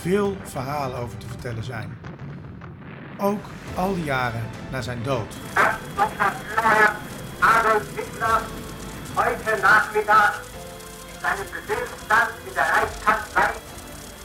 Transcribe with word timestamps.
veel 0.00 0.36
verhalen 0.42 0.98
over 0.98 1.18
te 1.18 1.26
vertellen 1.26 1.64
zijn. 1.64 1.98
Ook 3.18 3.44
al 3.74 3.94
die 3.94 4.04
jaren 4.04 4.42
na 4.70 4.82
zijn 4.82 5.02
dood. 5.02 5.34
Herr 5.54 6.92
Adolf 7.38 7.82
Hitler 7.96 8.40
heute 9.14 9.60
Nachmittag 9.62 10.42
in 11.12 11.20
seinem 11.20 11.46
Befehlsstand 11.54 12.30
in 12.46 12.54
der 12.54 12.66
Reichskanzlei 12.74 13.50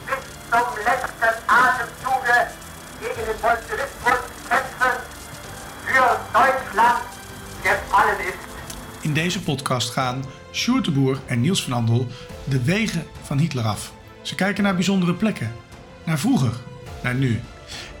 bis 0.06 0.22
zum 0.50 0.68
letzten 0.88 1.34
Atemzuge 1.46 2.38
gegen 3.00 3.24
den 3.28 3.38
Bolschewismus 3.40 4.20
kämpfen 4.48 4.96
für 5.86 6.08
Deutschland 6.32 7.02
gefallen 7.62 8.20
ist. 8.20 8.44
In 9.00 9.14
deze 9.14 9.42
podcast 9.42 9.90
gaan 9.90 10.24
Sjoerd 10.52 10.90
en 11.26 11.40
Niels 11.40 11.62
van 11.62 11.72
Andel 11.72 12.06
de 12.44 12.62
wegen 12.62 13.06
van 13.22 13.38
Hitler 13.38 13.64
af. 13.64 13.92
Ze 14.22 14.34
kijken 14.34 14.62
naar 14.62 14.74
bijzondere 14.74 15.14
plekken, 15.14 15.52
naar 16.06 16.18
vroeger, 16.18 16.52
naar 17.02 17.14
nu. 17.14 17.40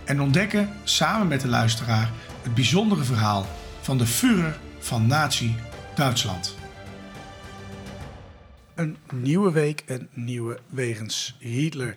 En 0.04 0.20
ontdekken 0.20 0.70
samen 0.84 1.28
met 1.28 1.40
de 1.40 1.48
luisteraar 1.48 2.10
het 2.42 2.54
bijzondere 2.54 3.04
verhaal 3.04 3.46
van 3.80 3.98
de 3.98 4.06
Führer 4.06 4.58
van 4.78 5.06
Nazi-Duitsland. 5.06 6.54
Een 8.74 8.96
nieuwe 9.12 9.52
week, 9.52 9.82
een 9.86 10.08
nieuwe 10.12 10.58
wegens 10.68 11.36
Hitler. 11.38 11.96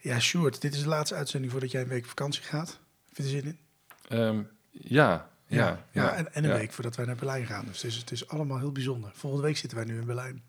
Ja, 0.00 0.20
Sjoerd, 0.20 0.60
dit 0.60 0.74
is 0.74 0.82
de 0.82 0.88
laatste 0.88 1.14
uitzending 1.14 1.52
voordat 1.52 1.70
jij 1.70 1.82
een 1.82 1.88
week 1.88 2.02
op 2.02 2.08
vakantie 2.08 2.42
gaat. 2.42 2.78
Heb 3.08 3.16
je 3.16 3.22
er 3.22 3.28
zin 3.28 3.44
in? 3.44 3.58
Ehm, 4.08 4.42
ja, 4.70 5.28
ja, 5.46 5.84
ja, 5.92 6.14
en, 6.14 6.34
en 6.34 6.44
een 6.44 6.50
ja. 6.50 6.56
week 6.56 6.72
voordat 6.72 6.96
wij 6.96 7.06
naar 7.06 7.16
Berlijn 7.16 7.46
gaan. 7.46 7.64
Dus 7.64 7.82
het 7.82 7.90
is, 7.90 7.96
het 7.96 8.10
is 8.10 8.28
allemaal 8.28 8.58
heel 8.58 8.72
bijzonder. 8.72 9.10
Volgende 9.14 9.46
week 9.46 9.56
zitten 9.56 9.78
wij 9.78 9.86
nu 9.86 9.98
in 9.98 10.06
Berlijn. 10.06 10.42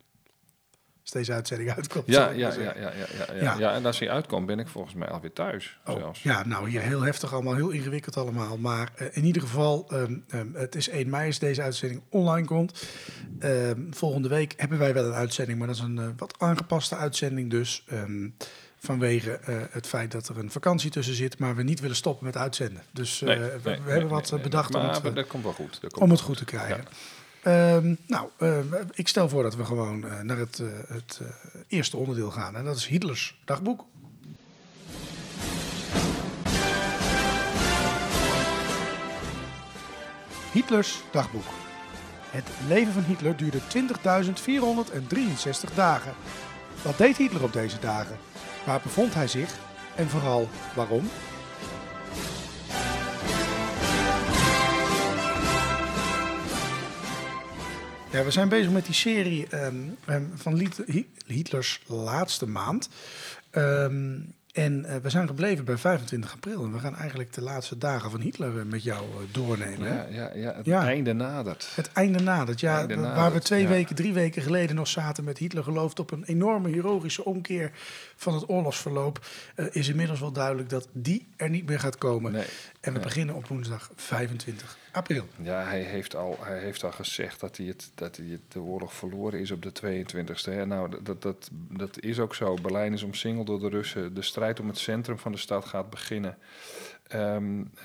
Als 1.06 1.14
deze 1.14 1.34
uitzending 1.34 1.72
uitkomt. 1.76 2.04
Ja, 2.08 2.30
ja, 2.30 2.54
ja, 2.54 2.60
ja, 2.60 2.74
ja, 2.76 2.92
ja, 3.18 3.34
Ja. 3.34 3.42
ja. 3.42 3.56
ja. 3.58 3.74
en 3.74 3.86
als 3.86 4.00
hij 4.00 4.10
uitkomt, 4.10 4.46
ben 4.46 4.60
ik 4.60 4.68
volgens 4.68 4.94
mij 4.94 5.08
alweer 5.08 5.34
thuis 5.34 5.78
Oh, 5.86 5.98
zelfs. 5.98 6.24
ja, 6.24 6.46
nou 6.46 6.70
hier 6.70 6.82
heel 6.82 7.02
heftig 7.02 7.34
allemaal, 7.34 7.56
heel 7.56 7.70
ingewikkeld 7.70 8.18
allemaal. 8.18 8.58
Maar 8.58 8.92
eh, 8.96 9.08
in 9.12 9.24
ieder 9.26 9.42
geval, 9.42 9.86
ehm, 9.90 10.18
ehm, 10.30 10.48
het 10.54 10.76
is 10.76 10.90
1 10.90 11.10
mei 11.10 11.28
als 11.28 11.40
deze 11.40 11.62
uitzending 11.62 12.02
online 12.10 12.48
komt. 12.48 12.88
Ehm, 13.40 13.82
volgende 13.92 14.28
week 14.28 14.54
hebben 14.58 14.78
wij 14.78 14.94
wel 14.94 15.06
een 15.06 15.14
uitzending, 15.14 15.58
maar 15.58 15.68
dat 15.68 15.76
is 15.76 15.82
een 15.82 16.00
eh, 16.00 16.08
wat 16.18 16.36
aangepaste 16.38 16.96
uitzending 16.96 17.50
dus. 17.50 17.84
vanwege 18.78 19.32
eh, 19.32 19.56
het 19.70 19.88
feit 19.88 20.12
dat 20.12 20.28
er 20.28 20.38
een 20.38 20.52
vakantie 20.52 20.90
tussen 20.92 21.16
zit, 21.16 21.40
maar 21.40 21.56
we 21.56 21.64
niet 21.64 21.80
willen 21.80 21.96
stoppen 21.96 22.26
met 22.26 22.38
uitzenden. 22.38 22.82
Dus 22.92 23.20
Nee, 23.22 23.38
we, 23.38 23.42
nee, 23.46 23.60
we 23.64 23.70
nee, 23.70 23.80
hebben 23.92 24.10
wat 24.10 24.42
bedacht 24.42 24.76
om 24.76 24.82
het, 24.82 25.16
dat 25.16 25.28
komt 25.28 25.44
wel 25.44 25.54
goed. 25.54 25.82
Dat 25.82 25.92
komt 25.92 26.04
om 26.04 26.10
het 26.10 26.20
goed 26.22 26.38
te 26.38 26.46
krijgen. 26.46 26.84
Ehm, 27.46 27.96
nou, 28.08 28.30
eh, 28.38 28.58
ik 28.94 29.08
stel 29.08 29.30
voor 29.30 29.44
dat 29.44 29.56
we 29.56 29.66
gewoon 29.66 30.06
eh, 30.06 30.20
naar 30.20 30.38
het, 30.38 30.60
eh, 30.60 30.68
het 30.88 31.20
eh, 31.22 31.28
eerste 31.68 31.98
onderdeel 31.98 32.32
gaan. 32.32 32.56
En 32.56 32.66
dat 32.66 32.76
is 32.76 32.88
Hitlers 32.88 33.42
dagboek. 33.46 33.86
Hitlers 40.52 41.04
dagboek. 41.12 41.46
Het 42.30 42.48
leven 42.68 42.94
van 42.94 43.04
Hitler 43.04 43.38
duurde 43.38 43.60
20.463 43.68 45.74
dagen. 45.76 46.14
Wat 46.82 46.98
deed 46.98 47.18
Hitler 47.18 47.44
op 47.44 47.54
deze 47.54 47.80
dagen? 47.80 48.18
Waar 48.66 48.80
bevond 48.84 49.14
hij 49.14 49.28
zich? 49.28 49.56
En 49.96 50.10
vooral 50.10 50.50
waarom? 50.76 51.10
Ja, 58.16 58.24
we 58.24 58.32
zijn 58.32 58.50
bezig 58.50 58.72
met 58.72 58.86
die 58.86 58.94
serie 58.94 59.48
ehm, 59.50 59.76
ehm, 60.06 60.24
van 60.36 60.70
Hitlers 61.26 61.82
laatste 61.88 62.48
maand. 62.48 62.90
Ehm, 63.50 64.18
en 64.54 64.86
eh, 64.86 64.96
we 65.02 65.10
zijn 65.10 65.28
gebleven 65.28 65.66
bij 65.66 65.78
25 65.78 66.34
april. 66.34 66.64
En 66.64 66.74
we 66.74 66.80
gaan 66.80 66.96
eigenlijk 66.96 67.34
de 67.34 67.42
laatste 67.42 67.78
dagen 67.78 68.12
van 68.12 68.20
Hitler 68.20 68.60
eh, 68.60 68.66
met 68.66 68.84
jou 68.84 69.02
eh, 69.04 69.34
doornemen. 69.34 69.94
Ja, 69.94 70.06
ja, 70.10 70.32
ja, 70.36 70.54
het 70.56 70.66
Ja. 70.66 70.84
einde 70.86 71.14
nadert. 71.14 71.68
Het 71.76 71.92
einde 71.92 72.20
nadert. 72.20 72.60
Ja, 72.60 72.78
Einde 72.80 72.96
waar 72.96 73.34
we 73.34 73.40
twee 73.40 73.62
ja. 73.62 73.68
weken, 73.68 73.96
drie 73.96 74.14
weken 74.14 74.42
geleden 74.42 74.76
nog 74.76 74.88
zaten 74.88 75.24
met 75.24 75.38
Hitler 75.38 75.64
gelooft 75.64 76.00
op 76.00 76.12
een 76.12 76.24
enorme 76.24 76.70
heroïsche 76.70 77.26
omkeer 77.26 77.72
van 78.16 78.34
het 78.34 78.50
oorlogsverloop, 78.50 79.26
is 79.72 79.88
inmiddels 79.88 80.20
wel 80.20 80.32
duidelijk 80.32 80.70
dat 80.70 80.88
die 80.92 81.28
er 81.36 81.50
niet 81.50 81.68
meer 81.68 81.80
gaat 81.80 81.98
komen. 81.98 82.32
Nee. 82.32 82.42
En 82.44 82.48
we 82.82 82.92
Nee. 82.92 83.00
beginnen 83.00 83.36
op 83.36 83.48
woensdag 83.48 83.92
25 83.96 84.78
april. 84.96 85.28
Ja, 85.42 85.64
hij 85.64 85.82
heeft 85.82 86.16
al, 86.16 86.38
hij 86.42 86.60
heeft 86.60 86.84
al 86.84 86.92
gezegd 86.92 87.40
dat 87.40 87.58
hij, 87.58 87.66
het, 87.66 87.92
dat 87.96 88.18
hij 88.18 88.40
de 88.48 88.60
oorlog 88.60 88.94
verloren 88.94 89.40
is 89.40 89.52
op 89.52 89.62
de 89.62 89.72
22e. 89.84 90.44
Hè. 90.44 90.66
Nou, 90.66 90.90
dat- 91.04 91.22
dat, 91.22 91.50
dat, 91.70 92.00
is 92.00 92.20
ook 92.20 92.36
zo. 92.36 92.54
Berlijn 92.62 92.94
is 92.94 93.04
omsingeld 93.04 93.48
door 93.48 93.60
de 93.60 93.70
Russen. 93.70 94.14
De 94.14 94.22
strijd 94.22 94.60
om 94.60 94.68
het 94.68 94.78
centrum 94.78 95.18
van 95.20 95.32
de 95.32 95.38
stad 95.38 95.66
gaat 95.66 95.90
beginnen. 95.90 96.38
Ehm, 97.08 97.62
eh, 97.76 97.84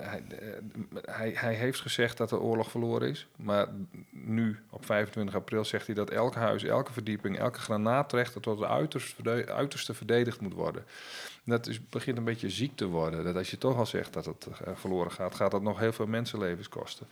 hij, 0.00 0.22
eh, 0.40 1.02
hij, 1.04 1.32
hij 1.34 1.54
heeft 1.54 1.80
gezegd 1.80 2.16
dat 2.16 2.28
de 2.28 2.40
oorlog 2.40 2.70
verloren 2.70 3.08
is. 3.08 3.26
Maar 3.36 3.66
nu, 4.10 4.58
op 4.70 4.84
25 4.86 5.34
april, 5.34 5.64
zegt 5.64 5.86
hij 5.86 5.94
dat 5.94 6.10
elk 6.10 6.34
huis, 6.34 6.64
elke 6.64 6.92
verdieping, 6.92 7.38
elke 7.38 7.58
granaattrechter 7.58 8.40
tot 8.40 8.58
verde- 8.58 9.52
uiterste 9.52 9.94
verdedigd 9.94 10.40
moet 10.40 10.54
worden. 10.54 10.84
Dat 11.44 11.66
is, 11.66 11.88
begint 11.88 12.16
een 12.16 12.24
beetje 12.24 12.50
ziek 12.50 12.76
te 12.76 12.86
worden. 12.86 13.24
Dat 13.24 13.36
als 13.36 13.50
je 13.50 13.58
toch 13.58 13.76
al 13.76 13.86
zegt 13.86 14.12
dat 14.12 14.24
het 14.24 14.48
eh, 14.64 14.72
verloren 14.74 15.12
gaat, 15.12 15.34
gaat 15.34 15.50
dat 15.50 15.62
nog 15.62 15.78
heel 15.78 15.92
veel 15.92 16.06
mensenlevens 16.06 16.68
kosten. 16.68 17.06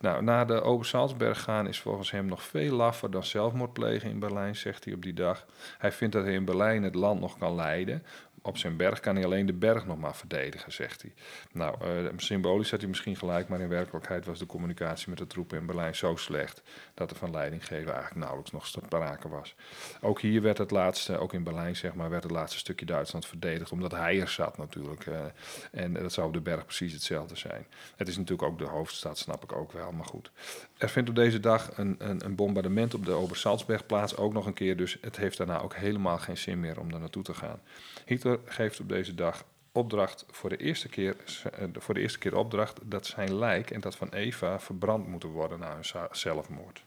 Nou, 0.00 0.22
naar 0.22 0.46
de 0.46 0.60
Ober-Salzberg 0.60 1.42
gaan 1.42 1.68
is 1.68 1.80
volgens 1.80 2.10
hem 2.10 2.26
nog 2.26 2.42
veel 2.42 2.76
laffer 2.76 3.10
dan 3.10 3.24
zelfmoord 3.24 3.72
plegen 3.72 4.10
in 4.10 4.18
Berlijn, 4.18 4.56
zegt 4.56 4.84
hij 4.84 4.94
op 4.94 5.02
die 5.02 5.12
dag. 5.12 5.46
Hij 5.78 5.92
vindt 5.92 6.14
dat 6.14 6.24
hij 6.24 6.34
in 6.34 6.44
Berlijn 6.44 6.82
het 6.82 6.94
land 6.94 7.20
nog 7.20 7.38
kan 7.38 7.54
leiden. 7.54 8.02
Op 8.46 8.56
zijn 8.56 8.76
berg 8.76 9.00
kan 9.00 9.14
hij 9.14 9.24
alleen 9.24 9.46
de 9.46 9.52
berg 9.52 9.86
nog 9.86 9.98
maar 9.98 10.16
verdedigen, 10.16 10.72
zegt 10.72 11.02
hij. 11.02 11.12
Nou, 11.52 11.76
eh, 11.80 12.12
symbolisch 12.16 12.70
had 12.70 12.80
hij 12.80 12.88
misschien 12.88 13.16
gelijk, 13.16 13.48
maar 13.48 13.60
in 13.60 13.68
werkelijkheid 13.68 14.26
was 14.26 14.38
de 14.38 14.46
communicatie 14.46 15.08
met 15.08 15.18
de 15.18 15.26
troepen 15.26 15.58
in 15.58 15.66
Berlijn 15.66 15.94
zo 15.94 16.16
slecht 16.16 16.62
dat 16.94 17.10
er 17.10 17.16
van 17.16 17.30
leidinggeven 17.30 17.92
eigenlijk 17.92 18.16
nauwelijks 18.16 18.52
nog 18.52 18.66
sprake 18.66 19.28
was. 19.28 19.54
Ook 20.00 20.20
hier 20.20 20.42
werd 20.42 20.58
het 20.58 20.70
laatste, 20.70 21.18
ook 21.18 21.32
in 21.32 21.42
Berlijn 21.42 21.76
zeg 21.76 21.94
maar, 21.94 22.10
werd 22.10 22.22
het 22.22 22.32
laatste 22.32 22.58
stukje 22.58 22.86
Duitsland 22.86 23.26
verdedigd, 23.26 23.72
omdat 23.72 23.92
hij 23.92 24.20
er 24.20 24.28
zat 24.28 24.58
natuurlijk. 24.58 25.06
eh, 25.06 25.24
en 25.70 25.92
dat 25.92 26.12
zou 26.12 26.26
op 26.26 26.32
de 26.32 26.40
berg 26.40 26.64
precies 26.64 26.92
hetzelfde 26.92 27.36
zijn. 27.36 27.66
Het 27.96 28.08
is 28.08 28.16
natuurlijk 28.16 28.48
ook 28.48 28.58
de 28.58 28.64
hoofdstad, 28.64 29.18
snap 29.18 29.42
ik 29.42 29.52
ook 29.52 29.72
wel, 29.72 29.92
maar 29.92 30.06
goed. 30.06 30.30
Er 30.76 30.88
vindt 30.88 31.08
op 31.08 31.14
deze 31.14 31.40
dag 31.40 31.78
een, 31.78 31.94
een, 31.98 32.24
een 32.24 32.34
bombardement 32.34 32.94
op 32.94 33.04
de 33.04 33.12
Ober-Salzberg 33.12 33.86
plaats, 33.86 34.16
ook 34.16 34.32
nog 34.32 34.46
een 34.46 34.54
keer, 34.54 34.76
dus 34.76 34.98
het 35.00 35.16
heeft 35.16 35.36
daarna 35.36 35.60
ook 35.60 35.74
helemaal 35.74 36.18
geen 36.18 36.38
zin 36.38 36.60
meer 36.60 36.80
om 36.80 36.90
daar 36.90 37.00
naartoe 37.00 37.22
te 37.22 37.34
gaan. 37.34 37.60
Hitler 38.06 38.38
geeft 38.44 38.80
op 38.80 38.88
deze 38.88 39.14
dag 39.14 39.44
opdracht 39.72 40.24
voor 40.30 40.48
de 40.48 40.56
eerste 40.56 40.88
keer, 40.88 41.16
eh, 41.52 41.64
voor 41.72 41.94
de 41.94 42.00
eerste 42.00 42.18
keer 42.18 42.36
opdracht 42.36 42.80
dat 42.82 43.06
zijn 43.06 43.38
lijk 43.38 43.70
en 43.70 43.80
dat 43.80 43.96
van 43.96 44.08
Eva 44.08 44.60
verbrand 44.60 45.06
moeten 45.06 45.28
worden 45.28 45.58
na 45.58 45.74
hun 45.74 46.08
zelfmoord. 46.10 46.82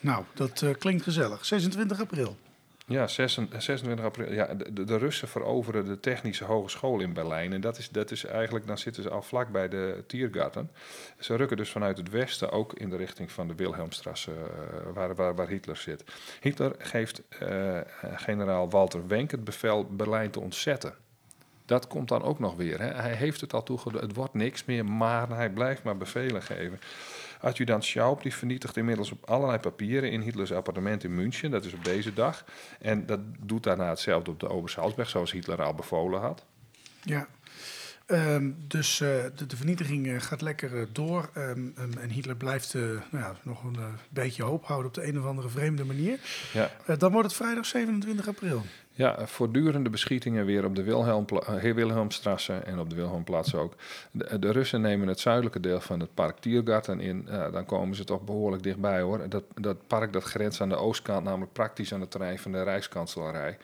Nou, 0.00 0.24
dat 0.34 0.62
eh, 0.62 0.70
klinkt 0.78 1.02
gezellig. 1.02 1.44
26 1.44 2.00
april. 2.00 2.36
Ja, 2.88 3.06
26 3.06 3.62
26 3.62 4.04
april. 4.04 4.32
Ja, 4.32 4.54
de, 4.54 4.84
de- 4.84 4.98
Russen 4.98 5.28
veroveren 5.28 5.84
de 5.84 6.00
Technische 6.00 6.44
Hogeschool 6.44 7.00
in 7.00 7.12
Berlijn. 7.12 7.52
En 7.52 7.60
dat 7.60 7.78
is, 7.78 7.88
dat 7.88 8.10
is 8.10 8.24
eigenlijk, 8.24 8.66
dan 8.66 8.78
zitten 8.78 9.02
ze 9.02 9.10
al 9.10 9.22
vlak 9.22 9.48
bij 9.48 9.68
de 9.68 10.04
Tiergarten. 10.06 10.70
Ze 11.18 11.36
rukken 11.36 11.56
dus 11.56 11.70
vanuit 11.70 11.98
het 11.98 12.10
westen 12.10 12.50
ook 12.50 12.72
in 12.74 12.90
de 12.90 12.96
richting 12.96 13.32
van 13.32 13.48
de 13.48 13.54
Wilhelmstrasse, 13.54 14.30
eh, 14.30 14.92
waar, 14.94 15.14
waar, 15.14 15.34
waar 15.34 15.48
Hitler 15.48 15.76
zit. 15.76 16.04
Hitler 16.40 16.74
geeft 16.78 17.22
eh, 17.28 17.80
generaal 18.14 18.70
Walter 18.70 19.06
Wenck 19.06 19.30
het 19.30 19.44
bevel 19.44 19.84
Berlijn 19.84 20.30
te 20.30 20.40
ontzetten. 20.40 20.94
Dat 21.64 21.86
komt 21.86 22.08
dan 22.08 22.22
ook 22.22 22.38
nog 22.38 22.56
weer. 22.56 22.80
Hè. 22.80 22.88
Hij 22.88 23.14
heeft 23.14 23.40
het 23.40 23.52
al 23.54 23.62
toegedaan, 23.62 24.02
het 24.02 24.14
wordt 24.16 24.34
niks 24.34 24.64
meer, 24.64 24.84
maar 24.84 25.28
hij 25.28 25.50
blijft 25.50 25.82
maar 25.82 25.96
bevelen 25.96 26.42
geven. 26.42 26.80
Adjudant 27.40 27.84
Schaub 27.84 28.22
die 28.22 28.34
vernietigt 28.34 28.76
inmiddels 28.76 29.10
op 29.10 29.30
allerlei 29.30 29.58
papieren 29.58 30.10
in 30.10 30.20
Hitlers 30.20 30.52
appartement 30.52 31.04
in 31.04 31.14
München. 31.14 31.50
Dat 31.50 31.64
is 31.64 31.72
op 31.72 31.84
deze 31.84 32.12
dag. 32.12 32.44
En 32.80 33.06
dat 33.06 33.20
doet 33.40 33.62
daarna 33.62 33.88
hetzelfde 33.88 34.30
op 34.30 34.40
de 34.40 34.48
Obersalzberg, 34.48 35.08
zoals 35.08 35.32
Hitler 35.32 35.62
al 35.62 35.74
bevolen 35.74 36.20
had. 36.20 36.44
Ja. 37.02 37.28
Ehm, 38.06 38.50
dus 38.56 39.00
eh, 39.00 39.08
de, 39.36 39.46
de 39.46 39.56
vernietiging 39.56 40.06
eh, 40.06 40.20
gaat 40.20 40.40
lekker 40.40 40.80
eh, 40.80 40.86
door. 40.92 41.30
Ehm, 41.34 41.68
en 41.76 42.10
Hitler 42.10 42.36
blijft 42.36 42.74
nou 42.74 43.00
ja, 43.10 43.36
nog 43.42 43.64
een 43.64 43.78
beetje 44.08 44.42
hoop 44.42 44.64
houden 44.64 44.88
op 44.88 44.94
de 44.94 45.06
een 45.06 45.18
of 45.18 45.24
andere 45.24 45.48
vreemde 45.48 45.84
manier. 45.84 46.18
Ja, 46.52 46.70
dan 46.98 47.12
wordt 47.12 47.28
het 47.28 47.36
vrijdag 47.36 47.66
27 47.66 48.28
april. 48.28 48.62
Ja, 48.96 49.26
voortdurende 49.26 49.90
beschietingen 49.90 50.44
weer 50.44 50.64
op 50.64 50.74
de 50.74 50.82
eh, 50.82 51.74
Wilhelmstrasse 51.74 52.52
en 52.52 52.78
op 52.78 52.90
de 52.90 52.96
Wilhelmplaats 52.96 53.54
ook. 53.54 53.74
De, 54.10 54.38
de, 54.38 54.52
Russen 54.52 54.80
nemen 54.80 55.08
het 55.08 55.20
zuidelijke 55.20 55.60
deel 55.60 55.80
van 55.80 56.00
het 56.00 56.14
park 56.14 56.38
Tiergarten 56.38 57.00
in. 57.00 57.28
Dan 57.52 57.64
komen 57.64 57.96
ze 57.96 58.04
toch 58.04 58.22
behoorlijk 58.22 58.62
dichtbij 58.62 59.00
hoor. 59.00 59.28
Dat, 59.28 59.44
dat 59.54 59.86
park 59.86 60.12
dat 60.12 60.24
grenst 60.24 60.60
aan 60.60 60.68
de 60.68 60.76
oostkant, 60.76 61.24
namelijk 61.24 61.52
praktisch 61.52 61.92
aan 61.92 62.00
het 62.00 62.10
terrein 62.10 62.38
van 62.38 62.52
de 62.52 62.62
Rijkskanselarij. 62.62 63.58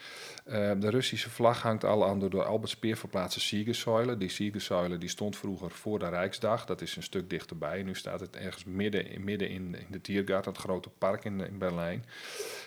Uh, 0.46 0.70
de 0.78 0.90
Russische 0.90 1.30
vlag 1.30 1.62
hangt 1.62 1.84
al 1.84 2.06
aan 2.06 2.18
de 2.18 2.28
door 2.28 2.44
Albert 2.44 2.70
Speer 2.70 2.96
verplaatste 2.96 3.40
Siegersäule. 3.40 4.16
Die 4.16 4.28
Siegersäule 4.28 4.98
die 4.98 5.08
stond 5.08 5.36
vroeger 5.36 5.70
voor 5.70 5.98
de 5.98 6.08
Rijksdag. 6.08 6.64
Dat 6.64 6.80
is 6.80 6.96
een 6.96 7.02
stuk 7.02 7.30
dichterbij. 7.30 7.82
Nu 7.82 7.94
staat 7.94 8.20
het 8.20 8.36
ergens 8.36 8.64
midden, 8.64 9.24
midden 9.24 9.48
in, 9.48 9.74
in 9.74 9.86
de 9.90 10.00
Tiergarten, 10.00 10.52
het 10.52 10.60
grote 10.60 10.90
park 10.98 11.24
in, 11.24 11.40
in 11.40 11.58
Berlijn. 11.58 12.04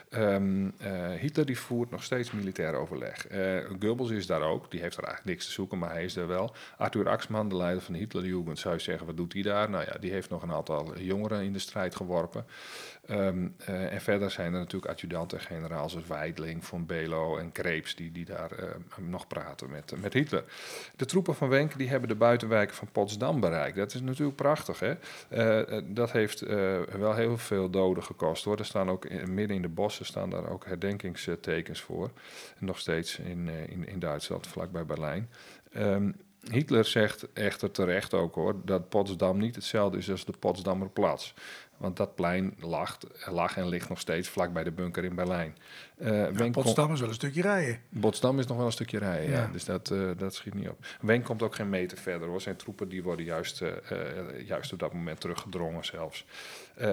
Uh, 0.10 1.12
Hitler 1.20 1.46
die 1.46 1.60
voert 1.60 1.92
nog 1.92 2.04
steeds 2.04 2.32
militair 2.32 2.55
overleg. 2.60 3.32
Uh, 3.32 3.66
Goebbels 3.80 4.10
is 4.10 4.26
daar 4.26 4.42
ook, 4.42 4.72
die 4.72 4.82
heeft 4.82 4.98
er 4.98 5.04
eigenlijk 5.04 5.36
niks 5.36 5.46
te 5.46 5.52
zoeken, 5.52 5.78
maar 5.78 5.92
hij 5.92 6.04
is 6.04 6.16
er 6.16 6.28
wel. 6.28 6.56
Arthur 6.78 7.10
Axman, 7.10 7.50
de 7.50 7.56
leider 7.56 7.82
van 7.82 7.94
de 7.94 8.00
Hitlerjugend, 8.00 8.60
zou 8.60 8.80
zeggen, 8.80 9.06
wat 9.06 9.18
doet 9.18 9.34
hij 9.34 9.42
daar? 9.42 9.70
Nou 9.70 9.86
ja, 9.88 9.98
die 10.00 10.12
heeft 10.12 10.30
nog 10.30 10.42
een 10.42 10.52
aantal 10.52 11.00
jongeren 11.00 11.44
in 11.44 11.54
de 11.54 11.60
strijd 11.60 11.96
geworpen. 11.96 12.46
Um, 13.10 13.56
uh, 13.70 13.94
en 13.94 14.02
verder 14.02 14.32
zijn 14.32 14.54
er 14.54 14.60
natuurlijk 14.60 14.92
adjudanten, 14.92 15.40
generaals 15.40 15.92
zoals 15.92 16.08
Weidling, 16.08 16.66
Von 16.66 16.86
Belo 16.86 17.38
en 17.38 17.52
Krebs, 17.52 17.96
die, 17.96 18.12
die 18.12 18.26
daar 18.26 18.52
nog 19.02 19.28
praten 19.28 19.70
met, 19.70 19.94
met 20.02 20.14
Hitler. 20.14 20.44
De 20.96 21.06
troepen 21.06 21.36
van 21.36 21.50
Wenk 21.50 21.78
die 21.78 21.90
hebben 21.90 22.10
de 22.10 22.16
buitenwijken 22.16 22.76
van 22.76 22.88
Potsdam 22.92 23.40
bereikt. 23.40 23.78
Dat 23.78 23.94
is 23.94 24.02
natuurlijk 24.02 24.38
prachtig, 24.38 24.80
hè? 24.80 24.94
dat 25.94 26.12
heeft 26.12 26.40
wel 26.98 27.14
heel 27.14 27.38
veel 27.38 27.70
doden 27.70 28.04
gekost, 28.04 28.44
hoor. 28.44 28.60
Er 28.60 28.66
staan 28.66 28.90
ook 28.90 29.10
midden 29.28 29.56
in 29.56 29.62
de 29.62 29.68
bossen 29.68 30.06
staan 30.06 30.30
daar 30.30 30.50
ook 30.50 30.66
herdenkingstekens 30.66 31.82
voor. 31.82 32.12
Nog 32.60 32.80
steeds 32.80 33.20
in, 33.20 33.50
eh, 33.50 33.70
in, 33.70 33.88
in 33.88 34.00
Duitsland, 34.00 34.48
vlakbij 34.48 34.86
Berlijn. 34.86 35.30
Um, 35.78 36.16
Hitler 36.52 36.86
zegt 36.86 37.34
echter 37.34 37.72
terecht 37.72 38.14
ook 38.14 38.36
hoor, 38.36 38.56
dat 38.66 38.90
Potsdam 38.90 39.38
niet 39.38 39.56
hetzelfde 39.56 39.98
is 39.98 40.12
als 40.12 40.26
de 40.26 40.34
Potsdamer 40.40 40.90
Plaats. 40.90 41.34
Want 41.78 41.98
dat 41.98 42.16
plein 42.16 42.54
lag, 42.60 42.98
lag 43.26 43.58
en 43.58 43.68
ligt 43.68 43.90
nog 43.90 44.00
steeds 44.00 44.30
vlak 44.30 44.54
bij 44.54 44.64
de 44.64 44.72
bunker 44.72 45.04
in 45.04 45.16
Berlijn. 45.16 45.58
Uh, 45.98 46.38
ja, 46.38 46.50
Potsdam 46.50 46.94
is 46.94 47.00
wel 47.00 47.10
een 47.10 47.16
stukje 47.16 47.42
rijden. 47.42 47.80
Potsdam 48.00 48.40
is 48.40 48.46
nog 48.46 48.58
wel 48.58 48.66
een 48.66 48.72
stukje 48.72 48.98
rijden, 48.98 49.30
ja. 49.30 49.42
ja. 49.42 49.50
Dus 49.52 49.66
dat, 49.66 49.90
uh, 49.90 50.12
dat 50.18 50.34
schiet 50.34 50.54
niet 50.54 50.70
op. 50.70 50.86
Wenk 51.02 51.26
komt 51.26 51.42
ook 51.42 51.56
geen 51.56 51.70
meter 51.70 51.98
verder 51.98 52.28
hoor. 52.28 52.42
Zijn 52.42 52.56
troepen 52.56 52.90
die 52.90 53.04
worden 53.04 53.26
juist, 53.26 53.62
uh, 53.62 53.70
juist 54.46 54.74
op 54.74 54.80
dat 54.80 54.94
moment 54.94 55.20
teruggedrongen 55.20 55.86
zelfs. 55.86 56.26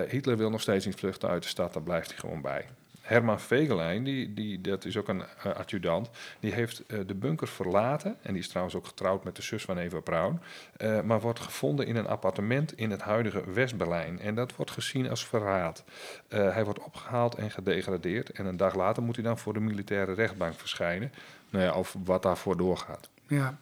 Hitler 0.09 0.37
wil 0.37 0.51
nog 0.51 0.61
steeds 0.61 0.87
niet 0.87 0.95
vluchten 0.95 1.29
uit 1.29 1.43
de 1.43 1.49
stad, 1.49 1.73
daar 1.73 1.83
blijft 1.83 2.09
hij 2.09 2.19
gewoon 2.19 2.41
bij. 2.41 2.67
Herman 3.03 3.41
Vegelijn, 3.41 4.05
die, 4.05 4.35
die, 4.35 4.61
dat 4.61 4.85
is 4.85 4.97
ook 4.97 5.09
een 5.09 5.23
uh, 5.47 5.53
adjudant, 5.53 6.11
die 6.41 6.53
heeft 6.53 6.83
uh, 6.87 7.01
de 7.07 7.15
bunker 7.15 7.49
verlaten. 7.49 8.17
En 8.23 8.33
die 8.33 8.43
is 8.43 8.49
trouwens 8.49 8.77
ook 8.77 8.87
getrouwd 8.87 9.25
met 9.25 9.37
de 9.37 9.43
zus 9.43 9.65
van 9.65 9.79
Eva 9.79 10.01
Braun. 10.01 10.41
Uh, 10.79 11.01
maar 11.01 11.21
wordt 11.21 11.41
gevonden 11.41 11.87
in 11.87 11.97
een 11.97 12.07
appartement 12.07 12.77
in 12.77 12.91
het 12.91 13.01
huidige 13.01 13.53
West-Berlijn. 13.53 14.21
En 14.21 14.35
dat 14.35 14.57
wordt 14.57 14.71
gezien 14.71 15.11
als 15.11 15.27
verraad. 15.27 15.85
hij 16.29 16.65
wordt 16.65 16.83
opgehaald 16.83 17.35
en 17.35 17.51
gedegradeerd. 17.51 18.31
En 18.31 18.47
een 18.47 18.57
dag 18.57 18.75
later 18.75 19.03
moet 19.03 19.17
hij 19.17 19.25
dan 19.25 19.39
voor 19.39 19.53
de 19.53 19.61
militaire 19.61 20.13
rechtbank 20.15 20.55
verschijnen. 20.55 21.13
Nou 21.51 21.65
ja, 21.65 21.75
of 21.75 21.97
wat 22.05 22.23
daarvoor 22.23 22.57
doorgaat. 22.57 23.09
Ja, 23.27 23.59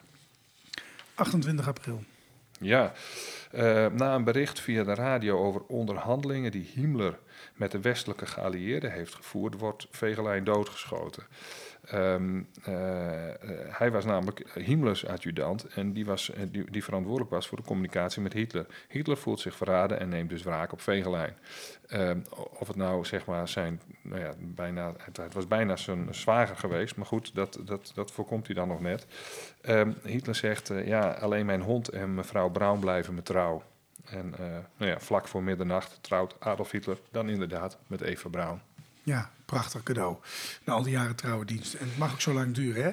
28 1.14 1.68
april. 1.68 2.02
Ja, 2.60 2.92
na 3.92 4.14
een 4.14 4.24
bericht 4.24 4.60
via 4.60 4.84
de 4.84 4.94
radio 4.94 5.38
over 5.38 5.62
onderhandelingen 5.66 6.50
die 6.50 6.70
Himmler 6.74 7.18
met 7.54 7.70
de 7.70 7.80
westelijke 7.80 8.26
geallieerden 8.26 8.92
heeft 8.92 9.14
gevoerd, 9.14 9.58
wordt 9.58 9.86
Vegelijn 9.90 10.44
doodgeschoten. 10.44 11.22
Um, 11.94 12.48
uh, 12.68 12.74
hij 13.68 13.90
was 13.90 14.04
namelijk 14.04 14.44
Himmlers 14.54 15.06
adjudant 15.06 15.66
en 15.66 15.92
die, 15.92 16.06
was, 16.06 16.30
eh, 16.30 16.42
die, 16.50 16.70
die, 16.70 16.84
verantwoordelijk 16.84 17.30
was 17.30 17.46
voor 17.46 17.58
de 17.58 17.64
communicatie 17.64 18.22
met 18.22 18.32
Hitler. 18.32 18.66
Hitler 18.88 19.16
voelt 19.16 19.40
zich 19.40 19.56
verraden 19.56 20.00
en 20.00 20.08
neemt 20.08 20.28
dus 20.28 20.42
wraak 20.42 20.72
op 20.72 20.80
Vegelijn. 20.80 21.36
Um, 21.92 22.24
of 22.58 22.68
het 22.68 22.76
nou 22.76 23.04
zeg 23.04 23.26
maar 23.26 23.48
zijn, 23.48 23.80
nou 24.02 24.20
ja, 24.20 24.32
bijna, 24.38 24.94
het, 25.12 25.34
was 25.34 25.48
bijna 25.48 25.76
zijn 25.76 26.14
zwager 26.14 26.56
geweest, 26.56 26.96
maar 26.96 27.06
goed, 27.06 27.34
dat, 27.34 27.58
dat, 27.64 27.92
dat 27.94 28.10
voorkomt 28.10 28.46
hij 28.46 28.54
dan 28.54 28.68
nog 28.68 28.80
net. 28.80 29.06
Um, 29.68 29.96
Hitler 30.02 30.34
zegt, 30.34 30.70
ja, 30.84 31.10
alleen 31.10 31.46
mijn 31.46 31.62
hond 31.62 31.88
en 31.88 32.14
mevrouw 32.14 32.48
Braun 32.50 32.78
blijven 32.80 33.14
me 33.14 33.22
trouw. 33.40 33.62
En 34.04 34.34
uh, 34.40 34.46
nou 34.76 34.90
ja, 34.90 35.00
vlak 35.00 35.28
voor 35.28 35.42
middernacht 35.42 35.98
trouwt 36.00 36.34
Adolf 36.38 36.70
Hitler 36.70 36.98
dan 37.10 37.28
inderdaad 37.28 37.78
met 37.86 38.00
Eva 38.00 38.28
Braun. 38.28 38.60
Ja, 39.02 39.30
prachtig 39.44 39.82
cadeau. 39.82 40.16
Na 40.64 40.72
al 40.72 40.82
die 40.82 40.92
jaren 40.92 41.16
trouwendienst. 41.16 41.74
En 41.74 41.88
het 41.88 41.98
mag 41.98 42.12
ook 42.12 42.20
zo 42.20 42.32
lang 42.32 42.54
duren, 42.54 42.82
hè? 42.84 42.90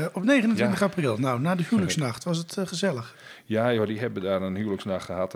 Uh, 0.00 0.06
op 0.12 0.24
29 0.24 0.78
ja. 0.78 0.86
april, 0.86 1.18
nou, 1.18 1.40
na 1.40 1.54
de 1.54 1.62
huwelijksnacht, 1.68 2.24
was 2.24 2.38
het 2.38 2.56
uh, 2.56 2.66
gezellig? 2.66 3.14
Ja, 3.44 3.72
joh, 3.72 3.86
die 3.86 3.98
hebben 3.98 4.22
daar 4.22 4.42
een 4.42 4.56
huwelijksnacht 4.56 5.04
gehad. 5.04 5.32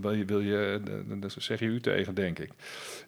Wil 0.00 0.12
je, 0.12 0.24
wil 0.24 0.40
je, 0.40 0.80
daar 1.20 1.30
zeg 1.36 1.58
je 1.58 1.66
u 1.66 1.80
tegen, 1.80 2.14
denk 2.14 2.38
ik. 2.38 2.50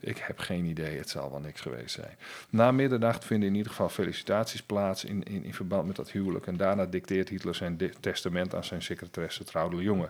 Ik 0.00 0.18
heb 0.18 0.38
geen 0.38 0.64
idee, 0.64 0.98
het 0.98 1.08
zal 1.08 1.30
wel 1.30 1.40
niks 1.40 1.60
geweest 1.60 1.94
zijn. 1.94 2.16
Na 2.50 2.72
middernacht 2.72 3.24
vinden 3.24 3.48
in 3.48 3.54
ieder 3.54 3.70
geval 3.70 3.88
felicitaties 3.88 4.62
plaats 4.62 5.04
in, 5.04 5.22
in, 5.22 5.44
in 5.44 5.54
verband 5.54 5.86
met 5.86 5.96
dat 5.96 6.10
huwelijk. 6.10 6.46
En 6.46 6.56
daarna 6.56 6.86
dicteert 6.86 7.28
Hitler 7.28 7.54
zijn 7.54 7.92
testament 8.00 8.54
aan 8.54 8.64
zijn 8.64 8.82
secretaresse 8.82 9.44
Trouwde 9.44 9.82
Jonge. 9.82 10.08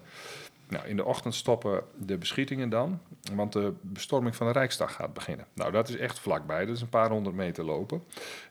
Nou, 0.69 0.87
in 0.87 0.97
de 0.97 1.05
ochtend 1.05 1.35
stoppen 1.35 1.83
de 1.97 2.19
beschietingen 2.19 2.69
dan, 2.69 3.01
want 3.33 3.53
de 3.53 3.73
bestorming 3.81 4.37
van 4.37 4.47
de 4.47 4.53
Rijksdag 4.53 4.95
gaat 4.95 5.15
beginnen. 5.15 5.47
Nou, 5.55 5.73
dat 5.73 5.89
is 5.89 5.97
echt 5.97 6.19
vlakbij, 6.19 6.67
dat 6.67 6.77
is 6.77 6.83
een 6.83 6.89
paar 6.89 7.11
honderd 7.11 7.37
meter 7.37 7.65
lopen. 7.65 8.05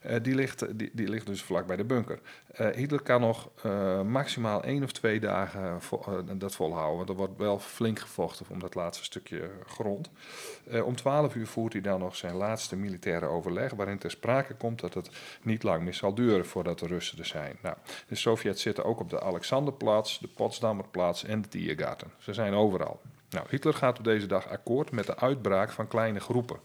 Uh, 0.06 0.16
die, 0.22 0.34
ligt, 0.34 0.78
die, 0.78 0.90
die 0.92 1.08
ligt 1.08 1.26
dus 1.26 1.42
vlakbij 1.42 1.76
de 1.76 1.84
bunker. 1.84 2.18
Uh, 2.60 2.68
Hitler 2.68 3.02
kan 3.02 3.20
nog 3.20 3.48
uh, 3.66 4.02
maximaal 4.02 4.62
één 4.62 4.82
of 4.82 4.92
twee 4.92 5.20
dagen 5.20 5.80
dat 6.38 6.54
volhouden, 6.54 6.96
want 6.96 7.08
er 7.08 7.14
wordt 7.14 7.36
wel 7.36 7.58
flink 7.58 7.98
gevochten 7.98 8.46
om 8.48 8.58
dat 8.58 8.74
laatste 8.74 9.04
stukje 9.04 9.50
grond. 9.66 10.10
om 10.84 10.96
twaalf 10.96 11.34
uur 11.34 11.46
voert 11.46 11.72
hij 11.72 11.82
dan 11.82 12.00
nog 12.00 12.16
zijn 12.16 12.34
laatste 12.34 12.76
militaire 12.76 13.26
overleg, 13.26 13.72
waarin 13.72 13.98
ter 13.98 14.10
sprake 14.10 14.54
komt 14.54 14.80
dat 14.80 14.94
het 14.94 15.10
niet 15.42 15.62
lang 15.62 15.82
meer 15.82 15.94
zal 15.94 16.14
duren 16.14 16.46
voordat 16.46 16.78
de 16.78 16.86
Russen 16.86 17.18
er 17.18 17.26
zijn. 17.26 17.58
Nou, 17.62 17.76
de 18.08 18.14
Sovjets 18.14 18.62
zitten 18.62 18.84
ook 18.84 19.00
op 19.00 19.10
de 19.10 19.20
Alexanderplaats, 19.20 20.18
de 20.18 20.28
Potsdamerplaats 20.28 21.24
en 21.24 21.42
de 21.42 21.48
Tiergarten. 21.48 22.07
Ze 22.18 22.32
zijn 22.32 22.54
overal. 22.54 23.00
Nou, 23.30 23.46
Hitler 23.48 23.74
gaat 23.74 23.98
op 23.98 24.04
deze 24.04 24.26
dag 24.26 24.48
akkoord 24.48 24.90
met 24.90 25.06
de 25.06 25.16
uitbraak 25.16 25.70
van 25.70 25.88
kleine 25.88 26.20
groepen. 26.20 26.58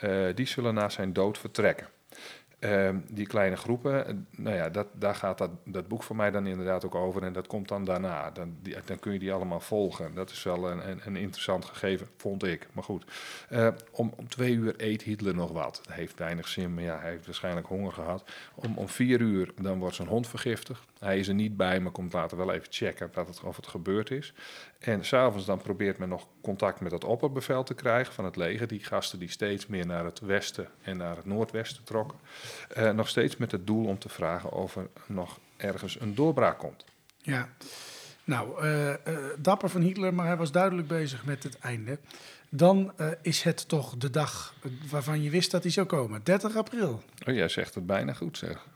Uh, 0.00 0.34
die 0.34 0.46
zullen 0.46 0.74
na 0.74 0.88
zijn 0.88 1.12
dood 1.12 1.38
vertrekken. 1.38 1.86
Uh, 2.60 2.90
die 3.10 3.26
kleine 3.26 3.56
groepen, 3.56 4.26
nou 4.30 4.56
ja, 4.56 4.68
dat, 4.68 4.86
daar 4.92 5.14
gaat 5.14 5.38
dat, 5.38 5.50
dat 5.64 5.88
boek 5.88 6.02
voor 6.02 6.16
mij 6.16 6.30
dan 6.30 6.46
inderdaad 6.46 6.84
ook 6.84 6.94
over. 6.94 7.22
En 7.22 7.32
dat 7.32 7.46
komt 7.46 7.68
dan 7.68 7.84
daarna. 7.84 8.30
Dan, 8.30 8.56
dan 8.84 8.98
kun 8.98 9.12
je 9.12 9.18
die 9.18 9.32
allemaal 9.32 9.60
volgen. 9.60 10.14
Dat 10.14 10.30
is 10.30 10.42
wel 10.42 10.70
een, 10.70 10.88
een, 10.88 11.00
een 11.04 11.16
interessant 11.16 11.64
gegeven, 11.64 12.08
vond 12.16 12.44
ik. 12.44 12.66
Maar 12.72 12.84
goed, 12.84 13.04
uh, 13.50 13.68
om, 13.90 14.12
om 14.16 14.28
twee 14.28 14.54
uur 14.54 14.74
eet 14.76 15.02
Hitler 15.02 15.34
nog 15.34 15.50
wat. 15.52 15.80
Dat 15.84 15.94
heeft 15.94 16.18
weinig 16.18 16.48
zin, 16.48 16.74
maar 16.74 16.84
ja, 16.84 16.98
hij 16.98 17.10
heeft 17.10 17.26
waarschijnlijk 17.26 17.66
honger 17.66 17.92
gehad. 17.92 18.24
Om, 18.54 18.78
om 18.78 18.88
vier 18.88 19.20
uur, 19.20 19.52
dan 19.60 19.78
wordt 19.78 19.96
zijn 19.96 20.08
hond 20.08 20.28
vergiftigd. 20.28 20.91
Hij 21.02 21.18
is 21.18 21.28
er 21.28 21.34
niet 21.34 21.56
bij, 21.56 21.80
maar 21.80 21.92
komt 21.92 22.12
later 22.12 22.36
wel 22.36 22.52
even 22.52 22.66
checken 22.70 23.10
dat 23.12 23.26
het, 23.26 23.40
of 23.42 23.56
het 23.56 23.66
gebeurd 23.66 24.10
is. 24.10 24.32
En 24.78 25.04
s'avonds 25.04 25.46
dan 25.46 25.58
probeert 25.58 25.98
men 25.98 26.08
nog 26.08 26.26
contact 26.40 26.80
met 26.80 26.92
het 26.92 27.04
opperbevel 27.04 27.62
te 27.62 27.74
krijgen 27.74 28.14
van 28.14 28.24
het 28.24 28.36
leger. 28.36 28.66
Die 28.66 28.84
gasten 28.84 29.18
die 29.18 29.30
steeds 29.30 29.66
meer 29.66 29.86
naar 29.86 30.04
het 30.04 30.20
westen 30.20 30.68
en 30.82 30.96
naar 30.96 31.16
het 31.16 31.24
noordwesten 31.24 31.84
trokken. 31.84 32.18
Uh, 32.76 32.90
nog 32.90 33.08
steeds 33.08 33.36
met 33.36 33.52
het 33.52 33.66
doel 33.66 33.86
om 33.86 33.98
te 33.98 34.08
vragen 34.08 34.52
of 34.52 34.76
er 34.76 34.88
nog 35.06 35.38
ergens 35.56 36.00
een 36.00 36.14
doorbraak 36.14 36.58
komt. 36.58 36.84
Ja, 37.18 37.48
nou, 38.24 38.64
uh, 38.64 38.88
uh, 38.88 38.94
dapper 39.38 39.68
van 39.68 39.80
Hitler, 39.80 40.14
maar 40.14 40.26
hij 40.26 40.36
was 40.36 40.52
duidelijk 40.52 40.88
bezig 40.88 41.24
met 41.24 41.42
het 41.42 41.58
einde. 41.58 41.98
Dan 42.48 42.92
is 43.22 43.42
het 43.42 43.68
toch 43.68 43.96
de 43.96 44.10
dag 44.10 44.54
waarvan 44.90 45.22
je 45.22 45.30
wist 45.30 45.50
dat 45.50 45.62
hij 45.62 45.72
zou 45.72 45.86
komen, 45.86 46.20
30 46.22 46.56
april. 46.56 47.02
Oh, 47.26 47.34
jij 47.34 47.48
zegt 47.48 47.74
het 47.74 47.86
bijna 47.86 48.12
goed 48.12 48.38
zeg. 48.38 48.66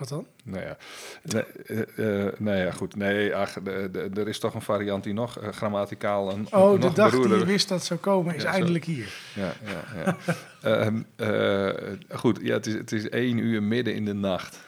Wat 0.00 0.08
dan? 0.08 0.26
Nou 0.44 0.64
ja, 0.64 0.76
nee, 1.22 1.44
uh, 1.66 1.78
uh, 1.96 2.32
nou 2.38 2.56
ja 2.56 2.70
goed. 2.70 2.96
Nee, 2.96 3.34
ach, 3.34 3.52
de, 3.52 3.88
de, 3.92 4.10
er 4.20 4.28
is 4.28 4.38
toch 4.38 4.54
een 4.54 4.62
variant 4.62 5.04
die 5.04 5.12
nog 5.12 5.42
uh, 5.42 5.48
grammaticaal 5.48 6.32
een. 6.32 6.46
Oh, 6.50 6.70
nog 6.70 6.78
de 6.78 6.92
dag 6.92 7.10
beroerder. 7.10 7.36
die 7.36 7.46
je 7.46 7.52
wist 7.52 7.68
dat 7.68 7.84
zou 7.84 8.00
komen 8.00 8.34
is 8.34 8.42
ja, 8.42 8.52
eindelijk 8.52 8.84
zo. 8.84 8.90
hier. 8.90 9.12
Ja, 9.34 9.52
ja, 9.64 10.16
ja. 10.62 10.86
um, 10.86 11.06
goed, 12.20 12.38
ja, 12.42 12.54
het 12.54 12.66
is, 12.66 12.74
het 12.74 12.92
is 12.92 13.08
één 13.08 13.38
uur 13.38 13.62
midden 13.62 13.94
in 13.94 14.04
de 14.04 14.12
nacht. 14.12 14.60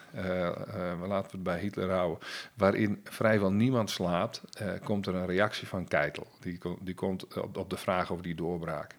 we 1.00 1.06
laten 1.06 1.30
het 1.30 1.42
bij 1.42 1.58
Hitler 1.60 1.90
houden. 1.90 2.18
Waarin 2.54 3.00
vrijwel 3.04 3.52
niemand 3.52 3.90
slaapt, 3.90 4.42
komt 4.84 5.06
er 5.06 5.14
een 5.14 5.26
reactie 5.26 5.66
van 5.66 5.88
Keitel. 5.88 6.26
Die, 6.40 6.58
die 6.80 6.94
komt 6.94 7.38
op, 7.38 7.56
op 7.56 7.70
de 7.70 7.76
vraag 7.76 8.12
over 8.12 8.24
die 8.24 8.34
doorbraak. 8.34 8.96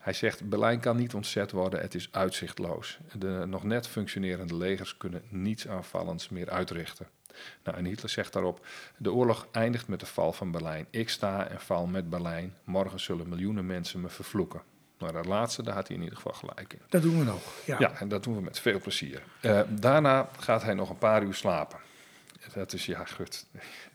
Hij 0.00 0.12
zegt, 0.12 0.48
Berlijn 0.48 0.80
kan 0.80 0.96
niet 0.96 1.14
ontzet 1.14 1.50
worden, 1.50 1.80
het 1.80 1.94
is 1.94 2.08
uitzichtloos. 2.10 2.98
De 3.12 3.44
nog 3.46 3.64
net 3.64 3.86
functionerende 3.88 4.56
legers 4.56 4.96
kunnen 4.96 5.22
niets 5.28 5.68
aanvallends 5.68 6.28
meer 6.28 6.50
uitrichten. 6.50 7.06
Nou, 7.64 7.76
en 7.76 7.84
Hitler 7.84 8.10
zegt 8.10 8.32
daarop, 8.32 8.66
de 8.96 9.12
oorlog 9.12 9.46
eindigt 9.52 9.88
met 9.88 10.00
de 10.00 10.06
val 10.06 10.32
van 10.32 10.50
Berlijn. 10.50 10.86
Ik 10.90 11.08
sta 11.08 11.48
en 11.48 11.60
val 11.60 11.86
met 11.86 12.10
Berlijn. 12.10 12.54
Morgen 12.64 13.00
zullen 13.00 13.28
miljoenen 13.28 13.66
mensen 13.66 14.00
me 14.00 14.08
vervloeken. 14.08 14.62
Maar 14.98 15.12
dat 15.12 15.26
laatste, 15.26 15.62
daar 15.62 15.74
had 15.74 15.86
hij 15.86 15.96
in 15.96 16.02
ieder 16.02 16.16
geval 16.16 16.32
gelijk 16.32 16.72
in. 16.72 16.80
Dat 16.88 17.02
doen 17.02 17.18
we 17.18 17.24
nog. 17.24 17.42
Ja. 17.64 17.76
Ja, 17.78 17.92
en 17.92 18.08
dat 18.08 18.24
doen 18.24 18.34
we 18.34 18.42
met 18.42 18.58
veel 18.58 18.80
plezier. 18.80 19.22
Eh, 19.40 19.60
daarna 19.68 20.28
gaat 20.38 20.62
hij 20.62 20.74
nog 20.74 20.90
een 20.90 20.98
paar 20.98 21.22
uur 21.22 21.34
slapen. 21.34 21.78
Dat 22.54 22.72
is, 22.72 22.86
ja, 22.86 23.04
goed. 23.04 23.46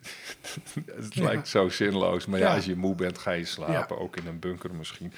het 0.96 1.14
Ja. 1.14 1.24
lijkt 1.24 1.48
zo 1.48 1.70
zinloos. 1.70 2.26
Maar 2.26 2.40
ja, 2.40 2.48
Ja. 2.50 2.56
als 2.56 2.66
je 2.66 2.76
moe 2.76 2.96
bent, 2.96 3.18
ga 3.18 3.32
je 3.32 3.46
slapen. 3.46 4.00
Ook 4.00 4.16
in 4.16 4.28
een 4.28 4.40
bunker 4.40 4.74
misschien. 4.76 5.14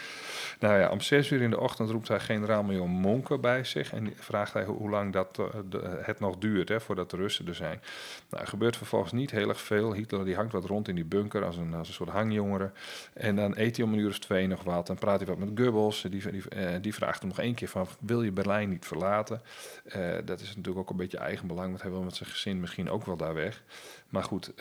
Nou 0.59 0.79
ja, 0.79 0.89
om 0.89 1.01
zes 1.01 1.29
uur 1.31 1.41
in 1.41 1.49
de 1.49 1.59
ochtend 1.59 1.89
roept 1.89 2.07
hij 2.07 2.19
generaal-major 2.19 2.89
Monke 2.89 3.37
bij 3.37 3.63
zich. 3.63 3.93
En 3.93 4.13
vraagt 4.15 4.53
hij 4.53 4.63
hoe 4.65 4.89
lang 4.89 5.13
dat, 5.13 5.39
eh, 5.39 5.45
de- 5.69 5.99
het 6.01 6.19
nog 6.19 6.37
duurt 6.37 6.69
hè, 6.69 6.81
voordat 6.81 7.09
de 7.09 7.17
Russen 7.17 7.47
er 7.47 7.55
zijn. 7.55 7.81
Nou, 8.29 8.43
er 8.43 8.49
gebeurt 8.49 8.77
vervolgens 8.77 9.11
niet 9.11 9.31
heel 9.31 9.49
erg 9.49 9.61
veel. 9.61 9.93
Hitler 9.93 10.25
die 10.25 10.35
hangt 10.35 10.51
wat 10.53 10.65
rond 10.65 10.87
in 10.87 10.95
die 10.95 11.05
bunker 11.05 11.45
als 11.45 11.57
een, 11.57 11.73
als 11.73 11.87
een 11.87 11.93
soort 11.93 12.09
hangjongere. 12.09 12.71
En 13.13 13.35
dan 13.35 13.53
eet 13.57 13.75
hij 13.77 13.85
om 13.85 13.93
een 13.93 13.99
uur 13.99 14.09
of 14.09 14.19
twee 14.19 14.47
nog 14.47 14.63
wat. 14.63 14.87
Dan 14.87 14.95
praat 14.97 15.17
hij 15.17 15.27
wat 15.27 15.37
met 15.37 15.49
Goebbels. 15.55 16.01
Die, 16.01 16.31
die, 16.31 16.49
eh, 16.49 16.75
die 16.81 16.93
vraagt 16.93 17.19
hem 17.19 17.27
nog 17.29 17.39
één 17.39 17.53
keer 17.55 17.67
van, 17.69 17.87
wil 17.99 18.23
je 18.23 18.31
Berlijn 18.31 18.69
niet 18.69 18.85
verlaten? 18.85 19.41
Eh, 19.85 20.01
dat 20.25 20.39
is 20.39 20.47
natuurlijk 20.47 20.77
ook 20.77 20.89
een 20.89 20.95
beetje 20.95 21.17
eigenbelang, 21.17 21.69
want 21.69 21.81
hij 21.81 21.91
wil 21.91 22.01
met 22.03 22.15
zijn 22.15 22.29
gezin 22.29 22.59
misschien 22.59 22.89
ook 22.89 23.05
wel 23.05 23.17
daar 23.17 23.33
weg. 23.33 23.63
Maar 24.09 24.23
goed, 24.23 24.51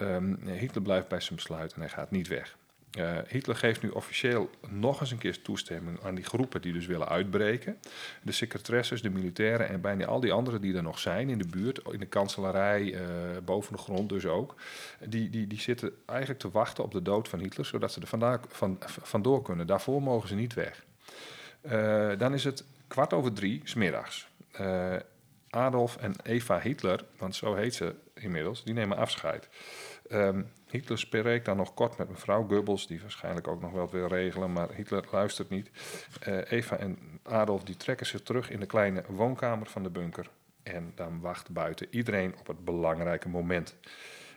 Hitler 0.45 0.83
blijft 0.83 1.09
bij 1.09 1.21
zijn 1.21 1.35
besluit 1.35 1.73
en 1.73 1.81
hij 1.81 1.89
gaat 1.89 2.11
niet 2.11 2.29
weg. 2.29 2.57
Eh, 2.97 3.19
Hitler 3.29 3.57
geeft 3.57 3.83
nu 3.83 3.89
officieel 3.89 4.51
nog 4.69 5.01
eens 5.01 5.11
een 5.11 5.19
keer 5.19 5.43
toestemming 5.43 6.03
aan 6.03 6.15
die 6.15 6.25
groepen 6.25 6.63
die 6.63 6.73
dus 6.73 6.87
willen 6.87 7.09
uitbreken. 7.09 7.79
De 8.23 8.33
secretaresses, 8.33 9.03
de 9.03 9.11
militairen 9.11 9.69
en 9.69 9.81
bijna 9.81 10.05
al 10.05 10.21
die 10.21 10.33
anderen 10.33 10.61
die 10.61 10.77
er 10.77 10.83
nog 10.83 10.99
zijn 10.99 11.29
in 11.29 11.39
de 11.39 11.49
buurt, 11.49 11.81
in 11.91 11.99
de 11.99 12.07
kanselarij, 12.07 12.95
eh, 12.95 13.01
boven 13.45 13.73
de 13.73 13.79
grond 13.79 14.09
dus 14.09 14.27
ook. 14.27 14.55
Die, 15.05 15.31
die, 15.31 15.47
die 15.47 15.61
zitten 15.61 15.93
eigenlijk 16.07 16.41
te 16.41 16.51
wachten 16.51 16.85
op 16.85 16.93
de 16.93 17.03
dood 17.03 17.29
van 17.29 17.39
Hitler, 17.39 17.67
zodat 17.67 17.93
ze 17.93 18.01
er 18.01 18.07
vandaar, 18.07 18.41
van, 18.49 18.79
vandoor 18.87 19.43
kunnen. 19.43 19.67
Daarvoor 19.67 20.03
mogen 20.03 20.29
ze 20.29 20.35
niet 20.35 20.55
weg. 20.55 20.85
Eh, 21.61 22.11
dan 22.19 22.35
is 22.35 22.45
het 22.45 22.65
kwart 22.89 23.13
over 23.13 23.33
drie, 23.33 23.61
smiddags. 23.65 24.29
Adolf 25.51 25.97
en 25.97 26.15
Eva 26.23 26.61
Hitler, 26.61 27.05
want 27.19 27.35
zo 27.35 27.55
heet 27.55 27.75
ze 27.75 27.95
inmiddels, 28.15 28.65
die 28.65 28.75
nemen 28.75 28.97
afscheid. 28.97 29.49
Ehm, 30.09 30.43
Hitler 30.67 30.99
spreekt 30.99 31.45
dan 31.45 31.57
nog 31.57 31.75
kort 31.75 31.99
met 31.99 32.09
mevrouw 32.09 32.47
Goebbels, 32.47 32.87
die 32.87 33.01
waarschijnlijk 33.01 33.49
ook 33.49 33.61
nog 33.61 33.73
wel 33.73 33.91
wil 33.91 34.07
regelen, 34.07 34.53
maar 34.53 34.73
Hitler 34.73 35.05
luistert 35.11 35.49
niet. 35.49 35.71
Eh, 36.21 36.39
Eva 36.51 36.77
en 36.77 36.99
Adolf 37.23 37.65
die 37.65 37.77
trekken 37.77 38.07
zich 38.07 38.23
terug 38.23 38.51
in 38.51 38.61
de 38.61 38.67
kleine 38.67 39.05
woonkamer 39.09 39.67
van 39.67 39.83
de 39.83 39.91
bunker. 39.91 40.31
En 40.63 40.93
dan 40.95 41.21
wacht 41.21 41.51
buiten 41.51 41.87
iedereen 41.91 42.35
op 42.39 42.47
het 42.47 42.65
belangrijke 42.65 43.29
moment. 43.29 43.77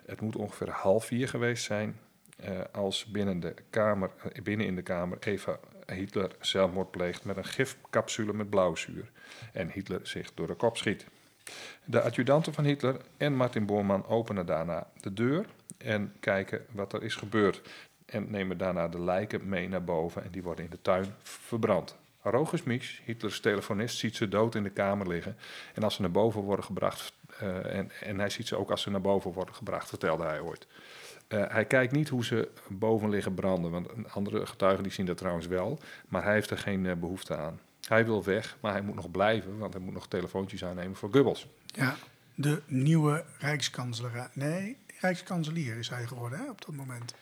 Het 0.05 0.21
moet 0.21 0.35
ongeveer 0.35 0.69
half 0.69 1.05
vier 1.05 1.27
geweest 1.27 1.63
zijn 1.63 1.99
eh, 2.37 2.59
als 2.71 3.05
binnen, 3.05 3.39
de 3.39 3.53
kamer, 3.69 4.11
eh, 4.33 4.41
binnen 4.41 4.65
in 4.65 4.75
de 4.75 4.81
kamer 4.81 5.17
Eva 5.19 5.59
Hitler 5.85 6.31
zelfmoord 6.39 6.91
pleegt 6.91 7.25
met 7.25 7.37
een 7.37 7.45
gifcapsule 7.45 8.33
met 8.33 8.49
blauwzuur. 8.49 9.11
En 9.53 9.69
Hitler 9.69 9.99
zich 10.03 10.33
door 10.33 10.47
de 10.47 10.55
kop 10.55 10.77
schiet. 10.77 11.05
De 11.85 12.01
adjudanten 12.01 12.53
van 12.53 12.63
Hitler 12.63 12.97
en 13.17 13.33
Martin 13.33 13.65
Bormann 13.65 14.05
openen 14.05 14.45
daarna 14.45 14.87
de 15.01 15.13
deur 15.13 15.45
en 15.83 16.13
kijken 16.19 16.65
wat 16.71 16.93
er 16.93 17.03
is 17.03 17.15
gebeurd. 17.15 17.61
En 18.05 18.31
nemen 18.31 18.57
daarna 18.57 18.87
de 18.87 19.01
lijken 19.01 19.49
mee 19.49 19.69
naar 19.69 19.83
boven 19.83 20.23
en 20.23 20.31
die 20.31 20.43
worden 20.43 20.65
in 20.65 20.71
de 20.71 20.81
tuin 20.81 21.15
verbrand. 21.23 21.97
Rogus 22.21 22.63
Hitlers 23.05 23.39
telefonist, 23.39 23.97
ziet 23.97 24.15
ze 24.15 24.27
dood 24.27 24.55
in 24.55 24.63
de 24.63 24.69
kamer 24.69 25.07
liggen. 25.07 25.37
En 25.73 25.83
als 25.83 25.95
ze 25.95 26.01
naar 26.01 26.11
boven 26.11 26.41
worden 26.41 26.65
gebracht, 26.65 27.13
eh, 27.39 27.77
en, 27.77 27.91
en 28.01 28.19
hij 28.19 28.29
ziet 28.29 28.47
ze 28.47 28.55
ook 28.55 28.71
als 28.71 28.81
ze 28.81 28.89
naar 28.89 29.01
boven 29.01 29.31
worden 29.31 29.55
gebracht, 29.55 29.89
vertelde 29.89 30.23
hij 30.23 30.39
ooit. 30.39 30.67
Eh, 31.27 31.43
hij 31.47 31.65
kijkt 31.65 31.91
niet 31.91 32.09
hoe 32.09 32.25
ze 32.25 32.47
boven 32.67 33.09
liggen 33.09 33.33
branden, 33.33 33.71
want 33.71 33.89
andere 34.13 34.45
getuigen 34.45 34.83
die 34.83 34.91
zien 34.91 35.05
dat 35.05 35.17
trouwens 35.17 35.47
wel, 35.47 35.79
maar 36.07 36.23
hij 36.23 36.33
heeft 36.33 36.49
er 36.49 36.57
geen 36.57 36.85
eh, 36.85 36.95
behoefte 36.95 37.37
aan. 37.37 37.59
Hij 37.87 38.05
wil 38.05 38.23
weg, 38.23 38.57
maar 38.59 38.71
hij 38.71 38.81
moet 38.81 38.95
nog 38.95 39.11
blijven, 39.11 39.57
want 39.57 39.73
hij 39.73 39.81
moet 39.81 39.93
nog 39.93 40.07
telefoontjes 40.07 40.63
aannemen 40.63 40.95
voor 40.95 41.11
Goebbels. 41.11 41.47
Ja, 41.65 41.95
de 42.35 42.61
nieuwe 42.65 43.25
rijkskanselaar. 43.37 44.29
Nee, 44.33 44.77
rijkskanselier 44.99 45.77
is 45.77 45.89
hij 45.89 46.05
geworden 46.05 46.39
hè, 46.39 46.49
op 46.49 46.65
dat 46.65 46.75
moment. 46.75 47.13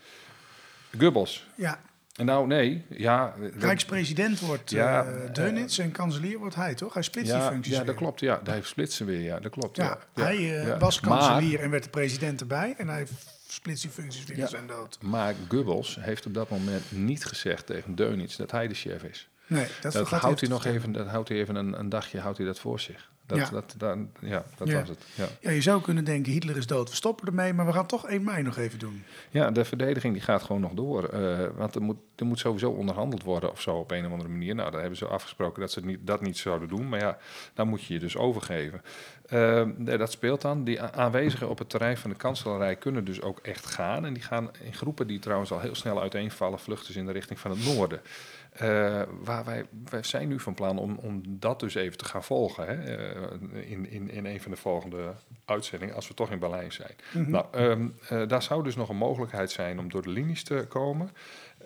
Goebbels. 1.00 1.48
Ja, 1.56 1.80
En 2.16 2.26
nou, 2.26 2.48
nee, 2.48 2.86
ja. 2.90 3.34
rijkspresident 3.58 4.40
wordt 4.40 4.70
Ja, 4.70 5.04
eh 5.06 5.26
eh, 5.26 5.34
Deunitz 5.34 5.80
en 5.80 5.92
kanselier 5.92 6.38
wordt 6.38 6.56
hij, 6.56 6.76
toch? 6.76 6.94
Hij 6.94 7.04
splitst 7.04 7.32
die 7.34 7.42
functies 7.42 7.72
ja, 7.74 7.78
weer. 7.78 7.88
dat 7.88 7.96
klopt. 7.96 8.20
Ja, 8.20 8.42
hij 8.44 8.62
splitsen 8.62 9.06
weer. 9.06 9.22
Ja, 9.22 9.40
dat 9.40 9.52
klopt. 9.52 9.76
Ja, 9.78 10.00
hij 10.14 10.62
eh, 10.66 10.80
was 10.80 11.00
Maar- 11.00 11.20
kanselier 11.20 11.60
en 11.60 11.70
werd 11.70 11.84
de 11.84 11.90
president 11.90 12.42
erbij. 12.42 12.74
En 12.78 12.88
hij 12.88 13.08
splitst 13.48 13.82
die 13.84 13.92
functies 13.92 14.26
weer 14.26 14.38
Ja. 14.38 14.44
in 14.44 14.50
zijn 14.50 14.68
dood. 14.68 14.98
Maar 15.02 15.34
Goebbels 15.48 15.98
heeft 16.00 16.26
op 16.26 16.34
dat 16.34 16.50
moment 16.50 16.92
niet 16.92 17.26
gezegd 17.26 17.66
tegen 17.66 17.96
Deunitz 17.96 18.36
dat 18.36 18.52
hij 18.52 18.68
de 18.68 18.74
chef 18.74 19.04
is. 19.04 19.30
Nee, 19.48 19.68
dat, 19.82 19.94
Dat, 19.94 20.10
houdt 20.10 20.40
hij 20.40 20.50
nog 20.50 20.66
even, 20.66 20.92
dat 20.92 21.08
houdt 21.08 21.30
hij 21.30 21.38
even 21.38 21.56
een, 21.56 21.80
een 21.80 21.90
dagje 21.90 22.20
houdt 22.20 22.38
hij 22.38 22.48
dat 22.48 22.60
voor 22.60 22.80
zich. 22.80 23.10
Dat, 23.28 23.38
Ja. 23.38 23.50
dat, 23.50 23.74
dan, 23.78 24.10
ja, 24.20 24.44
dat 24.58 24.68
Ja. 24.68 24.80
was 24.80 24.90
het. 24.90 25.04
Ja. 25.16 25.26
Ja, 25.42 25.50
je 25.52 25.62
zou 25.62 25.82
kunnen 25.82 26.04
denken, 26.04 26.32
Hitler 26.32 26.58
is 26.58 26.68
dood, 26.68 26.90
we 26.90 26.96
stoppen 26.96 27.28
ermee, 27.28 27.54
maar 27.54 27.66
we 27.66 27.74
gaan 27.74 27.86
toch 27.88 28.08
1 28.10 28.24
mei 28.24 28.44
nog 28.44 28.58
even 28.58 28.80
doen. 28.80 29.04
ja, 29.30 29.52
de 29.52 29.66
verdediging 29.66 30.14
die 30.14 30.22
gaat 30.24 30.44
gewoon 30.44 30.62
nog 30.62 30.74
door. 30.74 31.04
eh, 31.04 31.48
want 31.56 31.76
er 31.76 31.82
moet, 31.82 31.98
er 32.16 32.26
moet 32.26 32.40
sowieso 32.40 32.70
onderhandeld 32.72 33.24
worden 33.24 33.52
of 33.52 33.62
zo 33.62 33.76
op 33.76 33.92
een 33.92 34.06
of 34.06 34.12
andere 34.12 34.30
manier. 34.30 34.56
Nou, 34.56 34.72
daar 34.72 34.80
hebben 34.80 34.98
ze 34.98 35.06
afgesproken 35.08 35.62
dat 35.62 35.72
ze 35.72 35.86
niet, 35.86 36.00
dat 36.08 36.22
niet 36.22 36.38
zouden 36.38 36.68
doen. 36.68 36.90
Maar 36.90 37.00
ja, 37.00 37.18
dan 37.54 37.68
moet 37.68 37.84
je 37.84 37.94
je 37.94 38.00
dus 38.00 38.18
overgeven. 38.18 38.82
Nee, 39.78 39.98
dat 39.98 40.12
speelt 40.12 40.42
dan. 40.42 40.64
Die 40.64 40.82
aanwezigen 40.82 41.50
op 41.50 41.58
het 41.60 41.70
terrein 41.70 41.98
van 41.98 42.10
de 42.10 42.16
kanselarij 42.16 42.76
kunnen 42.76 43.06
dus 43.06 43.22
ook 43.22 43.40
echt 43.40 43.66
gaan. 43.66 44.06
En 44.06 44.14
die 44.14 44.24
gaan 44.24 44.50
in 44.64 44.74
groepen 44.74 45.08
die 45.08 45.20
trouwens 45.20 45.52
al 45.52 45.60
heel 45.60 45.76
snel 45.76 46.02
uiteenvallen, 46.02 46.60
vluchten 46.60 46.94
ze 46.94 47.00
in 47.00 47.06
de 47.06 47.12
richting 47.12 47.40
van 47.40 47.52
het 47.52 47.66
noorden. 47.66 48.02
Eh, 48.58 49.02
waar 49.24 49.46
wij, 49.46 49.66
wij 49.90 50.04
zijn 50.04 50.28
nu 50.28 50.40
van 50.40 50.54
plan 50.54 50.78
om, 50.78 50.98
om 51.02 51.22
dat 51.26 51.60
dus 51.60 51.76
even 51.76 51.98
te 51.98 52.06
gaan 52.06 52.24
volgen. 52.24 52.68
Hè? 52.68 52.74
eh, 52.74 53.72
in, 53.72 53.90
in, 53.90 54.10
in 54.10 54.26
een 54.26 54.42
van 54.42 54.52
de 54.52 54.58
volgende 54.58 55.14
uitzendingen, 55.46 55.96
als 55.96 56.08
we 56.08 56.14
toch 56.14 56.32
in 56.32 56.40
Berlijn 56.40 56.72
zijn. 56.72 56.96
Nou, 57.12 57.46
ehm, 57.52 57.88
eh, 58.10 58.28
daar 58.28 58.44
zou 58.44 58.64
dus 58.64 58.76
nog 58.76 58.90
een 58.90 58.96
mogelijkheid 58.98 59.52
zijn 59.52 59.80
om 59.80 59.90
door 59.90 60.02
de 60.02 60.10
linies 60.10 60.44
te 60.44 60.66
komen. 60.70 61.10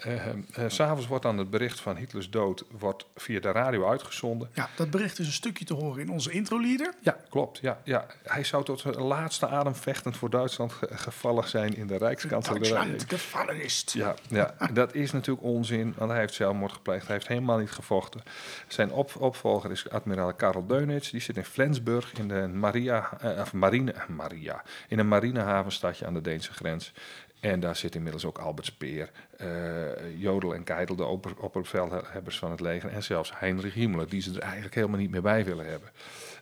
Eh, 0.01 0.27
eh, 0.27 0.35
S'avonds 0.67 1.07
wordt 1.07 1.23
dan 1.23 1.37
het 1.37 1.49
bericht 1.49 1.79
van 1.79 1.95
Hitlers 1.95 2.29
dood 2.29 2.63
wordt 2.79 3.05
via 3.15 3.39
de 3.39 3.51
radio 3.51 3.87
uitgezonden. 3.89 4.49
Ja, 4.53 4.69
dat 4.75 4.89
bericht 4.89 5.19
is 5.19 5.25
een 5.25 5.31
stukje 5.33 5.65
te 5.65 5.73
horen 5.73 6.01
in 6.01 6.09
onze 6.09 6.31
introlieder. 6.31 6.93
Ja, 7.01 7.17
klopt. 7.29 7.59
Ja, 7.61 7.81
ja. 7.83 8.05
Hij 8.23 8.43
zou 8.43 8.63
tot 8.63 8.79
zijn 8.79 9.01
laatste 9.01 9.47
adem 9.47 9.75
vechtend 9.75 10.17
voor 10.17 10.29
Duitsland 10.29 10.71
ge- 10.73 10.87
gevallen 10.91 11.49
zijn 11.49 11.75
in 11.75 11.87
de 11.87 11.97
Rijkskanselarij. 11.97 12.69
Duitsland 12.71 13.03
gevallen 13.07 13.63
is. 13.63 13.85
Ja, 13.93 14.15
ja, 14.27 14.55
dat 14.73 14.93
is 14.93 15.11
natuurlijk 15.11 15.45
onzin, 15.45 15.93
want 15.97 16.11
hij 16.11 16.19
heeft 16.19 16.33
zelfmoord 16.33 16.71
gepleegd. 16.71 17.05
Hij 17.05 17.15
heeft 17.15 17.27
helemaal 17.27 17.57
niet 17.57 17.71
gevochten. 17.71 18.21
Zijn 18.67 18.91
op, 18.91 19.11
opvolger 19.19 19.71
is 19.71 19.89
admiraal 19.89 20.33
Karel 20.33 20.65
Deunitz. 20.67 21.09
Die 21.11 21.21
zit 21.21 21.37
in 21.37 21.45
Flensburg 21.45 22.13
in 22.13 22.27
de 22.27 22.47
Maria, 22.47 23.09
eh, 23.19 23.39
of 23.41 23.53
Marine, 23.53 23.93
Maria, 24.07 24.63
in 24.87 24.99
een 24.99 25.07
marinehavenstadje 25.07 26.05
aan 26.05 26.13
de 26.13 26.21
Deense 26.21 26.53
grens. 26.53 26.93
En 27.41 27.59
daar 27.59 27.75
zit 27.75 27.95
inmiddels 27.95 28.25
ook 28.25 28.37
Albert 28.37 28.67
Speer, 28.67 29.11
eh, 29.37 30.19
Jodel 30.19 30.53
en 30.55 30.63
Keitel, 30.63 30.95
de 30.95 31.05
opper- 31.05 31.37
opperbevelhebbers 31.37 32.37
van 32.39 32.51
het 32.51 32.59
leger. 32.59 32.89
En 32.89 33.03
zelfs 33.03 33.31
Heinrich 33.39 33.73
Himmler, 33.73 34.09
die 34.09 34.21
ze 34.21 34.33
er 34.35 34.41
eigenlijk 34.41 34.75
helemaal 34.75 34.99
niet 34.99 35.09
meer 35.11 35.21
bij 35.21 35.45
willen 35.45 35.65
hebben. 35.65 35.89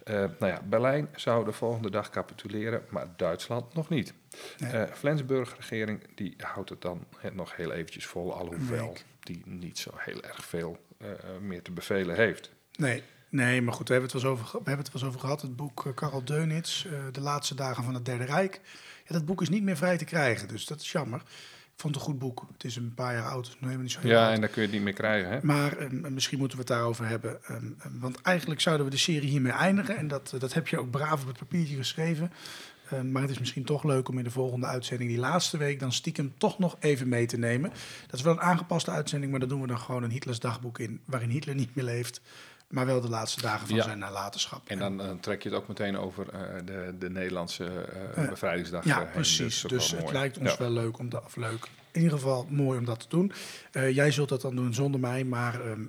Eh, 0.03 0.15
nou 0.15 0.51
ja, 0.51 0.61
Berlijn 0.65 1.09
zou 1.15 1.45
de 1.45 1.51
volgende 1.51 1.89
dag 1.91 2.09
capituleren, 2.09 2.83
maar 2.89 3.07
Duitsland 3.15 3.73
nog 3.73 3.89
niet. 3.89 4.13
Nee. 4.57 4.71
Eh, 4.71 4.93
Flensburg-regering 4.93 6.07
die 6.15 6.33
houdt 6.37 6.69
het 6.69 6.81
dan 6.81 7.05
het 7.17 7.35
nog 7.35 7.55
heel 7.55 7.71
eventjes 7.71 8.05
vol, 8.05 8.33
alhoewel 8.33 8.95
die 9.19 9.41
niet 9.45 9.77
zo 9.77 9.91
heel 9.95 10.21
erg 10.23 10.45
veel 10.45 10.77
meer 11.41 11.61
te 11.61 11.71
bevelen 11.71 12.15
heeft. 12.15 12.51
Nee, 12.77 13.03
nee, 13.29 13.61
maar 13.61 13.73
goed, 13.73 13.87
we 13.87 13.93
hebben 13.93 14.11
het 14.11 14.21
wel 14.21 14.31
eens 14.31 14.41
over, 14.41 14.51
we 14.63 14.69
hebben 14.69 14.85
het 14.85 14.93
wel 14.93 15.01
eens 15.01 15.11
over 15.11 15.19
gehad. 15.19 15.41
Het 15.41 15.55
boek 15.55 15.85
eh, 15.85 15.93
Karel 15.93 16.23
Deunitz, 16.25 16.85
eh, 16.85 16.91
De 17.11 17.21
laatste 17.21 17.55
dagen 17.55 17.83
van 17.83 17.93
het 17.93 18.05
Derde 18.05 18.23
Rijk. 18.23 18.61
Ja, 19.07 19.13
dat 19.13 19.25
boek 19.25 19.41
is 19.41 19.49
niet 19.49 19.63
meer 19.63 19.77
vrij 19.77 19.97
te 19.97 20.05
krijgen, 20.05 20.47
dus 20.47 20.65
dat 20.65 20.81
is 20.81 20.91
jammer. 20.91 21.19
Ik 21.73 21.85
vond 21.85 21.95
het 21.95 22.03
een 22.03 22.11
goed 22.11 22.19
boek. 22.19 22.45
Het 22.53 22.63
is 22.63 22.75
een 22.75 22.93
paar 22.93 23.13
jaar 23.13 23.29
oud, 23.29 23.55
helemaal 23.59 23.81
niet 23.81 23.91
zo 23.91 23.99
heel 23.99 24.09
Ja, 24.11 24.25
oud. 24.25 24.33
en 24.35 24.41
dan 24.41 24.49
kun 24.49 24.61
je 24.61 24.67
het 24.67 24.75
niet 24.75 24.85
meer 24.85 24.93
krijgen. 24.93 25.31
Hè? 25.31 25.39
Maar 25.41 25.77
ehm, 25.77 26.13
misschien 26.13 26.39
moeten 26.39 26.57
we 26.57 26.63
het 26.63 26.73
daarover 26.73 27.07
hebben. 27.07 27.43
ehm, 27.43 27.65
ehm, 27.79 27.99
want 27.99 28.21
eigenlijk 28.21 28.61
zouden 28.61 28.85
we 28.85 28.91
de 28.91 28.97
serie 28.97 29.29
hiermee 29.29 29.51
eindigen. 29.51 29.97
En 29.97 30.07
dat, 30.07 30.31
eh, 30.33 30.39
dat 30.39 30.53
heb 30.53 30.67
je 30.67 30.79
ook 30.79 30.91
braaf 30.91 31.21
op 31.21 31.27
het 31.27 31.37
papiertje 31.37 31.75
geschreven. 31.75 32.31
Maar 33.11 33.21
het 33.21 33.31
is 33.31 33.39
misschien 33.39 33.63
toch 33.63 33.83
leuk 33.83 34.07
om 34.09 34.17
in 34.17 34.23
de 34.23 34.31
volgende 34.31 34.65
uitzending, 34.65 35.09
die 35.09 35.19
laatste 35.19 35.57
week, 35.57 35.79
dan 35.79 35.91
stiekem 35.91 36.33
toch 36.37 36.59
nog 36.59 36.75
even 36.79 37.09
mee 37.09 37.25
te 37.25 37.37
nemen. 37.37 37.69
Dat 38.07 38.19
is 38.19 38.21
wel 38.21 38.33
een 38.33 38.41
aangepaste 38.41 38.91
uitzending, 38.91 39.31
maar 39.31 39.39
dan 39.39 39.49
doen 39.49 39.61
we 39.61 39.67
dan 39.67 39.79
gewoon 39.79 40.03
een 40.03 40.11
Hitlers 40.11 40.39
dagboek 40.39 40.79
in. 40.79 40.99
Waarin 41.05 41.29
Hitler 41.29 41.55
niet 41.55 41.75
meer 41.75 41.85
leeft, 41.85 42.21
maar 42.69 42.85
wel 42.85 43.01
de 43.01 43.09
laatste 43.09 43.41
dagen 43.41 43.67
van 43.67 43.75
Ja. 43.75 43.83
zijn 43.83 43.99
nalatenschap. 43.99 44.67
En 44.69 44.79
dan 44.79 45.01
eh, 45.01 45.09
trek 45.21 45.43
je 45.43 45.49
het 45.49 45.57
ook 45.57 45.67
meteen 45.67 45.97
over 45.97 46.29
eh, 46.29 46.39
de, 46.65 46.95
de 46.99 47.09
Nederlandse 47.09 47.85
Ja. 48.15 48.27
bevrijdingsdag. 48.29 48.85
Ja, 48.85 48.97
heen. 48.99 49.09
precies. 49.11 49.61
Dus 49.61 49.91
het 49.91 49.99
mooi. 50.01 50.13
lijkt 50.13 50.37
ons 50.37 50.49
Ja. 50.51 50.57
wel 50.57 50.69
leuk 50.71 50.97
om 50.97 51.09
dat, 51.09 51.25
of 51.25 51.35
leuk. 51.35 51.67
In 51.91 52.01
ieder 52.01 52.17
geval 52.17 52.45
mooi 52.49 52.79
om 52.79 52.85
dat 52.85 52.99
te 52.99 53.05
doen. 53.09 53.31
Jij 53.71 54.11
zult 54.11 54.29
dat 54.29 54.41
dan 54.41 54.55
doen 54.55 54.73
zonder 54.73 54.99
mij, 54.99 55.23
maar 55.23 55.53
ehm, 55.53 55.69
ehm, 55.71 55.85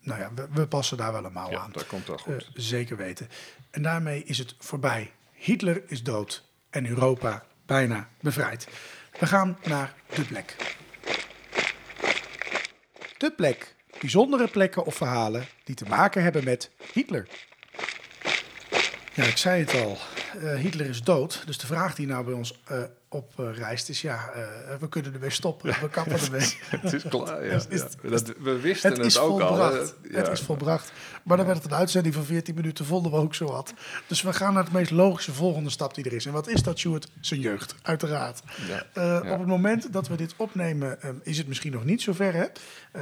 nou 0.00 0.20
ja, 0.20 0.30
we, 0.34 0.46
we 0.52 0.66
passen 0.66 0.96
daar 0.96 1.12
wel 1.12 1.24
een 1.24 1.32
mouw 1.32 1.50
Ja, 1.50 1.58
aan. 1.60 1.72
dat 1.72 1.86
komt 1.86 2.06
wel 2.06 2.18
goed. 2.18 2.50
zeker 2.54 2.96
weten. 2.96 3.28
En 3.70 3.82
daarmee 3.82 4.24
is 4.24 4.38
het 4.38 4.54
voorbij. 4.58 5.12
Hitler 5.32 5.82
is 5.86 6.02
dood 6.02 6.44
en 6.70 6.86
Europa 6.86 7.44
bijna 7.66 8.08
bevrijd. 8.20 8.68
We 9.20 9.26
gaan 9.26 9.58
naar 9.64 9.94
de 10.14 10.24
plek. 10.24 10.56
De 13.18 13.30
plek. 13.36 13.73
Bijzondere 14.04 14.48
plekken 14.48 14.84
of 14.84 14.94
verhalen 14.94 15.46
die 15.64 15.74
te 15.74 15.84
maken 15.88 16.22
hebben 16.22 16.44
met 16.44 16.70
Hitler. 16.92 17.26
Ja, 19.14 19.24
ik 19.24 19.36
zei 19.36 19.60
het 19.60 19.74
al. 19.74 19.98
eh, 20.40 20.54
Hitler 20.54 20.86
is 20.88 21.02
dood. 21.02 21.42
Dus 21.46 21.58
de 21.58 21.66
vraag 21.66 21.94
die 21.94 22.06
nou 22.06 22.24
bij 22.24 22.34
ons 22.34 22.60
eh 23.14 23.20
oprijst 23.20 23.88
is: 23.88 24.00
ja, 24.00 24.30
eh, 24.34 24.42
we 24.80 24.88
kunnen 24.88 25.14
ermee 25.14 25.30
stoppen. 25.30 25.74
We 25.80 25.88
kappen 25.88 26.18
ermee. 26.20 26.58
Het 26.80 26.92
is 26.92 27.02
klaar, 27.08 27.44
ja. 27.44 27.50
Het 27.52 27.66
is- 27.70 27.80
ja. 28.02 28.08
Dat, 28.10 28.32
we 28.38 28.60
wisten 28.60 28.88
Het 28.90 28.98
het, 28.98 29.06
is 29.06 29.18
ook 29.18 29.40
al. 29.40 29.46
volbracht. 29.48 29.94
hè. 30.02 30.08
Ja. 30.10 30.16
Het 30.16 30.28
is 30.28 30.40
volbracht. 30.40 30.92
Maar 31.22 31.36
dan 31.36 31.46
werd 31.46 31.62
het 31.62 31.72
een 31.72 31.78
uitzending 31.78 32.14
van 32.14 32.24
14 32.24 32.54
minuten, 32.54 32.84
vonden 32.84 33.12
we 33.12 33.18
ook 33.18 33.34
zo 33.34 33.46
wat. 33.46 33.74
Dus 34.06 34.22
we 34.22 34.32
gaan 34.32 34.54
naar 34.54 34.64
de 34.64 34.70
meest 34.72 34.90
logische 34.90 35.32
volgende 35.32 35.70
stap 35.70 35.94
die 35.94 36.04
er 36.04 36.12
is. 36.12 36.26
En 36.26 36.32
wat 36.32 36.48
is 36.48 36.62
dat, 36.62 36.78
Stuart? 36.78 37.08
Zijn 37.20 37.40
jeugd, 37.40 37.74
uiteraard. 37.82 38.40
Ja. 38.68 38.82
Eh. 39.22 39.32
Op 39.32 39.38
het 39.38 39.46
moment 39.48 39.92
dat 39.92 40.08
we 40.08 40.16
dit 40.16 40.34
opnemen, 40.36 40.98
is 41.22 41.38
het 41.38 41.46
misschien 41.48 41.72
nog 41.72 41.84
niet 41.84 42.02
zover. 42.02 42.32
Hè? 42.34 42.46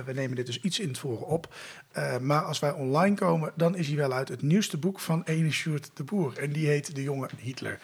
We 0.04 0.12
nemen 0.12 0.36
dit 0.36 0.46
dus 0.46 0.60
iets 0.60 0.78
in 0.80 0.88
het 0.88 0.98
voren 0.98 1.26
op. 1.26 1.54
Maar 2.20 2.42
als 2.42 2.58
wij 2.58 2.70
online 2.72 3.16
komen, 3.16 3.52
dan 3.56 3.76
is 3.76 3.86
hij 3.86 3.96
wel 3.96 4.12
uit 4.12 4.28
het 4.28 4.42
nieuwste 4.42 4.76
boek 4.78 5.00
van 5.00 5.22
ene 5.24 5.52
Stuart 5.52 5.90
de 5.94 6.04
Boer. 6.04 6.38
En 6.38 6.52
die 6.52 6.66
heet 6.66 6.94
De 6.94 7.02
Jonge 7.02 7.28
Hitler. 7.38 7.78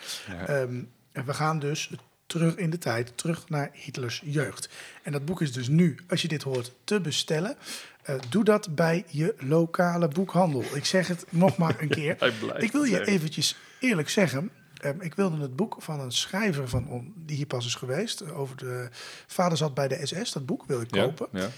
Ehm, 0.47 0.83
en 1.13 1.25
we 1.25 1.35
gaan 1.35 1.59
dus 1.59 1.91
terug 2.29 2.55
in 2.57 2.71
de 2.71 2.79
tijd, 2.79 3.13
terug 3.15 3.49
naar 3.49 3.71
Hitlers 3.73 4.23
jeugd. 4.25 4.69
En 5.03 5.13
dat 5.13 5.25
boek 5.25 5.41
is 5.43 5.53
dus 5.53 5.69
nu, 5.69 5.97
als 6.09 6.23
je 6.23 6.29
dit 6.29 6.43
hoort, 6.43 6.75
te 6.85 7.01
bestellen. 7.01 7.57
Eh, 8.03 8.15
doe 8.29 8.45
dat 8.45 8.75
bij 8.75 9.05
je 9.09 9.35
lokale 9.39 10.09
boekhandel. 10.09 10.65
Ik 10.75 10.85
zeg 10.85 11.07
het 11.09 11.25
nog 11.31 11.57
maar 11.57 11.77
een 11.81 11.89
keer. 11.99 12.33
Ik 12.57 12.73
wil 12.73 12.83
je 12.85 13.07
eventjes 13.07 13.57
eerlijk 13.81 14.09
zeggen. 14.09 14.51
ehm, 14.75 15.01
ik 15.01 15.15
wilde 15.15 15.41
het 15.43 15.57
boek 15.57 15.77
van 15.79 16.01
een 16.01 16.13
schrijver 16.13 16.69
van 16.69 17.13
die 17.17 17.37
hier 17.37 17.47
pas 17.47 17.67
is 17.67 17.75
geweest. 17.75 18.21
eh, 18.21 18.39
over 18.39 18.57
de 18.57 18.89
vader 19.27 19.59
zat 19.59 19.75
bij 19.75 19.89
de 19.89 20.07
SS. 20.07 20.33
Dat 20.33 20.47
boek 20.47 20.65
wil 20.67 20.81
ik 20.81 20.95
Ja, 20.95 21.03
kopen. 21.05 21.29
ja. 21.33 21.49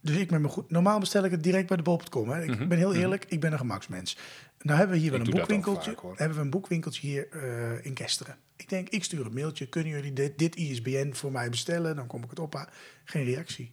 Dus 0.00 0.16
ik 0.16 0.28
ben 0.28 0.40
me 0.40 0.48
goed. 0.48 0.70
Normaal 0.70 0.98
bestel 0.98 1.24
ik 1.24 1.30
het 1.30 1.42
direct 1.42 1.68
bij 1.68 1.76
de 1.76 1.82
bol.com. 1.82 2.28
Hè. 2.30 2.42
Ik 2.42 2.68
ben 2.68 2.78
heel 2.78 2.94
eerlijk, 2.94 3.24
ik 3.28 3.40
ben 3.40 3.52
een 3.52 3.58
gemaksmens. 3.58 4.16
Nou 4.60 4.78
hebben 4.78 4.96
we 4.96 5.02
hier 5.02 5.10
wel 5.10 5.20
Mhm. 5.20 5.28
Een 5.28 5.34
boekwinkeltje. 5.36 5.94
vaak, 6.02 6.18
hebben 6.18 6.36
we 6.36 6.42
een 6.44 6.50
boekwinkeltje 6.50 7.06
hier 7.06 7.28
eh, 7.30 7.84
in 7.84 7.92
Kesteren. 7.94 8.36
Ik 8.58 8.68
denk, 8.68 8.88
ik 8.88 9.04
stuur 9.04 9.26
een 9.26 9.34
mailtje. 9.34 9.66
Kunnen 9.66 9.92
jullie 9.92 10.12
dit, 10.12 10.38
dit 10.38 10.56
ISBN 10.56 11.12
voor 11.12 11.32
mij 11.32 11.50
bestellen? 11.50 11.96
Dan 11.96 12.06
kom 12.06 12.22
ik 12.24 12.30
het 12.30 12.38
ophalen. 12.38 12.68
Geen 13.04 13.24
reactie. 13.24 13.72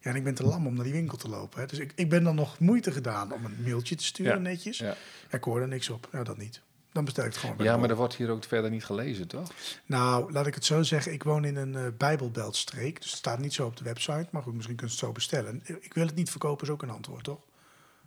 Ja, 0.00 0.10
en 0.10 0.16
ik 0.16 0.24
ben 0.24 0.34
te 0.34 0.44
lam 0.44 0.66
om 0.66 0.74
naar 0.74 0.84
die 0.84 0.92
winkel 0.92 1.16
te 1.18 1.28
lopen. 1.28 1.60
Hè. 1.60 1.66
Dus 1.66 1.78
ik, 1.78 1.92
ik 1.94 2.08
ben 2.08 2.24
dan 2.24 2.34
nog 2.34 2.58
moeite 2.58 2.92
gedaan 2.92 3.32
om 3.32 3.44
een 3.44 3.62
mailtje 3.62 3.94
te 3.94 4.04
sturen 4.04 4.32
Ja, 4.32 4.38
netjes. 4.38 4.78
ja. 4.78 4.96
Ik 5.30 5.44
hoor 5.44 5.60
er 5.60 5.68
niks 5.68 5.88
op. 5.90 6.08
Nou, 6.12 6.24
dat 6.24 6.36
niet. 6.36 6.60
Dan 6.92 7.04
bestel 7.04 7.24
ik 7.24 7.30
het 7.30 7.38
gewoon 7.40 7.56
Ja, 7.58 7.76
maar 7.76 7.90
er 7.90 7.96
wordt 7.96 8.14
hier 8.14 8.30
ook 8.30 8.44
verder 8.44 8.70
niet 8.70 8.84
gelezen, 8.84 9.28
toch? 9.28 9.50
Nou, 9.86 10.32
laat 10.32 10.46
ik 10.46 10.54
het 10.54 10.64
zo 10.64 10.82
zeggen. 10.82 11.12
Ik 11.12 11.22
woon 11.22 11.44
in 11.44 11.56
een 11.56 11.74
eh 11.76 11.86
Bijbelbeltstreek. 11.98 13.00
Dus 13.00 13.10
het 13.10 13.18
staat 13.18 13.38
niet 13.38 13.52
zo 13.52 13.66
op 13.66 13.76
de 13.76 13.84
website. 13.84 14.26
Maar 14.30 14.42
goed, 14.42 14.54
misschien 14.54 14.76
kun 14.76 14.86
je 14.86 14.92
het 14.92 15.00
zo 15.02 15.12
bestellen. 15.12 15.62
Ik 15.80 15.94
wil 15.94 16.06
het 16.06 16.14
niet 16.14 16.30
verkopen, 16.30 16.66
is 16.66 16.72
ook 16.72 16.82
een 16.82 16.90
antwoord, 16.90 17.24
toch? 17.24 17.40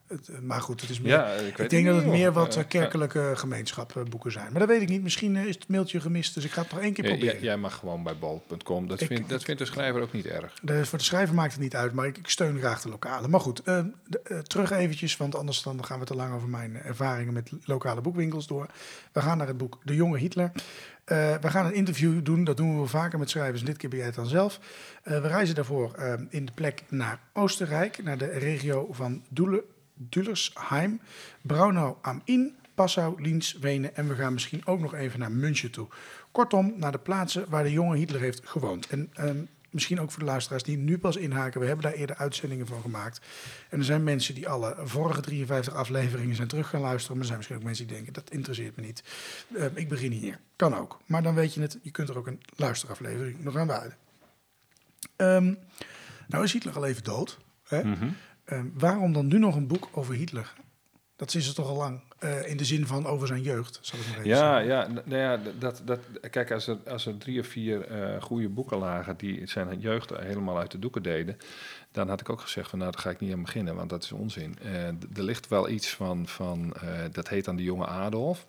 Het, 0.07 0.29
eh, 0.29 0.39
maar 0.39 0.62
goed, 0.62 0.81
het 0.81 0.89
is 0.89 1.00
meer... 1.00 1.12
Ja, 1.12 1.31
ik 1.33 1.69
denk 1.69 1.85
dat 1.85 1.95
het 1.95 2.03
niet, 2.05 2.13
meer 2.13 2.31
wat 2.31 2.55
eh, 2.55 2.63
kerkelijke 2.67 3.31
gemeenschapboeken 3.35 4.31
zijn. 4.31 4.51
Maar 4.51 4.59
dat 4.59 4.69
weet 4.69 4.81
ik 4.81 4.89
niet. 4.89 5.03
Misschien 5.03 5.35
eh, 5.35 5.45
is 5.45 5.55
het 5.55 5.67
mailtje 5.67 6.01
gemist. 6.01 6.33
Dus 6.33 6.45
ik 6.45 6.51
ga 6.51 6.62
het 6.62 6.71
nog 6.71 6.79
één 6.79 6.93
keer 6.93 7.03
proberen. 7.03 7.33
jij, 7.33 7.43
jij 7.43 7.57
mag 7.57 7.75
gewoon 7.75 8.03
bij 8.03 8.17
bol.com. 8.17 8.88
Dat, 8.88 9.03
vindt, 9.03 9.29
dat 9.29 9.43
vindt 9.43 9.59
de 9.59 9.67
schrijver 9.67 10.01
ook 10.01 10.12
niet 10.12 10.25
erg. 10.25 10.53
De, 10.62 10.85
voor 10.85 10.97
de 10.97 11.03
schrijver 11.03 11.35
maakt 11.35 11.53
het 11.53 11.62
niet 11.62 11.75
uit, 11.75 11.93
maar 11.93 12.05
ik, 12.05 12.17
ik 12.17 12.29
steun 12.29 12.57
graag 12.57 12.81
de 12.81 12.89
lokale. 12.89 13.27
Maar 13.27 13.39
goed, 13.39 13.65
de- 13.65 14.43
terug 14.43 14.71
eventjes, 14.71 15.17
want 15.17 15.35
anders 15.35 15.63
dan 15.63 15.85
gaan 15.85 16.00
we 16.00 16.05
te 16.05 16.15
lang 16.15 16.33
over 16.33 16.50
mijn 16.50 16.75
ervaringen 16.75 17.33
met 17.33 17.51
lokale 17.63 18.01
boekwinkels 18.01 18.47
door. 18.47 18.67
We 19.12 19.21
gaan 19.21 19.38
naar 19.38 19.47
het 19.47 19.57
boek 19.57 19.79
De 19.83 19.95
Jonge 19.95 20.17
Hitler. 20.17 20.51
We 21.05 21.39
gaan 21.41 21.65
een 21.65 21.74
interview 21.74 22.25
doen, 22.25 22.43
dat 22.43 22.57
doen 22.57 22.69
we 22.69 22.75
wel 22.75 22.88
vaker 22.88 23.19
met 23.19 23.29
schrijvers. 23.29 23.63
Dit 23.63 23.77
keer 23.77 23.89
ben 23.89 23.97
jij 23.97 24.07
het 24.07 24.15
dan 24.15 24.27
zelf. 24.27 24.59
We 25.03 25.27
reizen 25.27 25.55
daarvoor 25.55 26.17
in 26.29 26.45
de 26.45 26.51
plek 26.51 26.83
naar 26.89 27.19
Oostenrijk, 27.33 28.03
naar 28.03 28.17
de 28.17 28.25
regio 28.25 28.88
van 28.91 29.24
Doele, 29.29 29.63
Dullersheim, 29.95 31.01
Braunau 31.41 31.95
am 32.01 32.21
Inn, 32.23 32.55
Passau, 32.75 33.21
Liens, 33.21 33.53
Wenen 33.53 33.95
en 33.95 34.07
we 34.07 34.15
gaan 34.15 34.33
misschien 34.33 34.65
ook 34.65 34.79
nog 34.79 34.93
even 34.93 35.19
naar 35.19 35.31
München 35.31 35.72
toe. 35.72 35.87
Kortom, 36.31 36.74
naar 36.77 36.91
de 36.91 36.98
plaatsen 36.98 37.50
waar 37.50 37.63
de 37.63 37.72
jonge 37.72 37.98
Hitler 37.98 38.22
heeft 38.22 38.41
gewoond. 38.43 38.87
En 38.87 39.09
ehm, 39.13 39.37
misschien 39.70 40.00
ook 40.00 40.11
voor 40.11 40.20
de 40.20 40.25
luisteraars 40.25 40.63
die 40.63 40.77
nu 40.77 40.98
pas 40.98 41.15
inhaken. 41.15 41.59
We 41.59 41.65
hebben 41.67 41.85
daar 41.85 41.93
eerder 41.93 42.15
uitzendingen 42.15 42.67
van 42.67 42.81
gemaakt. 42.81 43.22
En 43.70 43.79
er 43.79 43.85
zijn 43.85 44.03
mensen 44.03 44.35
die 44.35 44.48
alle 44.48 44.75
vorige 44.83 45.22
53 45.22 45.74
afleveringen 45.74 46.35
zijn 46.35 46.48
terug 46.48 46.70
gaan 46.70 46.81
luisteren. 46.81 47.17
Maar 47.17 47.22
er 47.22 47.25
zijn 47.25 47.37
misschien 47.37 47.57
ook 47.57 47.65
mensen 47.65 47.87
die 47.87 47.96
denken, 47.96 48.13
dat 48.13 48.29
interesseert 48.29 48.75
me 48.75 48.81
niet. 48.81 49.03
Ehm, 49.55 49.70
ik 49.74 49.89
begin 49.89 50.11
hier. 50.11 50.39
Kan 50.55 50.75
ook. 50.75 51.00
Maar 51.05 51.24
dan 51.24 51.35
weet 51.35 51.53
je 51.53 51.61
het, 51.61 51.77
je 51.81 51.91
kunt 51.91 52.09
er 52.09 52.17
ook 52.17 52.27
een 52.27 52.41
luisteraflevering 52.55 53.43
nog 53.43 53.55
aan 53.55 53.67
wijden. 53.67 53.98
Ehm, 55.15 55.53
nou 56.27 56.43
is 56.43 56.53
Hitler 56.53 56.75
al 56.75 56.85
even 56.85 57.03
dood. 57.03 57.37
Hè? 57.63 57.83
Mhm. 57.83 58.07
Ehm, 58.46 58.66
waarom 58.74 59.14
dan 59.14 59.27
nu 59.27 59.40
nog 59.40 59.55
een 59.55 59.68
boek 59.68 59.88
over 59.92 60.14
Hitler? 60.14 60.53
Dat 61.16 61.34
is 61.34 61.48
er 61.48 61.53
toch 61.55 61.68
al 61.70 61.75
lang. 61.77 62.01
eh, 62.20 62.50
in 62.50 62.58
de 62.58 62.66
zin 62.66 62.88
van 62.88 63.05
over 63.05 63.27
zijn 63.27 63.42
jeugd, 63.42 63.79
zal 63.81 64.00
ik 64.00 64.05
maar 64.08 64.18
even 64.18 64.29
Ja, 64.29 64.38
zeggen. 64.64 64.66
ja, 64.68 64.88
nou 65.05 65.22
ja 65.22 65.40
dat, 65.60 65.81
dat, 65.86 66.00
kijk, 66.29 66.51
als 66.51 66.68
er, 66.68 66.77
als 66.88 67.05
er 67.05 67.18
drie 67.18 67.40
of 67.40 67.48
vier 67.48 67.81
eh, 67.81 68.22
goede 68.22 68.50
boeken 68.50 68.77
lagen 68.77 69.18
die 69.18 69.48
zijn 69.48 69.79
jeugd 69.79 70.10
helemaal 70.18 70.58
uit 70.58 70.72
de 70.72 70.79
doeken 70.79 71.03
deden, 71.03 71.38
dan 71.92 72.08
had 72.10 72.22
ik 72.22 72.29
ook 72.29 72.42
gezegd 72.42 72.70
van 72.70 72.79
nou, 72.79 72.92
daar 72.92 73.01
ga 73.01 73.10
ik 73.10 73.20
niet 73.20 73.34
aan 73.34 73.42
beginnen, 73.42 73.75
want 73.75 73.90
dat 73.90 74.03
is 74.03 74.12
onzin. 74.12 74.58
Eh, 74.62 74.88
er 74.88 75.24
ligt 75.24 75.48
wel 75.48 75.70
iets 75.70 75.90
van, 75.96 76.27
van 76.27 76.74
dat 77.12 77.29
heet 77.29 77.46
dan 77.46 77.55
de 77.55 77.64
jonge 77.64 77.86
Adolf. 77.86 78.46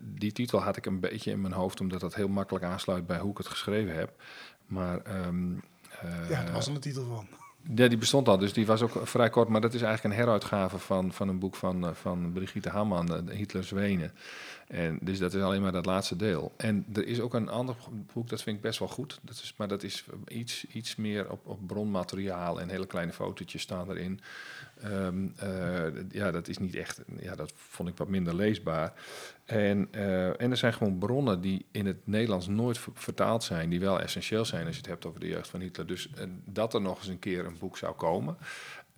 Die 0.00 0.32
titel 0.32 0.62
had 0.62 0.76
ik 0.76 0.86
een 0.86 1.00
beetje 1.00 1.30
in 1.30 1.40
mijn 1.40 1.52
hoofd, 1.54 1.80
omdat 1.80 2.00
dat 2.00 2.14
heel 2.14 2.28
makkelijk 2.28 2.64
aansluit 2.64 3.06
bij 3.06 3.18
hoe 3.18 3.30
ik 3.30 3.38
het 3.38 3.46
geschreven 3.48 3.94
heb. 3.96 4.22
Maar 4.66 4.98
ehm, 5.02 5.52
eh, 6.00 6.30
Ja, 6.30 6.42
daar 6.44 6.52
was 6.52 6.68
al 6.68 6.74
een 6.74 6.80
titel 6.80 7.04
van. 7.06 7.26
Ja, 7.74 7.88
die 7.88 7.98
bestond 7.98 8.28
al, 8.28 8.38
dus 8.38 8.52
die 8.52 8.66
was 8.66 8.82
ook 8.82 9.00
vrij 9.02 9.30
kort. 9.30 9.48
Maar 9.48 9.60
dat 9.60 9.74
is 9.74 9.82
eigenlijk 9.82 10.14
een 10.14 10.20
heruitgave 10.20 10.78
van, 10.78 11.12
van 11.12 11.28
een 11.28 11.38
boek 11.38 11.56
van, 11.56 11.86
eh, 11.86 11.94
van 11.94 12.32
Brigitte 12.32 12.68
Hamann, 12.68 13.28
eh, 13.28 13.36
Hitler's 13.36 13.70
Wenen. 13.70 14.12
En 14.68 14.98
dus 15.00 15.18
dat 15.18 15.34
is 15.34 15.42
alleen 15.42 15.62
maar 15.62 15.72
dat 15.72 15.86
laatste 15.86 16.16
deel. 16.16 16.52
En 16.56 16.86
er 16.92 17.06
is 17.06 17.20
ook 17.20 17.34
een 17.34 17.48
ander 17.48 17.76
boek, 18.12 18.28
dat 18.28 18.42
vind 18.42 18.56
ik 18.56 18.62
best 18.62 18.78
wel 18.78 18.88
goed. 18.88 19.18
Dat 19.22 19.34
is, 19.34 19.54
maar 19.56 19.68
dat 19.68 19.82
is 19.82 20.04
iets, 20.28 20.66
iets 20.66 20.96
meer 20.96 21.30
op, 21.30 21.46
op 21.46 21.66
bronmateriaal 21.66 22.60
en 22.60 22.68
hele 22.68 22.86
kleine 22.86 23.12
fotootjes 23.12 23.62
staan 23.62 23.90
erin. 23.90 24.20
Ehm, 24.82 25.26
eh, 25.36 26.02
ja, 26.10 26.30
dat 26.30 26.48
is 26.48 26.58
niet 26.58 26.74
echt, 26.74 27.00
ja, 27.20 27.34
dat 27.34 27.52
vond 27.56 27.88
ik 27.88 27.96
wat 27.96 28.08
minder 28.08 28.34
leesbaar. 28.34 28.92
En, 29.44 29.88
eh, 29.90 30.40
en 30.40 30.50
er 30.50 30.56
zijn 30.56 30.72
gewoon 30.72 30.98
bronnen 30.98 31.40
die 31.40 31.66
in 31.70 31.86
het 31.86 32.06
Nederlands 32.06 32.46
nooit 32.48 32.78
ver- 32.78 32.92
vertaald 32.94 33.42
zijn, 33.44 33.70
die 33.70 33.80
wel 33.80 34.00
essentieel 34.00 34.44
zijn 34.44 34.66
als 34.66 34.74
je 34.74 34.80
het 34.80 34.90
hebt 34.90 35.06
over 35.06 35.20
de 35.20 35.26
jeugd 35.28 35.48
van 35.48 35.60
Hitler. 35.60 35.86
Dus 35.86 36.10
dat 36.44 36.74
er 36.74 36.80
nog 36.80 36.98
eens 36.98 37.08
een 37.08 37.18
keer 37.18 37.46
een 37.46 37.56
boek 37.58 37.76
zou 37.76 37.94
komen, 37.94 38.36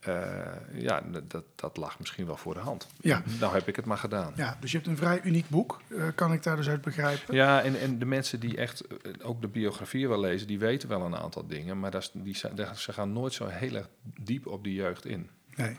eh, 0.00 0.40
ja, 0.74 1.02
dat- 1.28 1.44
dat, 1.54 1.76
lag 1.76 1.98
misschien 1.98 2.26
wel 2.26 2.36
voor 2.36 2.54
de 2.54 2.60
hand. 2.60 2.86
Ja. 3.00 3.22
Nou 3.40 3.54
heb 3.54 3.68
ik 3.68 3.76
het 3.76 3.84
maar 3.84 3.96
gedaan. 3.98 4.32
Ja, 4.36 4.56
dus 4.60 4.70
je 4.70 4.76
hebt 4.76 4.88
een 4.88 4.96
vrij 4.96 5.20
uniek 5.22 5.48
boek, 5.48 5.80
kan 6.14 6.32
ik 6.32 6.42
daar 6.42 6.56
dus 6.56 6.68
uit 6.68 6.80
begrijpen. 6.80 7.34
Ja, 7.34 7.62
en, 7.62 7.80
en 7.80 7.98
de 7.98 8.04
mensen 8.04 8.40
die 8.40 8.56
echt 8.56 8.84
ook 9.22 9.40
de 9.40 9.48
biografie 9.48 10.08
wel 10.08 10.20
lezen, 10.20 10.46
die 10.46 10.58
weten 10.58 10.88
wel 10.88 11.00
een 11.02 11.16
aantal 11.16 11.46
dingen, 11.46 11.80
maar 11.80 11.90
dat 11.90 12.10
die, 12.14 12.34
ze 12.34 12.92
gaan 12.92 13.12
nooit 13.12 13.32
zo 13.32 13.46
heel 13.46 13.74
erg 13.74 13.88
diep 14.20 14.46
op 14.46 14.64
die 14.64 14.74
jeugd 14.74 15.04
in. 15.06 15.30
Nee. 15.56 15.76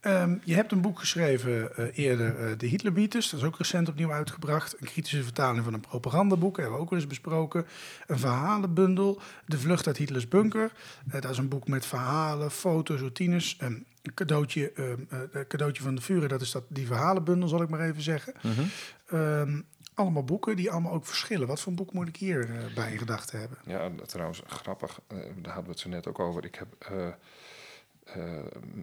Ehm, 0.00 0.36
je 0.44 0.54
hebt 0.54 0.72
een 0.72 0.80
boek 0.80 0.98
geschreven 0.98 1.76
eh, 1.76 1.98
eerder, 1.98 2.36
eh, 2.36 2.58
De 2.58 2.66
Hitlerbeaters. 2.66 3.30
Dat 3.30 3.40
is 3.40 3.46
ook 3.46 3.58
recent 3.58 3.88
opnieuw 3.88 4.12
uitgebracht. 4.12 4.80
Een 4.80 4.86
kritische 4.86 5.22
vertaling 5.22 5.64
van 5.64 5.74
een 5.74 5.80
propagandaboek, 5.80 6.56
hebben 6.56 6.74
we 6.74 6.80
ook 6.80 6.90
wel 6.90 6.98
eens 6.98 7.08
besproken. 7.08 7.66
Een 8.06 8.18
verhalenbundel, 8.18 9.20
De 9.46 9.58
Vlucht 9.58 9.86
uit 9.86 9.96
Hitlers 9.96 10.28
Bunker. 10.28 10.72
Eh, 11.10 11.20
dat 11.20 11.30
is 11.30 11.38
een 11.38 11.48
boek 11.48 11.68
met 11.68 11.86
verhalen, 11.86 12.50
foto's, 12.50 12.98
routines. 13.00 13.56
Een 13.60 13.86
cadeautje, 14.14 14.72
ehm, 14.72 15.00
eh, 15.08 15.18
een 15.32 15.46
cadeautje 15.46 15.82
van 15.82 15.94
de 15.94 16.00
Vuren, 16.00 16.28
dat 16.28 16.40
is 16.40 16.50
dat, 16.50 16.64
die 16.68 16.86
verhalenbundel, 16.86 17.48
zal 17.48 17.62
ik 17.62 17.68
maar 17.68 17.80
even 17.80 18.02
zeggen. 18.02 18.34
Ehm, 19.06 19.60
allemaal 19.94 20.24
boeken 20.24 20.56
die 20.56 20.70
allemaal 20.70 20.92
ook 20.92 21.06
verschillen. 21.06 21.46
Wat 21.46 21.60
voor 21.60 21.72
boek 21.72 21.92
moet 21.92 22.08
ik 22.08 22.16
hier 22.16 22.50
eh, 22.50 22.74
bij 22.74 22.92
in 22.92 22.98
gedachten 22.98 23.40
hebben? 23.40 23.58
Ja, 23.66 23.90
trouwens 24.06 24.42
grappig, 24.46 25.00
daar 25.08 25.54
hadden 25.54 25.64
we 25.64 25.70
het 25.70 25.78
zo 25.78 25.88
net 25.88 26.06
ook 26.06 26.18
over. 26.18 26.44
Ik 26.44 26.54
heb 26.54 26.90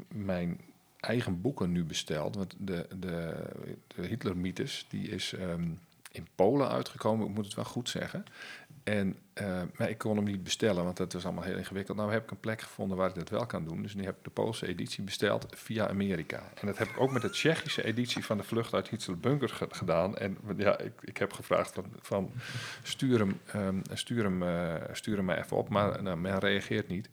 mijn 0.07 0.59
eigen 0.99 1.41
boeken 1.41 1.71
nu 1.71 1.83
besteld. 1.83 2.35
Want 2.35 2.55
de, 2.57 2.85
de, 2.99 3.33
de 3.87 4.05
Hitler-mythes, 4.07 4.85
die 4.89 5.09
is 5.09 5.33
ehm, 5.33 5.67
in 6.11 6.27
Polen 6.35 6.69
uitgekomen, 6.69 7.27
ik 7.27 7.33
moet 7.35 7.45
het 7.45 7.53
wel 7.53 7.65
goed 7.65 7.89
zeggen. 7.89 8.23
En, 8.83 9.15
eh, 9.33 9.61
maar 9.77 9.89
ik 9.89 9.97
kon 9.97 10.15
hem 10.15 10.25
niet 10.25 10.43
bestellen, 10.43 10.83
want 10.83 10.97
dat 10.97 11.13
was 11.13 11.25
allemaal 11.25 11.43
heel 11.43 11.57
ingewikkeld. 11.57 11.97
Nou 11.97 12.11
heb 12.11 12.23
ik 12.23 12.31
een 12.31 12.39
plek 12.39 12.61
gevonden 12.61 12.97
waar 12.97 13.09
ik 13.09 13.15
dat 13.15 13.29
wel 13.29 13.45
kan 13.45 13.63
doen. 13.63 13.81
Dus 13.81 13.95
nu 13.95 14.03
heb 14.03 14.17
ik 14.17 14.23
de 14.23 14.29
Poolse 14.29 14.67
editie 14.67 15.03
besteld 15.03 15.45
via 15.55 15.87
Amerika. 15.89 16.43
En 16.61 16.67
dat 16.67 16.77
heb 16.77 16.87
ik 16.87 16.99
ook 16.99 17.11
met 17.11 17.21
de 17.21 17.29
Tsjechische 17.29 17.83
editie 17.83 18.25
van 18.25 18.37
de 18.37 18.43
Vlucht 18.43 18.73
uit 18.73 18.87
Hitler 18.89 19.17
Bunker 19.19 19.49
ge- 19.49 19.67
gedaan. 19.69 20.17
En 20.17 20.37
ja, 20.57 20.79
ik, 20.79 20.91
ik 21.01 21.17
heb 21.17 21.33
gevraagd 21.33 21.73
van, 21.73 21.85
van 22.01 22.31
stuur, 22.83 23.19
hem, 23.19 23.39
ehm, 23.51 23.79
stuur, 23.93 24.23
hem, 24.23 24.43
eh, 24.43 24.75
stuur 24.91 25.15
hem 25.15 25.25
maar 25.25 25.37
even 25.37 25.57
op, 25.57 25.69
maar 25.69 26.03
nou, 26.03 26.17
men 26.17 26.39
reageert 26.39 26.87
niet. 26.87 27.09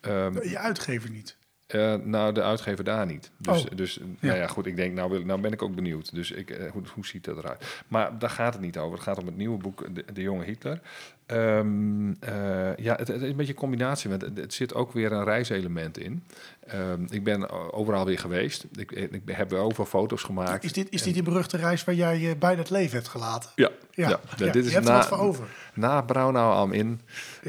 Ehm, 0.00 0.42
Je 0.48 0.58
uitgever 0.58 1.10
niet. 1.10 1.36
Uh, 1.74 1.94
nou, 1.94 2.32
de 2.32 2.42
uitgever 2.42 2.84
daar 2.84 3.06
niet. 3.06 3.30
Dus, 3.38 3.64
Oh. 3.64 3.70
dus 3.76 3.98
nou 4.20 4.36
ja, 4.38 4.46
goed, 4.46 4.66
ik 4.66 4.76
denk, 4.76 4.94
nou, 4.94 5.10
wil, 5.10 5.22
nou 5.24 5.40
ben 5.40 5.52
ik 5.52 5.62
ook 5.62 5.74
benieuwd. 5.74 6.14
Dus 6.14 6.30
ik, 6.30 6.50
eh, 6.50 6.70
hoe, 6.70 6.82
hoe 6.94 7.06
ziet 7.06 7.24
dat 7.24 7.36
eruit? 7.36 7.82
Maar 7.88 8.18
daar 8.18 8.30
gaat 8.30 8.52
het 8.52 8.62
niet 8.62 8.78
over. 8.78 8.94
Het 8.94 9.02
gaat 9.02 9.18
om 9.18 9.26
het 9.26 9.36
nieuwe 9.36 9.58
boek, 9.58 9.94
De, 9.94 10.04
de 10.12 10.22
Jonge 10.22 10.44
Hitler. 10.44 10.80
Ehm, 11.26 12.12
eh, 12.20 12.76
ja, 12.76 12.94
het, 12.96 13.08
het 13.08 13.22
is 13.22 13.30
een 13.30 13.36
beetje 13.36 13.52
een 13.52 13.58
combinatie, 13.58 14.10
want 14.10 14.22
het, 14.22 14.36
het 14.36 14.54
zit 14.54 14.74
ook 14.74 14.92
weer 14.92 15.12
een 15.12 15.24
reiselement 15.24 15.98
in. 15.98 16.24
Ehm, 16.66 17.04
ik 17.10 17.24
ben 17.24 17.50
overal 17.72 18.04
weer 18.04 18.18
geweest. 18.18 18.66
Ik, 18.72 18.92
ik 18.92 19.22
heb 19.26 19.52
er 19.52 19.58
overal 19.58 19.86
foto's 19.86 20.22
gemaakt. 20.22 20.64
Is 20.64 20.72
dit, 20.72 20.90
is 20.90 21.02
dit 21.02 21.14
die 21.14 21.22
beruchte 21.22 21.56
reis 21.56 21.84
waar 21.84 21.94
jij 21.94 22.18
je 22.18 22.36
bijna 22.36 22.58
het 22.58 22.70
leven 22.70 22.96
hebt 22.96 23.08
gelaten? 23.08 23.50
Ja, 23.54 23.70
Ja, 23.90 24.08
ja. 24.08 24.20
ja, 24.36 24.52
dit 24.52 24.64
is 24.64 24.78
na, 24.78 25.02
voor 25.02 25.18
over. 25.18 25.48
na 25.74 26.02
Braunau 26.02 26.54
am 26.54 26.72
in 26.72 27.00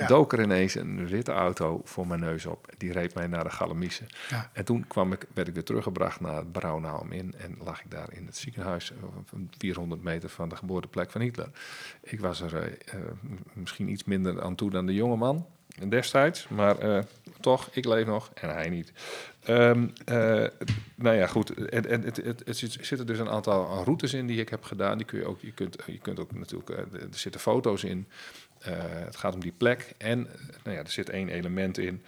dook 0.08 0.34
er 0.34 0.42
ineens 0.42 0.76
een 0.76 1.08
witte 1.08 1.32
auto 1.32 1.82
voor 1.84 2.08
mijn 2.08 2.20
neus 2.20 2.46
op. 2.46 2.68
Die 2.78 2.92
reed 2.92 3.14
mij 3.14 3.28
naar 3.28 3.44
de 3.44 3.50
Galamissen. 3.50 4.08
Ja. 4.30 4.50
En 4.54 4.66
toen 4.66 4.88
kwam 4.88 5.14
ik, 5.14 5.26
werd 5.34 5.48
ik 5.48 5.54
weer 5.54 5.64
teruggebracht 5.64 6.20
naar 6.20 6.46
Braunau 6.46 7.00
am 7.00 7.12
in 7.12 7.34
en 7.38 7.58
lag 7.64 7.80
ik 7.80 7.92
daar 7.92 8.14
in 8.14 8.26
het 8.26 8.38
ziekenhuis, 8.38 8.92
eh, 8.92 8.98
van 9.26 9.50
400 9.58 10.04
meter 10.04 10.30
van 10.30 10.50
de 10.50 10.56
geboorteplek 10.56 11.12
van 11.12 11.22
Hitler. 11.22 11.50
Ik 12.02 12.20
was 12.20 12.42
er 12.42 12.56
eh, 12.56 12.94
eh, 12.94 13.02
misschien 13.54 13.90
iets 13.90 14.04
minder 14.04 14.42
aan 14.42 14.56
toe 14.56 14.70
dan 14.70 14.86
de 14.86 14.94
jonge 14.94 15.16
man 15.16 15.46
destijds, 15.90 16.48
maar 16.48 16.80
eh, 16.80 17.04
toch, 17.40 17.70
ik 17.72 17.86
leef 17.86 18.06
nog 18.06 18.32
en 18.34 18.50
hij 18.50 18.70
niet. 18.70 18.92
Eh, 19.48 20.48
nou 20.96 21.16
ja, 21.16 21.28
goed. 21.28 21.70
En, 21.70 21.86
en 21.90 22.14
zitten 22.80 23.06
dus 23.06 23.20
een 23.20 23.30
aantal 23.30 23.84
routes 23.84 24.14
in 24.14 24.28
die 24.28 24.40
ik 24.40 24.50
heb 24.50 24.64
gedaan. 24.64 24.98
Die 24.98 25.06
kun 25.06 25.20
je 25.20 25.26
ook, 25.26 25.42
je 25.42 25.52
kunt, 25.52 25.78
je 25.86 25.98
kunt 25.98 26.20
ook 26.20 26.32
natuurlijk, 26.32 26.70
eh, 26.70 27.02
er 27.02 27.08
zitten 27.10 27.42
foto's 27.42 27.84
in. 27.84 28.08
Het 28.60 29.16
gaat 29.16 29.34
om 29.34 29.40
die 29.40 29.54
plek. 29.58 29.94
En 29.98 30.28
nou 30.64 30.78
ja, 30.78 30.84
er 30.84 30.92
zit 30.92 31.10
één 31.10 31.30
element 31.30 31.78
in. 31.78 32.04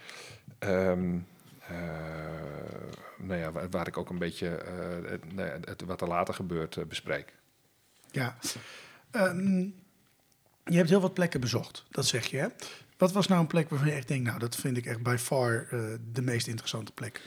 Eh, 0.58 0.92
nou 3.18 3.40
ja, 3.40 3.52
waar, 3.70 3.86
ik 3.86 3.96
ook 3.96 4.10
een 4.10 4.18
beetje 4.18 4.62
nou 5.32 5.48
ja, 5.48 5.58
wat 5.86 6.00
er 6.00 6.08
later 6.08 6.34
gebeurt 6.34 6.88
bespreek. 6.88 7.34
Ja. 8.10 8.36
Ehm, 9.10 9.58
je 10.64 10.76
hebt 10.76 10.88
heel 10.88 11.00
wat 11.00 11.14
plekken 11.14 11.40
bezocht, 11.40 11.84
dat 11.90 12.06
zeg 12.06 12.26
je. 12.26 12.36
Hè? 12.36 12.46
Wat 13.00 13.12
was 13.12 13.26
nou 13.26 13.40
een 13.40 13.46
plek 13.46 13.70
waarvan 13.70 13.88
je 13.88 13.94
echt 13.94 14.08
denkt, 14.08 14.26
nou, 14.26 14.38
dat 14.38 14.56
vind 14.56 14.76
ik 14.76 14.86
echt 14.86 15.02
by 15.02 15.16
far 15.18 15.66
eh, 15.70 15.80
de 16.12 16.22
meest 16.22 16.46
interessante 16.46 16.92
plek? 16.92 17.20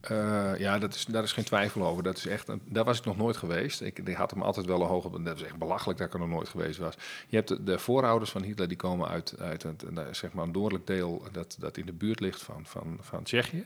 Eh, 0.00 0.52
ja, 0.58 0.78
dat 0.78 0.94
is, 0.94 1.04
daar 1.04 1.22
is 1.22 1.32
geen 1.32 1.44
twijfel 1.44 1.86
over. 1.86 2.02
Dat 2.02 2.16
is 2.16 2.26
echt 2.26 2.48
een, 2.48 2.62
daar 2.64 2.84
was 2.84 2.98
ik 2.98 3.04
nog 3.04 3.16
nooit 3.16 3.36
geweest. 3.36 3.80
Ik 3.80 4.06
die 4.06 4.14
had 4.14 4.30
hem 4.30 4.42
altijd 4.42 4.66
wel 4.66 5.04
een 5.04 5.14
en 5.14 5.24
Dat 5.24 5.36
is 5.36 5.42
echt 5.42 5.58
belachelijk 5.58 5.98
dat 5.98 6.06
ik 6.06 6.12
er 6.12 6.20
nog 6.20 6.28
nooit 6.28 6.48
geweest 6.48 6.78
was. 6.78 6.94
Je 7.28 7.36
hebt 7.36 7.48
de, 7.48 7.64
de 7.64 7.78
voorouders 7.78 8.30
van 8.30 8.42
Hitler, 8.42 8.68
die 8.68 8.76
komen 8.76 9.08
uit, 9.08 9.34
uit 9.38 9.62
het, 9.62 9.82
eh, 9.82 10.04
zeg 10.10 10.32
maar 10.32 10.44
een 10.44 10.50
noordelijk 10.50 10.86
deel 10.86 11.26
dat, 11.32 11.56
dat 11.58 11.76
in 11.76 11.86
de 11.86 11.92
buurt 11.92 12.20
ligt 12.20 12.42
van, 12.42 12.66
van, 12.66 12.98
van 13.00 13.22
Tsjechië. 13.22 13.64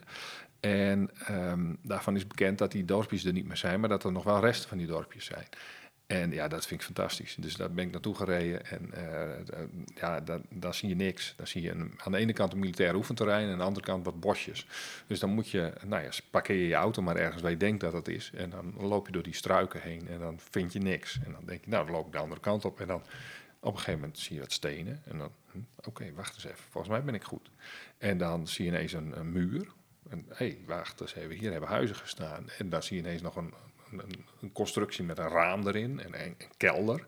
En 0.61 1.11
ehm, 1.27 1.75
daarvan 1.83 2.17
is 2.17 2.27
bekend 2.27 2.59
dat 2.59 2.73
die 2.73 2.85
dorpjes 2.85 3.25
er 3.25 3.33
niet 3.33 3.47
meer 3.47 3.57
zijn, 3.57 3.81
maar 3.81 3.89
dat 3.89 4.05
er 4.05 4.13
nog 4.13 4.25
wel 4.25 4.41
resten 4.41 4.69
van 4.69 4.79
die 4.79 4.87
dorpjes 4.87 5.25
zijn. 5.25 5.47
En 6.07 6.31
ja, 6.33 6.49
dat 6.49 6.67
vind 6.67 6.81
ik 6.81 6.87
fantastisch. 6.87 7.37
Dus 7.39 7.57
daar 7.57 7.73
ben 7.73 7.85
ik 7.85 7.93
naartoe 7.93 8.15
gereden. 8.15 8.67
En 8.67 8.93
eh, 8.93 9.63
ja, 9.95 10.21
daar, 10.21 10.41
daar 10.49 10.75
zie 10.75 10.89
je 10.89 10.95
niks. 10.95 11.35
Dan 11.37 11.47
zie 11.47 11.63
je 11.63 11.91
aan 11.97 12.13
de 12.13 12.19
ene 12.19 12.33
kant 12.33 12.53
een 12.53 12.59
militair 12.59 12.95
oefenterrein 12.95 13.47
en 13.47 13.53
aan 13.53 13.59
de 13.59 13.65
andere 13.65 13.87
kant 13.87 14.05
wat 14.05 14.21
bosjes. 14.21 14.67
Dus 15.07 15.21
dan 15.21 15.31
moet 15.31 15.51
je, 15.51 15.73
nou 15.85 16.03
ja, 16.03 16.11
parkeer 16.31 16.57
je 16.57 16.67
je 16.67 16.75
auto 16.75 17.03
maar 17.03 17.17
ergens 17.17 17.43
waar 17.43 17.51
je 17.51 17.57
denkt 17.57 17.81
dat 17.81 17.93
het 17.93 18.09
is. 18.09 18.31
En 18.35 18.51
dan 18.51 18.75
loop 18.79 19.07
je 19.07 19.13
door 19.13 19.23
die 19.23 19.35
struiken 19.35 19.81
heen 19.81 20.09
en 20.09 20.19
dan 20.19 20.41
vind 20.51 20.73
je 20.73 20.79
niks. 20.79 21.19
En 21.25 21.33
dan 21.33 21.43
denk 21.45 21.65
je, 21.65 21.71
nou, 21.71 21.85
dan 21.85 21.95
loop 21.95 22.07
ik 22.07 22.13
de 22.13 22.19
andere 22.19 22.41
kant 22.41 22.65
op. 22.65 22.81
En 22.81 22.87
dan 22.87 23.03
op 23.61 23.73
een 23.73 23.79
gegeven 23.79 24.01
moment 24.01 24.19
zie 24.19 24.35
je 24.35 24.41
wat 24.41 24.53
stenen. 24.53 25.03
En 25.05 25.19
dan, 25.19 25.31
hm, 25.51 25.59
oké, 25.89 26.13
wacht 26.15 26.35
eens 26.35 26.45
even. 26.45 26.65
Volgens 26.71 26.93
mij 26.93 27.05
ben 27.05 27.15
ik 27.15 27.25
goed. 27.25 27.51
En 27.99 28.19
dan 28.19 28.49
zie 28.49 28.65
je 28.65 28.71
ineens 28.71 28.93
een, 28.93 29.19
een 29.19 29.33
muur. 29.33 29.67
En 30.09 30.25
hé, 30.29 30.35
hey, 30.47 30.59
wacht 30.67 31.01
eens 31.01 31.15
even. 31.15 31.37
Hier 31.37 31.51
hebben 31.51 31.69
huizen 31.69 31.97
gestaan. 31.97 32.51
En 32.59 32.71
dan 32.71 32.83
zie 32.83 32.97
je 32.97 33.03
ineens 33.03 33.23
nog 33.23 33.37
een, 33.37 33.55
een, 33.91 34.25
een 34.41 34.53
constructie 34.53 35.05
met 35.05 35.19
een 35.19 35.29
raam 35.29 35.67
erin 35.67 36.01
en 36.01 36.25
een, 36.25 36.37
kelder. 36.57 37.05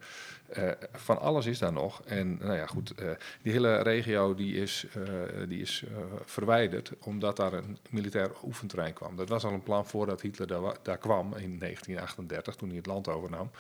Eh, 0.49 0.71
van 0.93 1.21
alles 1.21 1.47
is 1.47 1.59
daar 1.59 1.73
nog. 1.73 2.03
En 2.05 2.39
nou 2.39 2.57
ja, 2.57 2.67
goed, 2.67 2.95
eh, 2.95 3.11
die 3.43 3.53
hele 3.53 3.83
regio 3.83 4.35
die 4.35 4.55
is, 4.55 4.87
eh, 4.95 5.03
die 5.49 5.61
is 5.61 5.85
verwijderd 6.25 6.93
omdat 7.01 7.37
daar 7.37 7.53
een 7.53 7.79
militair 7.91 8.31
oefenterrein 8.45 8.93
kwam. 8.93 9.17
Dat 9.17 9.29
was 9.29 9.45
al 9.45 9.53
een 9.53 9.63
plan 9.63 9.87
voordat 9.87 10.21
Hitler 10.21 10.47
daar, 10.47 10.77
daar 10.83 10.99
kwam 10.99 11.35
in 11.35 11.59
1938, 11.59 12.55
toen 12.55 12.69
hij 12.69 12.77
het 12.77 12.87
land 12.87 13.09
overnam. 13.09 13.51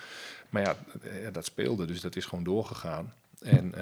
Maar 0.48 0.62
ja, 0.62 0.76
dat 1.30 1.44
speelde, 1.44 1.84
dus 1.84 2.00
dat 2.00 2.16
is 2.16 2.24
gewoon 2.24 2.44
doorgegaan. 2.44 3.14
En, 3.38 3.74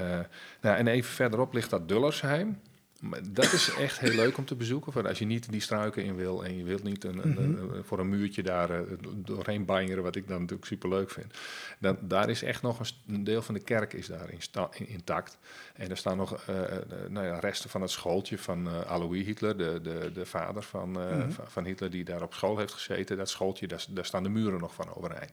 nou, 0.61 0.77
en 0.77 0.87
even 0.87 1.12
verderop 1.12 1.53
ligt 1.53 1.70
dat 1.70 1.88
Dullersheim. 1.88 2.61
Maar 3.09 3.21
dat 3.33 3.53
is 3.53 3.71
echt 3.79 3.99
heel 3.99 4.14
leuk 4.14 4.37
om 4.37 4.45
te 4.45 4.55
bezoeken. 4.55 4.92
Voor 4.92 5.09
als 5.09 5.19
je 5.19 5.25
niet 5.25 5.51
die 5.51 5.61
struiken 5.61 6.05
in 6.05 6.16
wil 6.16 6.45
en 6.45 6.57
je 6.57 6.64
wilt 6.64 6.83
niet 6.83 7.05
een, 7.05 7.19
een- 7.27 7.38
een- 7.38 7.85
voor 7.85 7.99
een 7.99 8.09
muurtje 8.09 8.42
daar 8.42 8.71
eh, 8.71 8.81
doorheen 9.14 9.64
banjeren, 9.64 10.03
wat 10.03 10.16
ik 10.16 10.29
dan 10.29 10.40
natuurlijk 10.40 10.66
super 10.66 10.88
leuk 10.88 11.11
vind. 11.11 11.35
Dan, 11.79 11.97
daar 12.01 12.29
is 12.31 12.42
echt 12.42 12.62
nog 12.62 12.81
een, 13.07 13.25
deel 13.25 13.42
van 13.42 13.55
de 13.55 13.61
kerk 13.61 13.92
is 13.92 14.07
daar 14.07 14.31
in 14.75 14.88
intact. 14.88 15.38
En 15.75 15.90
er 15.90 15.97
staan 15.97 16.16
nog 16.16 16.42
eh, 16.47 16.64
eh, 16.77 16.83
nou 17.09 17.27
ja, 17.27 17.38
resten 17.38 17.71
van 17.71 17.81
het 17.81 17.90
schooltje 17.90 18.38
van 18.38 18.69
eh 18.69 18.81
Alois 18.81 19.25
Hitler, 19.25 19.57
de, 19.57 19.81
de, 19.83 20.11
de 20.14 20.27
vader 20.27 20.62
van, 20.62 21.01
eh, 21.01 21.19
van, 21.29 21.45
van 21.49 21.64
Hitler, 21.64 21.90
die 21.90 22.05
daar 22.05 22.23
op 22.23 22.35
school 22.35 22.59
heeft 22.59 22.73
gezeten. 22.73 23.16
Dat 23.16 23.29
schooltje, 23.31 23.66
daar, 23.66 23.85
daar 23.90 24.05
staan 24.05 24.23
de 24.23 24.29
muren 24.29 24.61
nog 24.61 24.75
van 24.75 24.95
overeind. 24.95 25.33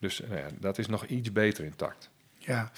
Dus 0.00 0.20
nou 0.28 0.36
ja, 0.36 0.46
dat 0.60 0.78
is 0.78 0.86
nog 0.86 1.04
iets 1.06 1.32
beter 1.32 1.64
intact. 1.64 2.10
Ja. 2.38 2.70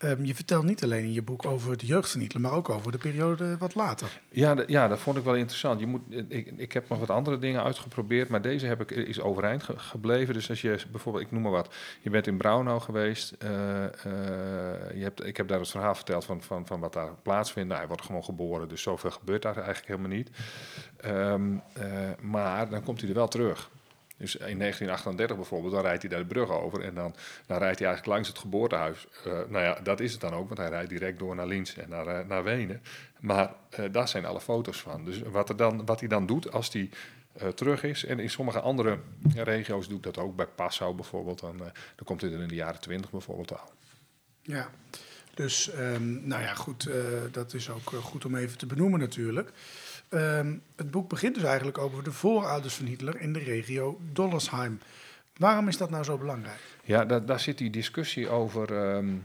Ehm, 0.00 0.24
je 0.24 0.34
vertelt 0.34 0.64
niet 0.64 0.82
alleen 0.84 1.04
in 1.04 1.12
je 1.12 1.22
boek 1.22 1.46
over 1.46 1.76
de 1.76 1.86
jeugd 1.86 2.10
van 2.10 2.20
Hitler, 2.20 2.42
maar 2.42 2.52
ook 2.52 2.68
over 2.68 2.92
de 2.92 2.98
periode 2.98 3.56
wat 3.58 3.74
later. 3.74 4.20
Ja, 4.30 4.56
ja, 4.66 4.88
dat 4.88 4.98
vond 4.98 5.16
ik 5.16 5.24
wel 5.24 5.34
interessant. 5.34 5.80
Je 5.80 5.86
moet, 5.86 6.00
ik, 6.28 6.52
ik 6.56 6.72
heb 6.72 6.88
nog 6.88 6.98
wat 6.98 7.10
andere 7.10 7.38
dingen 7.38 7.62
uitgeprobeerd, 7.64 8.28
maar 8.28 8.42
deze 8.42 8.66
heb 8.66 8.80
ik, 8.80 8.90
is 8.90 9.20
overeind 9.20 9.62
ge- 9.62 9.78
gebleven. 9.78 10.34
Dus 10.34 10.48
als 10.48 10.60
je 10.60 10.78
bijvoorbeeld, 10.90 11.24
ik 11.24 11.30
noem 11.32 11.42
maar 11.42 11.50
wat, 11.50 11.74
je 12.00 12.10
bent 12.10 12.26
in 12.26 12.36
Braunau 12.36 12.80
geweest. 12.80 13.32
eh, 13.38 13.84
eh, 13.84 13.90
je 14.94 15.02
hebt, 15.02 15.24
ik 15.26 15.36
heb 15.36 15.48
daar 15.48 15.58
het 15.60 15.70
verhaal 15.70 15.94
verteld 15.94 16.24
van, 16.24 16.42
van, 16.42 16.66
van 16.66 16.80
wat 16.80 16.92
daar 16.92 17.10
plaatsvindt. 17.22 17.68
Nou, 17.68 17.80
hij 17.80 17.88
wordt 17.88 18.04
gewoon 18.04 18.24
geboren, 18.24 18.68
dus 18.68 18.82
zoveel 18.82 19.10
gebeurt 19.10 19.42
daar 19.42 19.56
eigenlijk 19.56 19.86
helemaal 19.86 20.16
niet. 20.16 20.30
Ehm, 20.96 21.52
eh, 21.72 21.86
maar 22.20 22.68
dan 22.70 22.82
komt 22.82 23.00
hij 23.00 23.08
er 23.08 23.14
wel 23.14 23.28
terug. 23.28 23.70
Dus 24.20 24.36
in 24.36 24.58
1938 24.58 25.36
bijvoorbeeld, 25.36 25.72
dan 25.72 25.82
rijdt 25.82 26.02
hij 26.02 26.10
daar 26.10 26.20
de 26.20 26.26
brug 26.26 26.50
over 26.50 26.82
en 26.82 26.94
dan, 26.94 27.14
dan 27.46 27.58
rijdt 27.58 27.78
hij 27.78 27.88
eigenlijk 27.88 28.06
langs 28.06 28.28
het 28.28 28.38
geboortehuis. 28.38 29.06
Eh, 29.24 29.32
nou 29.32 29.64
ja, 29.64 29.78
dat 29.82 30.00
is 30.00 30.12
het 30.12 30.20
dan 30.20 30.32
ook, 30.32 30.46
want 30.46 30.58
hij 30.58 30.68
rijdt 30.68 30.88
direct 30.88 31.18
door 31.18 31.34
naar 31.34 31.46
Linz 31.46 31.76
en 31.76 31.88
naar, 31.88 32.06
eh, 32.06 32.26
naar 32.26 32.44
Wenen. 32.44 32.82
Maar 33.20 33.54
eh, 33.70 33.84
daar 33.92 34.08
zijn 34.08 34.24
alle 34.24 34.40
foto's 34.40 34.80
van. 34.80 35.04
Dus 35.04 35.22
wat, 35.22 35.48
er 35.48 35.56
dan, 35.56 35.86
wat 35.86 36.00
hij 36.00 36.08
dan 36.08 36.26
doet 36.26 36.52
als 36.52 36.72
hij 36.72 36.90
terug 37.54 37.82
is, 37.82 38.04
en 38.04 38.18
in 38.18 38.30
sommige 38.30 38.60
andere 38.60 38.98
regio's 39.34 39.88
doe 39.88 39.96
ik 39.96 40.02
dat 40.02 40.18
ook, 40.18 40.36
bij 40.36 40.46
Passau 40.46 40.94
bijvoorbeeld, 40.94 41.40
dan, 41.40 41.56
dan 41.58 42.04
komt 42.04 42.20
hij 42.20 42.32
er 42.32 42.40
in 42.40 42.48
de 42.48 42.54
jaren 42.54 42.80
20 42.80 43.10
bijvoorbeeld 43.10 43.52
aan. 43.52 43.68
Ja. 44.42 44.70
Dus, 45.34 45.70
ehm, 45.70 46.28
nou 46.28 46.42
ja, 46.42 46.54
goed, 46.54 46.90
dat 47.30 47.54
is 47.54 47.70
ook 47.70 47.88
goed 48.02 48.24
om 48.24 48.36
even 48.36 48.58
te 48.58 48.66
benoemen 48.66 49.00
natuurlijk. 49.00 49.52
Ehm, 50.10 50.56
het 50.76 50.90
boek 50.90 51.08
begint 51.08 51.34
dus 51.34 51.44
eigenlijk 51.44 51.78
over 51.78 52.04
de 52.04 52.12
voorouders 52.12 52.74
van 52.74 52.86
Hitler 52.86 53.20
in 53.20 53.32
de 53.32 53.38
regio 53.38 53.98
Dollersheim. 54.12 54.80
Waarom 55.36 55.68
is 55.68 55.76
dat 55.76 55.90
nou 55.90 56.04
zo 56.04 56.18
belangrijk? 56.18 56.60
Ja, 56.84 57.04
daar, 57.04 57.26
daar 57.26 57.40
zit 57.40 57.58
die 57.58 57.70
discussie 57.70 58.28
over, 58.28 58.76
ehm, 58.76 59.16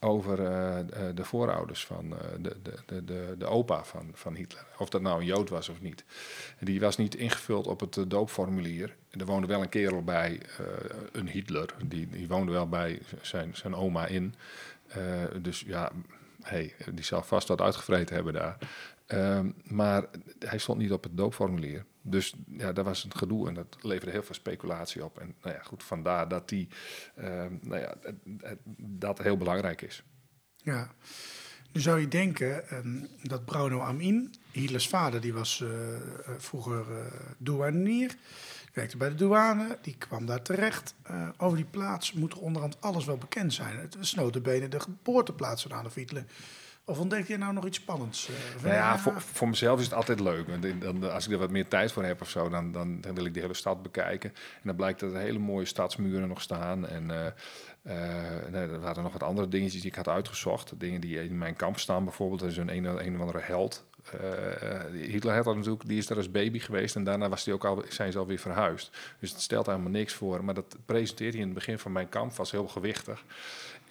over 0.00 0.46
eh, 0.46 0.78
eh, 0.78 0.86
de 1.16 1.24
voorouders 1.24 1.86
van 1.86 2.18
eh, 2.18 2.28
de, 2.40 2.56
de, 2.62 3.04
de, 3.04 3.34
de, 3.38 3.46
opa 3.46 3.84
van, 3.84 4.10
van 4.12 4.34
Hitler. 4.34 4.64
Of 4.78 4.88
dat 4.88 5.02
nou 5.02 5.20
een 5.20 5.26
Jood 5.26 5.48
was 5.48 5.68
of 5.68 5.80
niet. 5.80 6.04
Die 6.60 6.80
was 6.80 6.96
niet 6.96 7.14
ingevuld 7.14 7.66
op 7.66 7.80
het 7.80 8.10
doopformulier. 8.10 8.94
Er 9.10 9.26
woonde 9.26 9.46
wel 9.46 9.62
een 9.62 9.68
kerel 9.68 10.02
bij, 10.02 10.40
een 11.12 11.28
Hitler. 11.28 11.74
Die, 11.84 12.08
die 12.08 12.28
woonde 12.28 12.52
wel 12.52 12.68
bij 12.68 13.00
zijn, 13.20 13.56
zijn 13.56 13.74
oma 13.74 14.06
in. 14.06 14.34
Dus 15.42 15.64
ja, 15.66 15.90
hey, 16.42 16.74
die 16.92 17.04
zal 17.04 17.22
vast 17.22 17.48
wat 17.48 17.60
uitgevreten 17.60 18.14
hebben 18.14 18.32
daar. 18.32 18.56
Ehm, 19.06 19.50
maar 19.64 20.06
hij 20.38 20.58
stond 20.58 20.78
niet 20.78 20.92
op 20.92 21.02
het 21.02 21.16
doopformulier. 21.16 21.84
Dus 22.02 22.34
ja, 22.46 22.72
daar 22.72 22.84
was 22.84 23.04
een 23.04 23.16
gedoe 23.16 23.48
en 23.48 23.54
dat 23.54 23.76
leverde 23.80 24.10
heel 24.10 24.22
veel 24.22 24.34
speculatie 24.34 25.04
op. 25.04 25.18
En 25.18 25.34
nou 25.42 25.54
ja, 25.54 25.62
goed, 25.62 25.82
vandaar 25.82 26.28
dat 26.28 26.48
die, 26.48 26.68
ehm, 27.16 27.56
nou 27.60 27.80
ja, 27.80 27.94
dat 28.78 29.18
heel 29.18 29.36
belangrijk 29.36 29.82
is. 29.82 30.02
Ja. 30.56 30.90
Nu 31.74 31.80
zou 31.80 32.00
je 32.00 32.08
denken 32.08 32.68
ehm, 32.68 33.00
dat 33.22 33.44
Bruno 33.44 33.80
Amin, 33.80 34.34
Hitlers 34.50 34.88
vader, 34.88 35.20
die 35.20 35.32
was 35.32 35.60
eh, 35.62 35.94
eh, 35.94 36.00
vroeger 36.38 36.80
eh, 36.90 37.06
douanier, 37.38 38.16
werkte 38.72 38.96
bij 38.96 39.08
de 39.08 39.14
douane, 39.14 39.78
die 39.82 39.96
kwam 39.98 40.26
daar 40.26 40.42
terecht. 40.42 40.94
Over 41.36 41.56
die 41.56 41.66
plaats 41.66 42.12
moet 42.12 42.32
er 42.32 42.38
onderhand 42.38 42.80
alles 42.80 43.04
wel 43.04 43.16
bekend 43.16 43.54
zijn. 43.54 43.76
Het 43.76 44.14
notabene 44.16 44.68
de 44.68 44.80
geboorteplaats 44.80 45.62
van 45.62 45.72
Adolf 45.72 45.94
Hitler. 45.94 46.24
Of 46.86 46.98
ontdek 46.98 47.26
je 47.26 47.36
nou 47.36 47.52
nog 47.52 47.66
iets 47.66 47.78
spannends? 47.78 48.28
eh, 48.56 48.62
Nou 48.62 48.74
ja, 48.74 48.98
voor, 48.98 49.20
voor 49.20 49.48
mezelf 49.48 49.78
is 49.78 49.84
het 49.84 49.94
altijd 49.94 50.20
leuk. 50.20 50.48
Want 50.48 50.80
dan, 50.80 51.12
als 51.12 51.26
ik 51.26 51.32
er 51.32 51.38
wat 51.38 51.50
meer 51.50 51.68
tijd 51.68 51.92
voor 51.92 52.04
heb 52.04 52.20
of 52.20 52.30
zo, 52.30 52.48
dan, 52.48 52.72
dan, 52.72 53.00
dan 53.00 53.14
wil 53.14 53.24
ik 53.24 53.34
de 53.34 53.40
hele 53.40 53.54
stad 53.54 53.82
bekijken. 53.82 54.30
En 54.30 54.62
dan 54.62 54.76
blijkt 54.76 55.00
dat 55.00 55.12
er 55.12 55.18
hele 55.18 55.38
mooie 55.38 55.64
stadsmuren 55.64 56.28
nog 56.28 56.40
staan. 56.40 56.88
En 56.88 57.10
eh, 57.10 57.26
eh, 57.82 58.50
nee, 58.50 58.62
er 58.68 58.80
waren 58.80 59.02
nog 59.02 59.12
wat 59.12 59.22
andere 59.22 59.48
dingetjes 59.48 59.80
die 59.80 59.90
ik 59.90 59.96
had 59.96 60.08
uitgezocht. 60.08 60.80
Dingen 60.80 61.00
die 61.00 61.24
in 61.24 61.38
mijn 61.38 61.56
kamp 61.56 61.78
staan 61.78 62.04
bijvoorbeeld. 62.04 62.40
Er 62.40 62.48
is 62.48 62.56
een 62.56 62.76
een, 62.76 63.06
een 63.06 63.14
of 63.14 63.20
andere 63.20 63.40
held. 63.40 63.84
Uh, 64.14 65.00
Hitler 65.10 65.34
had 65.34 65.56
natuurlijk, 65.56 65.86
die 65.86 65.98
is 65.98 66.06
daar 66.06 66.16
als 66.16 66.30
baby 66.30 66.58
geweest 66.58 66.96
en 66.96 67.04
daarna 67.04 67.28
was 67.28 67.44
die 67.44 67.54
ook 67.54 67.64
al, 67.64 67.82
zijn 67.88 68.12
ze 68.12 68.18
alweer 68.18 68.38
verhuisd. 68.38 68.96
Dus 69.20 69.30
het 69.30 69.40
stelt 69.40 69.66
helemaal 69.66 69.90
niks 69.90 70.12
voor. 70.14 70.44
Maar 70.44 70.54
dat 70.54 70.76
presenteert 70.86 71.32
hij 71.32 71.40
in 71.42 71.48
het 71.48 71.56
begin 71.56 71.78
van 71.78 71.92
mijn 71.92 72.08
kamp, 72.08 72.32
was 72.32 72.50
heel 72.50 72.68
gewichtig. 72.68 73.24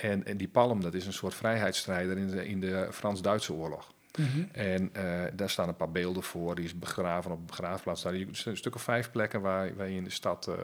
En, 0.04 0.26
en 0.26 0.38
die 0.38 0.48
palm, 0.48 0.82
dat 0.82 0.94
is 0.94 1.06
een 1.06 1.14
soort 1.14 1.34
vrijheidsstrijder 1.34 2.18
in 2.18 2.28
de, 2.28 2.48
in 2.48 2.60
de 2.60 2.88
Frans-Duitse 2.92 3.54
oorlog. 3.54 3.92
Mhm. 4.18 4.44
En 4.52 4.92
uh, 4.98 5.22
daar 5.34 5.50
staan 5.50 5.68
een 5.68 5.76
paar 5.76 5.92
beelden 5.92 6.24
voor. 6.24 6.56
Die 6.56 6.66
is 6.66 6.80
begraven 6.80 7.32
op 7.32 7.40
een 7.40 7.46
begraafplaats. 7.46 8.02
Daar 8.02 8.14
een 8.14 8.58
stuk 8.58 8.76
of 8.76 8.82
vijf 8.82 9.12
plekken 9.12 9.42
waar, 9.42 9.76
waar 9.76 9.90
je 9.90 9.96
in 9.96 10.04
de 10.04 10.10
stad 10.10 10.48
uh, 10.48 10.56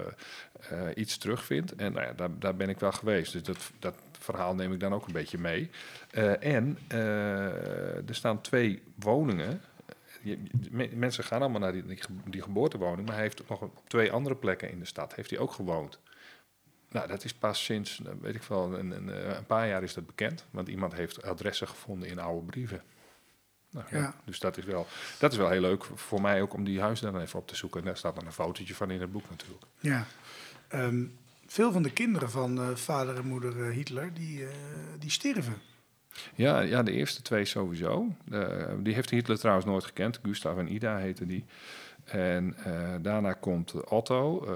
uh, 0.71 0.89
iets 0.95 1.17
terugvindt. 1.17 1.75
En 1.75 1.93
nou 1.93 2.05
ja, 2.05 2.13
daar, 2.13 2.29
daar 2.39 2.55
ben 2.55 2.69
ik 2.69 2.79
wel 2.79 2.91
geweest. 2.91 3.33
Dus 3.33 3.43
dat, 3.43 3.71
dat 3.79 3.95
verhaal 4.19 4.55
neem 4.55 4.73
ik 4.73 4.79
dan 4.79 4.93
ook 4.93 5.07
een 5.07 5.13
beetje 5.13 5.37
mee. 5.37 5.69
en 6.39 6.77
er 8.07 8.15
staan 8.15 8.41
twee 8.41 8.81
woningen. 8.95 9.61
Je, 10.21 10.37
mensen 10.93 11.23
gaan 11.23 11.41
allemaal 11.41 11.59
naar 11.59 11.71
die, 11.71 11.97
die, 12.25 12.41
geboortewoning. 12.41 13.05
Maar 13.05 13.15
hij 13.15 13.23
heeft 13.23 13.49
nog 13.49 13.61
op 13.61 13.81
twee 13.87 14.11
andere 14.11 14.35
plekken 14.35 14.71
in 14.71 14.79
de 14.79 14.85
stad 14.85 15.15
heeft 15.15 15.29
hij 15.29 15.39
ook 15.39 15.51
gewoond. 15.51 15.99
Nou, 16.89 17.07
dat 17.07 17.23
is 17.23 17.33
pas 17.33 17.63
sinds, 17.63 18.01
weet 18.21 18.35
ik 18.35 18.43
wel, 18.43 18.79
een, 18.79 18.91
een, 18.91 19.35
een 19.37 19.45
paar 19.45 19.67
jaar 19.67 19.83
is 19.83 19.93
dat 19.93 20.05
bekend. 20.05 20.45
Want 20.51 20.67
iemand 20.67 20.93
heeft 20.93 21.23
adressen 21.23 21.67
gevonden 21.67 22.09
in 22.09 22.19
oude 22.19 22.45
brieven. 22.45 22.81
Nou, 23.71 23.85
ja. 23.91 24.15
Dus 24.25 24.39
dat 24.39 24.57
is, 24.57 24.65
wel, 24.65 24.87
dat 25.19 25.31
is 25.31 25.37
wel 25.37 25.49
heel 25.49 25.61
leuk 25.61 25.83
voor 25.83 26.21
mij 26.21 26.41
ook 26.41 26.53
om 26.53 26.63
die 26.63 26.81
huizen 26.81 27.11
dan 27.11 27.21
even 27.21 27.39
op 27.39 27.47
te 27.47 27.55
zoeken. 27.55 27.79
En 27.79 27.85
daar 27.85 27.97
staat 27.97 28.15
dan 28.15 28.25
een 28.25 28.31
fotootje 28.31 28.75
van 28.75 28.91
in 28.91 29.01
het 29.01 29.11
boek 29.11 29.29
natuurlijk. 29.29 29.63
Ja. 29.79 30.05
Ehm, 30.67 31.05
veel 31.45 31.71
van 31.71 31.83
de 31.83 31.91
kinderen 31.91 32.29
van 32.29 32.57
uh, 32.59 32.75
vader 32.75 33.15
en 33.15 33.27
moeder 33.27 33.57
uh, 33.57 33.75
Hitler, 33.75 34.13
die, 34.13 34.39
uh, 34.39 34.49
die 34.99 35.11
sterven. 35.11 35.57
Ja, 36.35 36.59
ja, 36.59 36.83
de 36.83 36.91
eerste 36.91 37.21
twee 37.21 37.45
sowieso. 37.45 38.07
die 38.79 38.93
heeft 38.93 39.09
Hitler 39.09 39.37
trouwens 39.37 39.65
nooit 39.65 39.83
gekend. 39.83 40.19
Gustav 40.23 40.57
en 40.57 40.73
Ida 40.73 40.97
heten 40.97 41.27
die. 41.27 41.45
En 42.03 42.55
daarna 43.01 43.33
komt 43.33 43.89
Otto. 43.89 44.47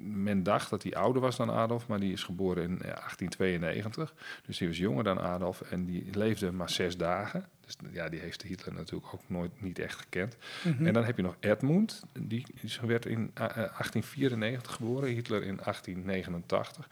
Men 0.00 0.33
dacht 0.44 0.70
dat 0.70 0.82
hij 0.82 0.94
ouder 0.94 1.22
was 1.22 1.36
dan 1.36 1.50
Adolf, 1.50 1.86
maar 1.86 2.00
die 2.00 2.12
is 2.12 2.22
geboren 2.22 2.62
in 2.62 2.78
1892. 2.78 4.14
Dus 4.46 4.58
die 4.58 4.68
was 4.68 4.78
jonger 4.78 5.04
dan 5.04 5.20
Adolf 5.20 5.60
en 5.60 5.84
die 5.84 6.06
leefde 6.12 6.52
maar 6.52 6.70
zes 6.70 6.96
dagen. 6.96 7.48
Dus 7.64 7.76
ja, 7.92 8.08
die 8.08 8.20
heeft 8.20 8.42
Hitler 8.42 8.74
natuurlijk 8.74 9.14
ook 9.14 9.22
nooit 9.26 9.62
niet 9.62 9.78
echt 9.78 9.98
gekend. 9.98 10.36
Mhm. 10.64 10.86
En 10.86 10.92
dan 10.92 11.04
heb 11.04 11.16
je 11.16 11.22
nog 11.22 11.36
Edmund, 11.40 12.02
die 12.20 12.46
werd 12.82 13.06
in 13.06 13.30
1894 13.34 14.70
eh, 14.70 14.76
geboren, 14.76 15.08
Hitler 15.08 15.42
in 15.42 15.56
1889. 15.56 16.88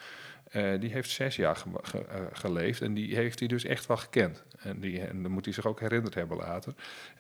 Uh, 0.56 0.80
die 0.80 0.90
heeft 0.90 1.10
zes 1.10 1.36
jaar 1.36 1.56
ge 1.56 1.68
uh, 1.98 2.02
geleefd 2.32 2.82
en 2.82 2.94
die 2.94 3.14
heeft 3.14 3.38
hij 3.38 3.48
dus 3.48 3.64
echt 3.64 3.86
wel 3.86 3.96
gekend. 3.96 4.42
En, 4.58 4.80
die, 4.80 5.00
en 5.00 5.22
dan 5.22 5.32
moet 5.32 5.44
hij 5.44 5.54
zich 5.54 5.66
ook 5.66 5.80
herinnerd 5.80 6.14
hebben 6.14 6.36
later. 6.36 6.74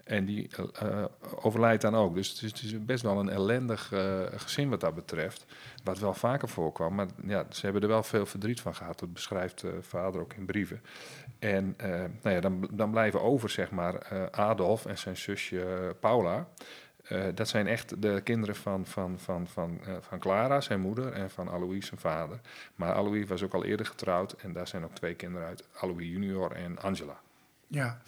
En 0.04 0.24
die 0.24 0.50
uh, 0.82 1.04
overlijdt 1.34 1.82
dan 1.82 1.94
ook. 1.94 2.14
Dus 2.14 2.28
het 2.28 2.42
is, 2.42 2.50
het 2.50 2.62
is, 2.62 2.84
best 2.84 3.02
wel 3.02 3.18
een 3.18 3.28
ellendig 3.28 3.92
gezin 4.36 4.68
wat 4.68 4.80
dat 4.80 4.94
betreft. 4.94 5.44
Wat 5.84 5.98
wel 5.98 6.14
vaker 6.14 6.48
voorkwam. 6.48 6.94
Maar 6.94 7.06
ja, 7.26 7.46
ze 7.50 7.60
hebben 7.60 7.82
er 7.82 7.88
wel 7.88 8.02
veel 8.02 8.26
verdriet 8.26 8.60
van 8.60 8.74
gehad. 8.74 8.98
Dat 8.98 9.12
beschrijft 9.12 9.64
vader 9.80 10.20
ook 10.20 10.32
in 10.32 10.44
brieven. 10.44 10.82
En 11.38 11.76
nou 12.22 12.34
ja, 12.34 12.40
dan, 12.40 12.68
dan 12.72 12.90
blijven 12.90 13.22
over, 13.22 13.50
zeg 13.50 13.70
maar, 13.70 14.08
Adolf 14.30 14.86
en 14.86 14.98
zijn 14.98 15.16
zusje 15.16 15.96
Paula. 16.00 16.48
Uh, 17.10 17.24
dat 17.34 17.48
zijn 17.48 17.66
echt 17.66 18.02
de 18.02 18.20
kinderen 18.24 18.56
van, 18.56 18.86
van, 18.86 19.18
van, 19.18 19.46
van, 19.46 19.80
uh, 19.88 19.94
van 20.00 20.18
Clara, 20.18 20.60
zijn 20.60 20.80
moeder, 20.80 21.12
en 21.12 21.30
van 21.30 21.48
Alois, 21.48 21.86
zijn 21.86 22.00
vader. 22.00 22.40
Maar 22.74 22.92
Alois 22.92 23.26
was 23.26 23.42
ook 23.42 23.54
al 23.54 23.64
eerder 23.64 23.86
getrouwd 23.86 24.32
en 24.32 24.52
daar 24.52 24.68
zijn 24.68 24.84
ook 24.84 24.94
twee 24.94 25.14
kinderen 25.14 25.48
uit, 25.48 25.64
Alois 25.74 26.06
junior 26.06 26.52
en 26.52 26.78
Angela. 26.78 27.20
Ja. 27.66 28.02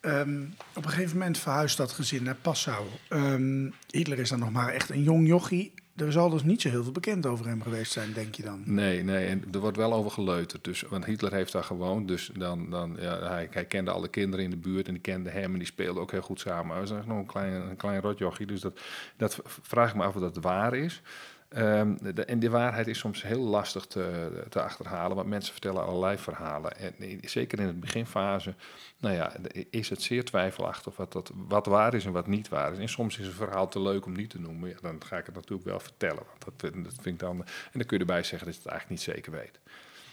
Um, 0.00 0.54
op 0.74 0.84
een 0.84 0.90
gegeven 0.90 1.18
moment 1.18 1.38
verhuist 1.38 1.76
dat 1.76 1.92
gezin 1.92 2.22
naar 2.22 2.34
Passau. 2.34 2.86
Um, 3.08 3.74
Hitler 3.90 4.18
is 4.18 4.28
dan 4.28 4.38
nog 4.38 4.50
maar 4.50 4.68
echt 4.68 4.90
een 4.90 5.02
jong 5.02 5.26
jochie 5.26 5.72
er 6.00 6.12
zal 6.12 6.30
dus 6.30 6.42
niet 6.42 6.60
zo 6.60 6.68
heel 6.68 6.82
veel 6.82 6.92
bekend 6.92 7.26
over 7.26 7.46
hem 7.46 7.62
geweest 7.62 7.92
zijn, 7.92 8.12
denk 8.12 8.34
je 8.34 8.42
dan? 8.42 8.62
Nee, 8.64 9.02
nee, 9.02 9.26
en 9.26 9.44
er 9.52 9.58
wordt 9.58 9.76
wel 9.76 9.92
over 9.92 10.10
geleuterd. 10.10 10.64
Dus, 10.64 10.82
want 10.82 11.04
Hitler 11.04 11.32
heeft 11.32 11.52
daar 11.52 11.64
gewoond, 11.64 12.08
dus 12.08 12.30
dan, 12.34 12.70
dan, 12.70 12.96
ja, 13.00 13.18
hij, 13.50 13.64
kende 13.68 13.90
alle 13.90 14.08
kinderen 14.08 14.44
in 14.44 14.50
de 14.50 14.56
buurt 14.56 14.86
en 14.86 14.92
die 14.92 15.02
kende 15.02 15.30
hem 15.30 15.52
en 15.52 15.58
die 15.58 15.66
speelden 15.66 16.02
ook 16.02 16.10
heel 16.10 16.20
goed 16.22 16.40
samen. 16.40 16.70
Hij 16.70 16.80
was 16.80 17.06
nog 17.06 17.18
een 17.18 17.26
klein, 17.26 17.52
een 17.52 17.76
klein 17.76 18.00
rotjochie, 18.00 18.46
dus 18.46 18.60
dat, 18.60 18.80
dat 19.16 19.40
vraag 19.44 19.90
ik 19.90 19.96
me 19.96 20.04
af 20.04 20.14
of 20.14 20.20
dat 20.20 20.36
waar 20.36 20.74
is. 20.74 21.02
De, 21.50 22.24
en 22.26 22.38
de 22.38 22.50
waarheid 22.50 22.86
is 22.86 22.98
soms 22.98 23.22
heel 23.22 23.40
lastig 23.40 23.86
te, 23.86 24.30
te, 24.48 24.62
achterhalen, 24.62 25.16
want 25.16 25.28
mensen 25.28 25.52
vertellen 25.52 25.84
allerlei 25.84 26.18
verhalen. 26.18 26.76
En 26.76 26.94
zeker 27.22 27.60
in 27.60 27.66
het 27.66 27.80
beginfase 27.80 28.54
nou 28.98 29.14
ja, 29.14 29.32
is 29.70 29.88
het 29.88 30.02
zeer 30.02 30.24
twijfelachtig 30.24 30.96
wat, 30.96 31.12
dat, 31.12 31.32
wat 31.34 31.66
waar 31.66 31.94
is 31.94 32.04
en 32.04 32.12
wat 32.12 32.26
niet 32.26 32.48
waar 32.48 32.72
is. 32.72 32.78
En 32.78 32.88
soms 32.88 33.18
is 33.18 33.26
een 33.26 33.32
verhaal 33.32 33.68
te 33.68 33.80
leuk 33.80 34.06
om 34.06 34.12
niet 34.12 34.30
te 34.30 34.40
noemen. 34.40 34.76
Dan 34.80 35.02
ga 35.04 35.18
ik 35.18 35.26
het 35.26 35.34
natuurlijk 35.34 35.68
wel 35.68 35.80
vertellen. 35.80 36.22
Want 36.38 36.60
dat, 36.60 36.72
vind 36.84 37.06
ik 37.06 37.18
dan, 37.18 37.36
en 37.44 37.78
dan 37.78 37.86
kun 37.86 37.96
je 37.96 38.04
erbij 38.04 38.22
zeggen 38.22 38.46
dat 38.46 38.56
je 38.56 38.62
het 38.62 38.70
eigenlijk 38.70 39.00
niet 39.00 39.14
zeker 39.14 39.32
weet. 39.32 39.58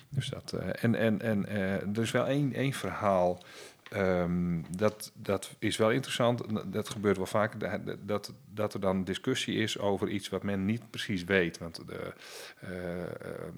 Dus 0.10 0.30
dat, 0.30 0.54
uh, 0.56 0.84
en 0.84 0.96
en, 0.96 1.22
en 1.22 1.46
uh, 1.48 1.74
er 1.74 2.02
is 2.02 2.12
wel 2.12 2.26
één, 2.26 2.54
één 2.54 2.74
verhaal 2.74 3.44
Um, 3.94 4.66
dat, 4.78 5.12
dat 5.16 5.56
is 5.60 5.78
wel 5.78 5.92
interessant. 5.92 6.44
Dat 6.74 6.90
gebeurt 6.90 7.18
wel 7.18 7.26
vaak. 7.26 7.54
Dat, 8.00 8.34
dat 8.54 8.74
er 8.74 8.80
dan 8.80 9.04
discussie 9.04 9.56
is 9.58 9.80
over 9.80 10.10
iets 10.10 10.30
wat 10.30 10.44
men 10.44 10.66
niet 10.66 10.90
precies 10.90 11.24
weet. 11.24 11.58
Want 11.58 11.88
de, 11.88 12.14
uh, 12.64 12.70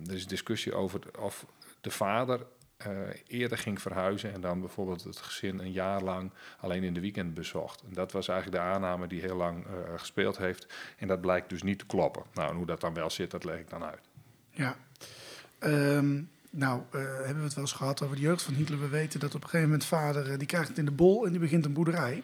er 0.08 0.14
is 0.14 0.28
discussie 0.28 0.74
over 0.74 1.00
of 1.20 1.46
de 1.82 1.92
vader 1.92 2.46
uh, 2.88 2.98
eerder 3.28 3.58
ging 3.58 3.82
verhuizen 3.82 4.34
en 4.34 4.42
dan 4.42 4.60
bijvoorbeeld 4.60 5.04
het 5.04 5.18
gezin 5.18 5.60
een 5.60 5.72
jaar 5.72 6.02
lang 6.02 6.32
alleen 6.60 6.84
in 6.84 6.94
de 6.94 7.00
weekend 7.00 7.34
bezocht. 7.34 7.82
En 7.82 7.94
dat 7.94 8.12
was 8.12 8.28
eigenlijk 8.28 8.64
de 8.64 8.70
aanname 8.70 9.08
die 9.08 9.22
heel 9.22 9.36
lang 9.36 9.66
gespeeld 9.96 10.38
heeft. 10.38 10.68
En 10.98 11.08
dat 11.08 11.22
blijkt 11.22 11.50
dus 11.50 11.64
niet 11.64 11.80
te 11.80 11.86
kloppen. 11.86 12.24
Nou, 12.34 12.50
en 12.50 12.56
hoe 12.56 12.66
dat 12.66 12.82
dan 12.82 12.94
wel 12.94 13.10
zit, 13.10 13.32
dat 13.32 13.44
leg 13.44 13.60
ik 13.60 13.70
dan 13.70 13.84
uit. 13.84 14.10
Ja. 14.52 14.76
Um 15.60 16.30
nou, 16.50 16.82
uh, 16.96 17.02
hebben 17.02 17.38
we 17.38 17.44
het 17.44 17.54
wel 17.54 17.64
eens 17.64 17.74
gehad 17.74 18.02
over 18.02 18.16
de 18.16 18.22
jeugd 18.22 18.42
van 18.42 18.54
Hitler. 18.54 18.80
We 18.80 18.88
weten 18.88 19.20
dat 19.20 19.36
op 19.36 19.44
een 19.44 19.50
gegeven 19.50 19.70
moment 19.70 19.88
vader, 19.88 20.32
uh, 20.32 20.38
die 20.38 20.48
krijgt 20.48 20.68
het 20.68 20.78
in 20.78 20.86
de 20.86 20.92
bol 20.92 21.26
en 21.26 21.32
die 21.32 21.40
begint 21.40 21.66
een 21.66 21.74
boerderij. 21.74 22.24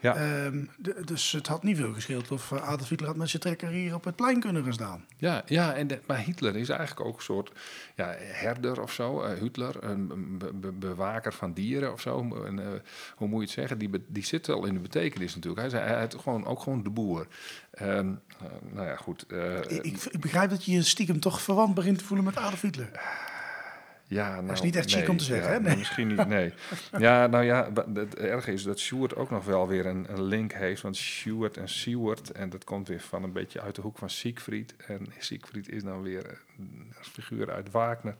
Ja. 0.00 0.44
Um, 0.44 0.70
dus 1.04 1.32
het 1.32 1.46
had 1.46 1.62
niet 1.62 1.76
veel 1.76 1.92
gescheeld 1.92 2.30
of 2.30 2.50
uh, 2.50 2.62
Adolf 2.62 2.88
Hitler 2.88 3.08
had 3.08 3.18
met 3.18 3.28
zijn 3.28 3.42
trekker 3.42 3.68
hier 3.68 3.94
op 3.94 4.04
het 4.04 4.16
plein 4.16 4.40
kunnen 4.40 4.64
gaan 4.64 4.72
staan. 4.72 5.04
Ja, 5.16 5.42
ja 5.46 5.74
en 5.74 5.86
de, 5.86 6.00
maar 6.06 6.18
Hitler 6.18 6.56
is 6.56 6.68
eigenlijk 6.68 7.08
ook 7.08 7.16
een 7.16 7.22
soort 7.22 7.52
ja, 7.94 8.14
herder 8.18 8.82
of 8.82 8.92
zo. 8.92 9.26
Hitler, 9.26 9.84
een 9.84 10.38
be 10.54 10.72
bewaker 10.72 11.32
van 11.32 11.52
dieren 11.52 11.92
of 11.92 12.00
zo. 12.00 12.44
En, 12.44 12.82
hoe 13.16 13.28
moet 13.28 13.38
je 13.38 13.44
het 13.44 13.54
zeggen? 13.54 13.78
Die, 13.78 14.04
die 14.06 14.24
zit 14.24 14.46
wel 14.46 14.64
in 14.64 14.74
de 14.74 14.80
betekenis 14.80 15.34
natuurlijk. 15.34 15.72
Hij, 15.72 15.80
hij, 15.80 16.08
gewoon, 16.16 16.46
ook 16.46 16.60
gewoon 16.60 16.82
de 16.82 16.90
boer. 16.90 17.26
Um, 17.82 18.20
nou 18.72 18.86
ja, 18.86 18.96
goed. 18.96 19.26
Ik, 19.68 19.84
ik, 19.84 20.20
begrijp 20.20 20.50
dat 20.50 20.64
je 20.64 20.72
je 20.72 20.82
stiekem 20.82 21.20
toch 21.20 21.40
verwant 21.40 21.74
begint 21.74 21.98
te 21.98 22.04
voelen 22.04 22.26
met 22.26 22.36
Adolf 22.36 22.60
Hitler. 22.60 22.90
Ja, 24.08 24.34
nou, 24.34 24.46
dat 24.46 24.56
is 24.56 24.60
niet 24.60 24.76
echt 24.76 24.90
chic 24.90 25.08
om 25.08 25.16
te 25.16 25.24
zeggen, 25.24 25.52
hè? 25.52 25.60
Nee. 25.60 25.76
Misschien 25.76 26.06
niet, 26.06 26.26
nee. 26.26 26.52
ja, 26.98 27.26
nou 27.26 27.44
ja, 27.44 27.70
het 27.94 28.16
erge 28.16 28.52
is 28.52 28.62
dat 28.62 28.80
Stuart 28.80 29.16
ook 29.16 29.30
nog 29.30 29.44
wel 29.44 29.68
weer 29.68 29.86
een, 29.86 30.06
een 30.08 30.22
link 30.22 30.52
heeft. 30.52 30.82
Want 30.82 30.96
Stuart 30.96 31.56
en 31.56 31.68
Seward, 31.68 32.32
en 32.32 32.50
dat 32.50 32.64
komt 32.64 32.88
weer 32.88 33.00
van 33.00 33.22
een 33.22 33.32
beetje 33.32 33.60
uit 33.60 33.74
de 33.74 33.80
hoek 33.80 33.98
van 33.98 34.10
Siegfried. 34.10 34.74
En 34.86 35.06
Siegfried 35.18 35.68
is 35.68 35.82
dan 35.82 36.02
weer 36.02 36.26
een 36.28 36.47
figuur 37.00 37.50
uit 37.50 37.70
Wagner. 37.70 38.16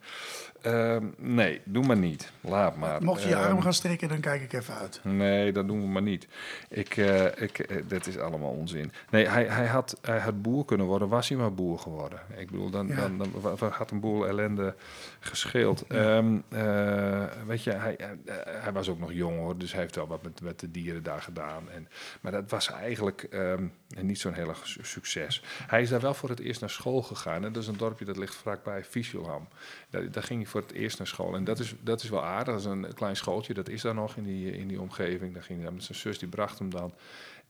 Uh, 0.67 0.97
nee, 1.17 1.61
doe 1.65 1.87
maar 1.87 1.97
niet. 1.97 2.33
Laat 2.41 2.77
maar. 2.77 3.03
Mocht 3.03 3.23
je 3.23 3.29
je 3.29 3.37
arm 3.37 3.53
ehm, 3.55 3.63
gaan 3.63 3.75
strekken, 3.75 4.09
dan 4.09 4.21
kijk 4.21 4.43
ik 4.43 4.53
even 4.53 4.75
uit. 4.75 5.01
Nee, 5.03 5.53
dat 5.53 5.67
doen 5.67 5.81
we 5.81 5.87
maar 5.87 6.03
niet. 6.03 6.29
Ik, 6.69 6.97
uh, 6.97 7.25
ik, 7.25 7.71
uh, 7.71 7.83
dat 7.87 8.07
is 8.07 8.19
allemaal 8.19 8.51
onzin. 8.51 8.93
Nee, 9.11 9.29
hij, 9.29 9.45
hij, 9.45 9.67
had, 9.67 9.99
hij 10.03 10.19
had 10.19 10.43
boer 10.43 10.65
kunnen 10.65 10.87
worden, 10.87 11.09
was 11.09 11.29
hij 11.29 11.39
maar 11.39 11.55
boer 11.55 11.79
geworden. 11.79 12.21
Ik 12.37 12.51
bedoel, 12.51 12.71
dan, 12.71 12.87
ja. 12.87 12.95
dan, 12.95 13.19
dan, 13.19 13.31
dan 13.59 13.71
had 13.71 13.91
een 13.91 14.01
boel 14.01 14.27
ellende 14.27 14.75
gescheeld. 15.21 15.85
Ja. 15.89 16.17
Um, 16.17 16.45
weet 17.47 17.63
je, 17.63 17.73
hij, 17.73 17.97
hij 18.45 18.73
was 18.73 18.89
ook 18.89 18.99
nog 18.99 19.13
jong 19.13 19.37
hoor, 19.37 19.59
dus 19.59 19.73
hij 19.73 19.81
heeft 19.81 19.97
wel 19.97 20.07
wat 20.07 20.23
met, 20.23 20.41
met 20.41 20.61
de 20.61 20.71
dieren 20.71 21.03
daar 21.03 21.23
gedaan. 21.23 21.71
En, 21.71 21.89
maar 22.21 22.33
dat 22.33 22.51
was 22.51 22.71
eigenlijk 22.71 23.27
um, 23.31 23.73
niet 24.01 24.21
zo'n 24.21 24.33
heel 24.33 24.55
succes. 24.83 25.43
Hij 25.67 25.83
is 25.83 25.89
daar 25.89 26.01
wel 26.01 26.15
voor 26.15 26.29
het 26.29 26.41
eerst 26.41 26.61
naar 26.61 26.71
school 26.71 27.03
gegaan. 27.03 27.45
En 27.45 27.53
dat 27.53 27.63
is 27.63 27.69
een 27.69 27.77
dorpje 27.77 28.05
dat 28.05 28.17
ligt 28.17 28.35
vlakbij 28.35 28.85
Fiesjelham. 28.85 29.49
Daar, 29.91 30.11
daar 30.11 30.23
ging 30.23 30.43
hij 30.43 30.51
voor 30.51 30.61
het 30.61 30.73
eerst 30.73 30.99
naar 30.99 31.07
school. 31.07 31.35
En 31.35 31.45
dat 31.45 31.59
is, 31.59 31.75
dat 31.81 32.03
is 32.03 32.09
wel 32.09 32.25
aardig. 32.25 32.55
Dat 32.55 32.61
is 32.61 32.71
een 32.71 32.95
klein 32.95 33.17
schooltje, 33.17 33.55
dat 33.55 33.69
is 33.69 33.83
daar 33.83 33.95
nog 33.95 34.17
in 34.17 34.25
die, 34.25 34.53
in 34.59 34.69
die 34.69 34.81
omgeving. 34.81 35.35
Daar 35.35 35.43
ging 35.43 35.63
hij 35.63 35.71
met 35.71 35.85
zijn 35.85 35.99
zus, 35.99 36.19
die 36.19 36.29
bracht 36.29 36.59
hem 36.59 36.71
dan. 36.71 36.95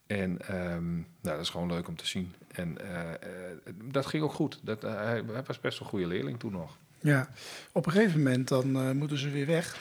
En 0.07 0.31
um, 0.73 0.95
nou, 0.97 1.37
dat 1.37 1.41
is 1.41 1.51
gewoon 1.51 1.73
leuk 1.73 1.89
om 1.89 1.97
te 1.97 2.07
zien. 2.07 2.35
En 2.53 2.77
uh, 2.81 3.01
uh, 3.01 3.73
dat 3.85 4.07
ging 4.07 4.23
ook 4.23 4.33
goed. 4.33 4.61
Dat, 4.63 4.83
hij, 4.83 5.23
hij, 5.27 5.43
was 5.47 5.61
best 5.61 5.81
een 5.81 5.87
goede 5.87 6.07
leerling 6.07 6.39
toen 6.39 6.53
nog. 6.53 6.77
Ja, 7.01 7.29
op 7.73 7.87
een 7.87 7.93
gegeven 7.93 8.23
moment 8.23 8.49
dan 8.49 8.97
moeten 8.97 9.19
ze 9.19 9.31
weer 9.31 9.47
weg. 9.47 9.77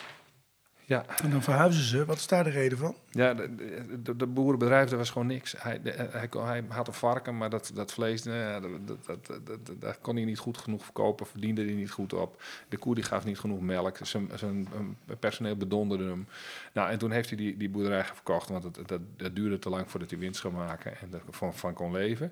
Ja, 0.88 1.06
En 1.23 1.30
dan 1.32 1.41
verhuizen 1.43 1.84
ze. 1.84 2.06
Wat 2.06 2.17
is 2.17 2.28
daar 2.28 2.43
de 2.43 2.50
reden 2.50 2.78
van? 2.78 2.95
ja 3.10 3.34
de, 3.34 4.15
de, 4.15 4.26
boerenbedrijf, 4.28 4.91
er 4.91 4.97
was 4.97 5.10
gewoon 5.10 5.28
niks. 5.28 5.56
Hij, 5.58 5.82
de- 5.82 5.91
hij, 6.12 6.28
hij 6.32 6.63
had 6.67 6.88
een 6.88 6.93
varken, 6.93 7.38
maar 7.38 7.50
dat, 7.50 7.71
dat 7.73 7.91
vlees, 7.93 8.23
ja, 8.23 8.60
dat, 8.60 8.71
dat, 8.88 9.06
dat, 9.06 9.26
dat, 9.26 9.65
dat- 9.65 9.82
dat 9.82 10.00
kon 10.02 10.15
hij 10.15 10.26
niet 10.26 10.38
goed 10.38 10.58
genoeg 10.58 10.84
verkopen, 10.84 11.26
verdiende 11.26 11.63
hij 11.65 11.73
niet 11.73 11.91
goed 11.91 12.13
op. 12.13 12.41
De 12.69 12.78
koe 12.78 12.95
die 12.95 13.04
gaf 13.04 13.26
niet 13.26 13.39
genoeg 13.39 13.60
melk, 13.62 13.97
zijn, 14.02 14.30
zijn 14.36 14.67
um, 14.76 14.97
personeel 15.19 15.56
bedonderde 15.58 16.04
hem. 16.04 16.28
Nou, 16.73 16.89
en 16.89 16.97
toen 16.97 17.12
heeft 17.12 17.30
hij 17.30 17.38
die, 17.38 17.58
die 17.58 17.69
boerderij 17.69 18.06
verkocht, 18.06 18.50
want 18.50 18.63
het, 18.63 18.80
dat, 18.88 19.02
dat 19.17 19.36
duurde 19.36 19.60
te 19.60 19.69
lang 19.69 19.89
voordat 19.91 20.10
hij 20.10 20.19
winst 20.19 20.41
zou 20.41 20.54
maken 20.54 20.97
en 21.00 21.10
ervan 21.28 21.54
van 21.54 21.73
kon 21.73 21.91
leven. 21.91 22.32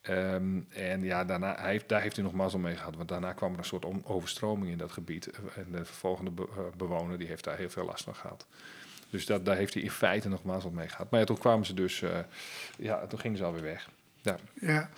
Ehm, 0.00 0.60
en 0.68 1.02
ja, 1.02 1.24
daarna, 1.24 1.56
hij 1.58 1.70
heeft, 1.70 1.88
daar 1.88 2.00
heeft 2.00 2.16
hij 2.16 2.24
nog 2.24 2.34
mazzel 2.34 2.58
mee 2.60 2.76
gehad. 2.76 2.96
Want 2.96 3.08
daarna 3.08 3.32
kwam 3.32 3.52
er 3.52 3.58
een 3.58 3.64
soort 3.64 3.84
om- 3.84 4.02
overstroming 4.06 4.70
in 4.70 4.78
dat 4.78 4.92
gebied. 4.92 5.30
En 5.56 5.66
de 5.70 5.84
volgende 5.84 6.30
be- 6.30 6.48
eh, 6.56 6.62
bewoner 6.76 7.18
die 7.18 7.26
heeft 7.26 7.44
daar 7.44 7.56
heel 7.56 7.70
veel 7.70 7.84
last 7.84 8.04
van 8.04 8.14
gehad. 8.14 8.46
Dus 9.10 9.26
dat, 9.26 9.44
daar 9.44 9.56
heeft 9.56 9.74
hij 9.74 9.82
in 9.82 9.90
feite 9.90 10.28
nog 10.28 10.42
mazzel 10.42 10.70
mee 10.70 10.88
gehad. 10.88 11.10
Maar 11.10 11.24
toen 11.24 11.38
kwamen 11.38 11.66
ze 11.66 11.74
dus... 11.74 12.02
eh, 12.02 12.18
ja, 12.78 13.06
toen 13.06 13.18
gingen 13.20 13.36
ze 13.38 13.44
alweer 13.44 13.62
weg. 13.62 13.88
Ja. 14.60 14.90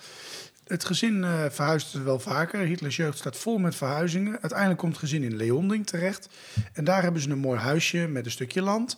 Het 0.63 0.85
gezin 0.85 1.23
eh 1.23 1.45
verhuist 1.49 1.93
wel 2.03 2.19
vaker. 2.19 2.59
Hitlers 2.59 2.95
jeugd 2.95 3.17
staat 3.17 3.37
vol 3.37 3.57
met 3.57 3.75
verhuizingen. 3.75 4.31
Uiteindelijk 4.41 4.79
komt 4.79 4.91
het 4.91 5.01
gezin 5.01 5.23
in 5.23 5.35
Leonding 5.35 5.87
terecht. 5.87 6.29
En 6.73 6.83
daar 6.83 7.01
hebben 7.03 7.21
ze 7.21 7.29
een 7.29 7.37
mooi 7.37 7.59
huisje 7.59 8.07
met 8.07 8.25
een 8.25 8.31
stukje 8.31 8.61
land. 8.61 8.97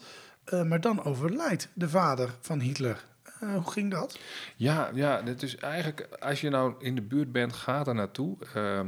Maar 0.65 0.81
dan 0.81 1.03
overlijdt 1.03 1.67
de 1.73 1.89
vader 1.89 2.29
van 2.41 2.59
Hitler. 2.59 3.05
Eh, 3.45 3.53
hoe 3.53 3.71
ging 3.71 3.91
dat? 3.91 4.19
Ja, 4.55 4.89
ja, 4.93 5.21
het 5.23 5.43
is 5.43 5.57
eigenlijk, 5.57 6.07
als 6.19 6.41
je 6.41 6.49
nou 6.49 6.73
in 6.79 6.95
de 6.95 7.01
buurt 7.01 7.31
bent, 7.31 7.53
ga 7.53 7.85
er 7.85 7.95
naartoe. 7.95 8.37
Eh, 8.53 8.79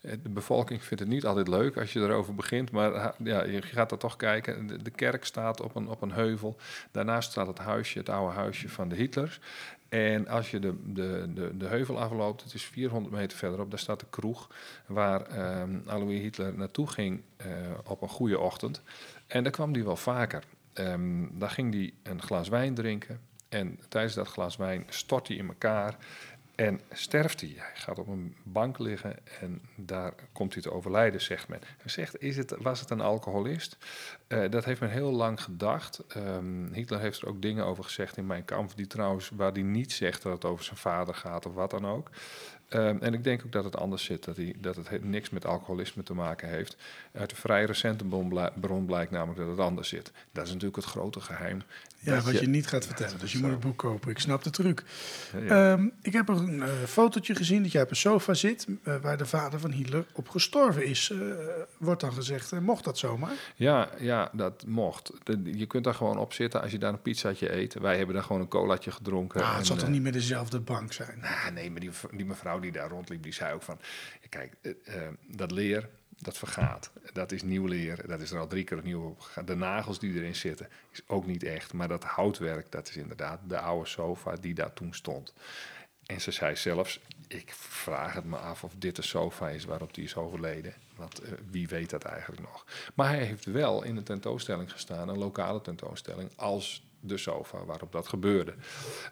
de 0.00 0.28
bevolking 0.28 0.82
vindt 0.82 1.02
het 1.02 1.12
niet 1.12 1.26
altijd 1.26 1.48
leuk 1.48 1.76
als 1.76 1.92
je 1.92 2.00
erover 2.00 2.34
begint, 2.34 2.70
maar 2.70 3.14
ja, 3.24 3.44
je 3.44 3.62
gaat 3.62 3.92
er 3.92 3.98
toch 3.98 4.16
kijken. 4.16 4.82
De, 4.82 4.90
kerk 4.90 5.24
staat 5.24 5.60
op 5.60 5.74
een, 5.74 5.88
op 5.88 6.02
een 6.02 6.12
heuvel. 6.12 6.56
Daarnaast 6.90 7.30
staat 7.30 7.46
het 7.46 7.58
huisje, 7.58 7.98
het 7.98 8.08
oude 8.08 8.34
huisje 8.34 8.68
van 8.68 8.88
de 8.88 8.96
Hitlers. 8.96 9.40
En 9.88 10.28
als 10.28 10.50
je 10.50 10.58
de, 10.58 10.74
de, 10.84 11.26
de, 11.34 11.56
de 11.56 11.66
heuvel 11.66 11.98
afloopt, 11.98 12.42
het 12.42 12.54
is 12.54 12.64
400 12.64 13.14
meter 13.14 13.38
verderop, 13.38 13.70
daar 13.70 13.78
staat 13.78 14.00
de 14.00 14.06
kroeg 14.10 14.50
waar 14.86 15.22
ehm 15.22 15.78
Alois 15.86 16.20
Hitler 16.20 16.54
naartoe 16.54 16.86
ging 16.86 17.22
eh, 17.36 17.48
op 17.84 18.02
een 18.02 18.08
goede 18.08 18.38
ochtend. 18.38 18.82
En 19.26 19.42
daar 19.42 19.52
kwam 19.52 19.72
hij 19.72 19.84
wel 19.84 19.96
vaker. 19.96 20.44
Ehm, 20.72 21.24
daar 21.32 21.50
ging 21.50 21.74
hij 21.74 21.92
een 22.02 22.22
glas 22.22 22.48
wijn 22.48 22.74
drinken. 22.74 23.20
En 23.56 23.78
tijdens 23.88 24.14
dat 24.14 24.28
glas 24.28 24.56
wijn 24.56 24.86
stort 24.88 25.28
hij 25.28 25.36
in 25.36 25.48
elkaar 25.48 25.96
en 26.54 26.80
sterft 26.92 27.40
hij. 27.40 27.52
Hij 27.56 27.74
gaat 27.74 27.98
op 27.98 28.08
een 28.08 28.36
bank 28.42 28.78
liggen 28.78 29.16
en 29.40 29.60
daar 29.76 30.14
komt 30.32 30.52
hij 30.52 30.62
te 30.62 30.72
overlijden, 30.72 31.20
zegt 31.20 31.48
men. 31.48 31.60
Hij 31.62 31.90
zegt, 31.90 32.22
is 32.22 32.36
het, 32.36 32.54
was 32.58 32.80
het 32.80 32.90
een 32.90 33.00
alcoholist? 33.00 33.76
Eh, 34.26 34.50
dat 34.50 34.64
heeft 34.64 34.80
men 34.80 34.90
heel 34.90 35.12
lang 35.12 35.42
gedacht. 35.42 36.06
Ehm, 36.08 36.72
Hitler 36.72 37.00
heeft 37.00 37.22
er 37.22 37.28
ook 37.28 37.42
dingen 37.42 37.64
over 37.64 37.84
gezegd 37.84 38.16
in 38.16 38.26
Mijn 38.26 38.44
Kamp, 38.44 38.76
die 38.76 38.86
trouwens, 38.86 39.30
waar 39.34 39.52
hij 39.52 39.62
niet 39.62 39.92
zegt 39.92 40.22
dat 40.22 40.32
het 40.32 40.44
over 40.44 40.64
zijn 40.64 40.78
vader 40.78 41.14
gaat 41.14 41.46
of 41.46 41.54
wat 41.54 41.70
dan 41.70 41.86
ook. 41.86 42.10
Ehm, 42.68 42.96
en 43.00 43.14
ik 43.14 43.24
denk 43.24 43.42
ook 43.46 43.52
dat 43.52 43.64
het 43.64 43.76
anders 43.76 44.04
zit, 44.04 44.24
dat, 44.24 44.36
hij, 44.36 44.54
dat 44.60 44.76
het 44.76 44.88
he- 44.88 44.98
niks 44.98 45.30
met 45.30 45.44
alcoholisme 45.46 46.02
te 46.02 46.14
maken 46.14 46.48
heeft. 46.48 46.76
Uit 47.12 47.30
een 47.30 47.36
vrij 47.36 47.64
recente 47.64 48.04
bron, 48.04 48.28
blij- 48.28 48.50
bron 48.60 48.86
blijkt 48.86 49.10
namelijk 49.10 49.38
dat 49.38 49.48
het 49.48 49.58
anders 49.58 49.88
zit. 49.88 50.12
Dat 50.32 50.44
is 50.44 50.48
natuurlijk 50.50 50.76
het 50.76 50.84
grote 50.84 51.20
geheim. 51.20 51.62
Ja, 51.98 52.20
wat 52.20 52.38
je, 52.40 52.48
niet 52.48 52.66
gaat 52.66 52.86
vertellen. 52.86 53.18
Dus 53.18 53.32
je 53.32 53.38
moet 53.38 53.50
het 53.50 53.60
boek 53.60 53.76
kopen. 53.76 54.10
Ik 54.10 54.18
snap 54.18 54.42
de 54.42 54.50
truc. 54.50 54.82
Ja. 55.40 55.72
Ehm, 55.72 55.88
ik 56.02 56.12
heb 56.12 56.28
een 56.28 56.62
eh, 56.62 56.68
fotootje 56.86 57.34
gezien 57.34 57.62
dat 57.62 57.72
jij 57.72 57.82
op 57.82 57.90
een 57.90 57.96
sofa 57.96 58.34
zit... 58.34 58.66
eh, 58.82 58.96
waar 58.96 59.16
de 59.16 59.26
vader 59.26 59.60
van 59.60 59.70
Hitler 59.70 60.06
op 60.12 60.28
gestorven 60.28 60.86
is. 60.86 61.10
Eh, 61.10 61.18
wordt 61.78 62.00
dan 62.00 62.12
gezegd, 62.12 62.60
mocht 62.60 62.84
dat 62.84 62.98
zomaar? 62.98 63.32
Ja, 63.56 63.88
ja, 63.98 64.30
dat 64.32 64.64
mocht. 64.66 65.12
De- 65.22 65.58
je 65.58 65.66
kunt 65.66 65.84
daar 65.84 65.94
gewoon 65.94 66.18
op 66.18 66.32
zitten 66.32 66.62
als 66.62 66.70
je 66.70 66.78
daar 66.78 66.92
een 66.92 67.02
pizzaatje 67.02 67.56
eet. 67.56 67.74
Wij 67.74 67.96
hebben 67.96 68.14
daar 68.14 68.24
gewoon 68.24 68.40
een 68.42 68.48
colaatje 68.48 68.90
gedronken. 68.90 69.40
Ah, 69.42 69.50
en, 69.50 69.56
het 69.56 69.66
zal 69.66 69.76
toch 69.76 69.88
niet 69.88 70.02
meer 70.02 70.12
dezelfde 70.12 70.60
bank 70.60 70.92
zijn? 70.92 71.18
Ah, 71.22 71.48
nee, 71.54 71.70
maar 71.70 71.80
die, 71.80 71.90
die 72.10 72.26
mevrouw 72.26 72.55
die 72.60 72.72
daar 72.72 72.88
rondliep, 72.88 73.22
die 73.22 73.32
zei 73.32 73.54
ook 73.54 73.62
van... 73.62 73.78
Kijk, 74.28 74.52
eh, 74.60 74.72
eh, 74.84 75.12
dat 75.28 75.50
leer, 75.50 75.88
dat 76.18 76.38
vergaat. 76.38 76.90
Dat 77.12 77.32
is 77.32 77.42
nieuw 77.42 77.66
leer. 77.66 78.06
Dat 78.06 78.20
is 78.20 78.30
er 78.30 78.38
al 78.38 78.46
drie 78.46 78.64
keer 78.64 78.78
opnieuw 78.78 79.02
op. 79.02 79.42
De 79.44 79.54
nagels 79.54 79.98
die 79.98 80.14
erin 80.14 80.34
zitten, 80.34 80.68
is 80.90 81.02
ook 81.06 81.26
niet 81.26 81.42
echt. 81.42 81.72
Maar 81.72 81.88
dat 81.88 82.04
houtwerk, 82.04 82.72
dat 82.72 82.88
is 82.88 82.96
inderdaad 82.96 83.40
de 83.46 83.58
oude 83.58 83.88
sofa 83.88 84.36
die 84.36 84.54
daar 84.54 84.72
toen 84.72 84.94
stond. 84.94 85.32
En 86.06 86.20
ze 86.20 86.30
zei 86.30 86.56
zelfs, 86.56 87.00
ik 87.28 87.52
vraag 87.54 88.12
het 88.14 88.24
me 88.24 88.36
af 88.36 88.64
of 88.64 88.72
dit 88.78 88.96
de 88.96 89.02
sofa 89.02 89.48
is 89.48 89.64
waarop 89.64 89.94
die 89.94 90.04
is 90.04 90.16
overleden. 90.16 90.74
Want 90.96 91.20
eh, 91.20 91.32
wie 91.50 91.68
weet 91.68 91.90
dat 91.90 92.04
eigenlijk 92.04 92.42
nog. 92.42 92.66
Maar 92.94 93.08
hij 93.08 93.24
heeft 93.24 93.44
wel 93.44 93.82
in 93.82 93.96
een 93.96 94.04
tentoonstelling 94.04 94.72
gestaan, 94.72 95.08
een 95.08 95.18
lokale 95.18 95.60
tentoonstelling, 95.60 96.30
als 96.36 96.84
de 97.00 97.16
sofa 97.16 97.64
waarop 97.64 97.92
dat 97.92 98.08
gebeurde. 98.08 98.54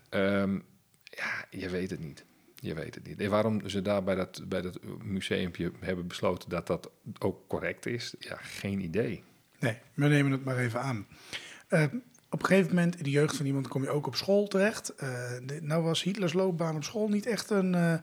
Ehm, 0.08 0.58
ja, 1.02 1.44
je 1.50 1.68
weet 1.68 1.90
het 1.90 2.00
niet. 2.00 2.24
Je 2.64 2.74
weet 2.74 2.94
het 2.94 3.06
niet. 3.06 3.20
En 3.20 3.30
waarom 3.30 3.68
ze 3.68 3.82
daar 3.82 4.04
bij 4.04 4.14
dat, 4.14 4.42
bij 4.48 4.62
dat 4.62 4.78
museumpje 5.02 5.72
hebben 5.80 6.06
besloten 6.06 6.48
dat 6.48 6.66
dat 6.66 6.90
ook 7.18 7.48
correct 7.48 7.86
is, 7.86 8.14
ja, 8.18 8.36
geen 8.36 8.80
idee. 8.80 9.22
Nee, 9.58 9.78
we 9.94 10.06
nemen 10.06 10.32
het 10.32 10.44
maar 10.44 10.58
even 10.58 10.80
aan. 10.80 11.06
Eh, 11.68 11.84
op 12.30 12.40
een 12.40 12.46
gegeven 12.46 12.74
moment 12.74 12.96
in 12.96 13.02
de 13.02 13.10
jeugd 13.10 13.36
van 13.36 13.46
iemand 13.46 13.68
kom 13.68 13.82
je 13.82 13.90
ook 13.90 14.06
op 14.06 14.16
school 14.16 14.46
terecht. 14.46 14.94
Eh, 14.94 15.30
nou 15.60 15.82
was 15.82 16.02
Hitlers 16.02 16.32
loopbaan 16.32 16.76
op 16.76 16.84
school 16.84 17.08
niet 17.08 17.26
echt 17.26 17.50
een, 17.50 17.74
eh, 17.74 17.94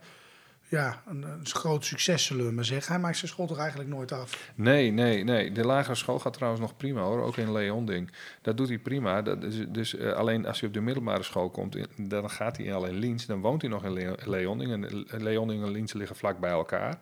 ja, 0.71 1.01
een, 1.05 1.25
groot 1.43 1.85
succes, 1.85 2.25
zullen 2.25 2.45
we 2.45 2.51
maar 2.51 2.65
zeggen. 2.65 2.93
Hij 2.93 3.01
maakt 3.01 3.17
zijn 3.17 3.31
school 3.31 3.47
toch 3.47 3.57
eigenlijk 3.57 3.89
nooit 3.89 4.11
af. 4.11 4.51
Nee, 4.55 4.91
nee, 4.91 5.23
nee. 5.23 5.51
De 5.51 5.65
lagere 5.65 5.95
school 5.95 6.19
gaat 6.19 6.33
trouwens 6.33 6.61
nog 6.61 6.77
prima 6.77 7.01
hoor, 7.01 7.21
ook 7.21 7.37
in 7.37 7.51
Leonding. 7.51 8.11
Dat 8.41 8.57
doet 8.57 8.67
hij 8.67 8.77
prima. 8.79 9.21
Dat 9.21 9.43
is, 9.43 9.65
dus 9.67 9.95
eh, 9.95 10.11
alleen 10.11 10.45
als 10.45 10.59
hij 10.59 10.67
op 10.67 10.73
de 10.73 10.81
middelbare 10.81 11.23
school 11.23 11.49
komt, 11.49 11.77
dan 11.97 12.29
gaat 12.29 12.57
hij 12.57 12.73
al 12.73 12.85
in 12.85 12.93
Liens. 12.95 13.25
Dan 13.25 13.41
woont 13.41 13.61
hij 13.61 13.69
nog 13.71 13.83
in 13.83 13.93
Le- 13.93 14.15
Leonding. 14.25 14.71
En 14.71 14.79
Le- 14.81 15.17
Leonding 15.17 15.63
en 15.63 15.71
Liens 15.71 15.93
liggen 15.93 16.15
vlak 16.15 16.39
bij 16.39 16.51
elkaar. 16.51 16.97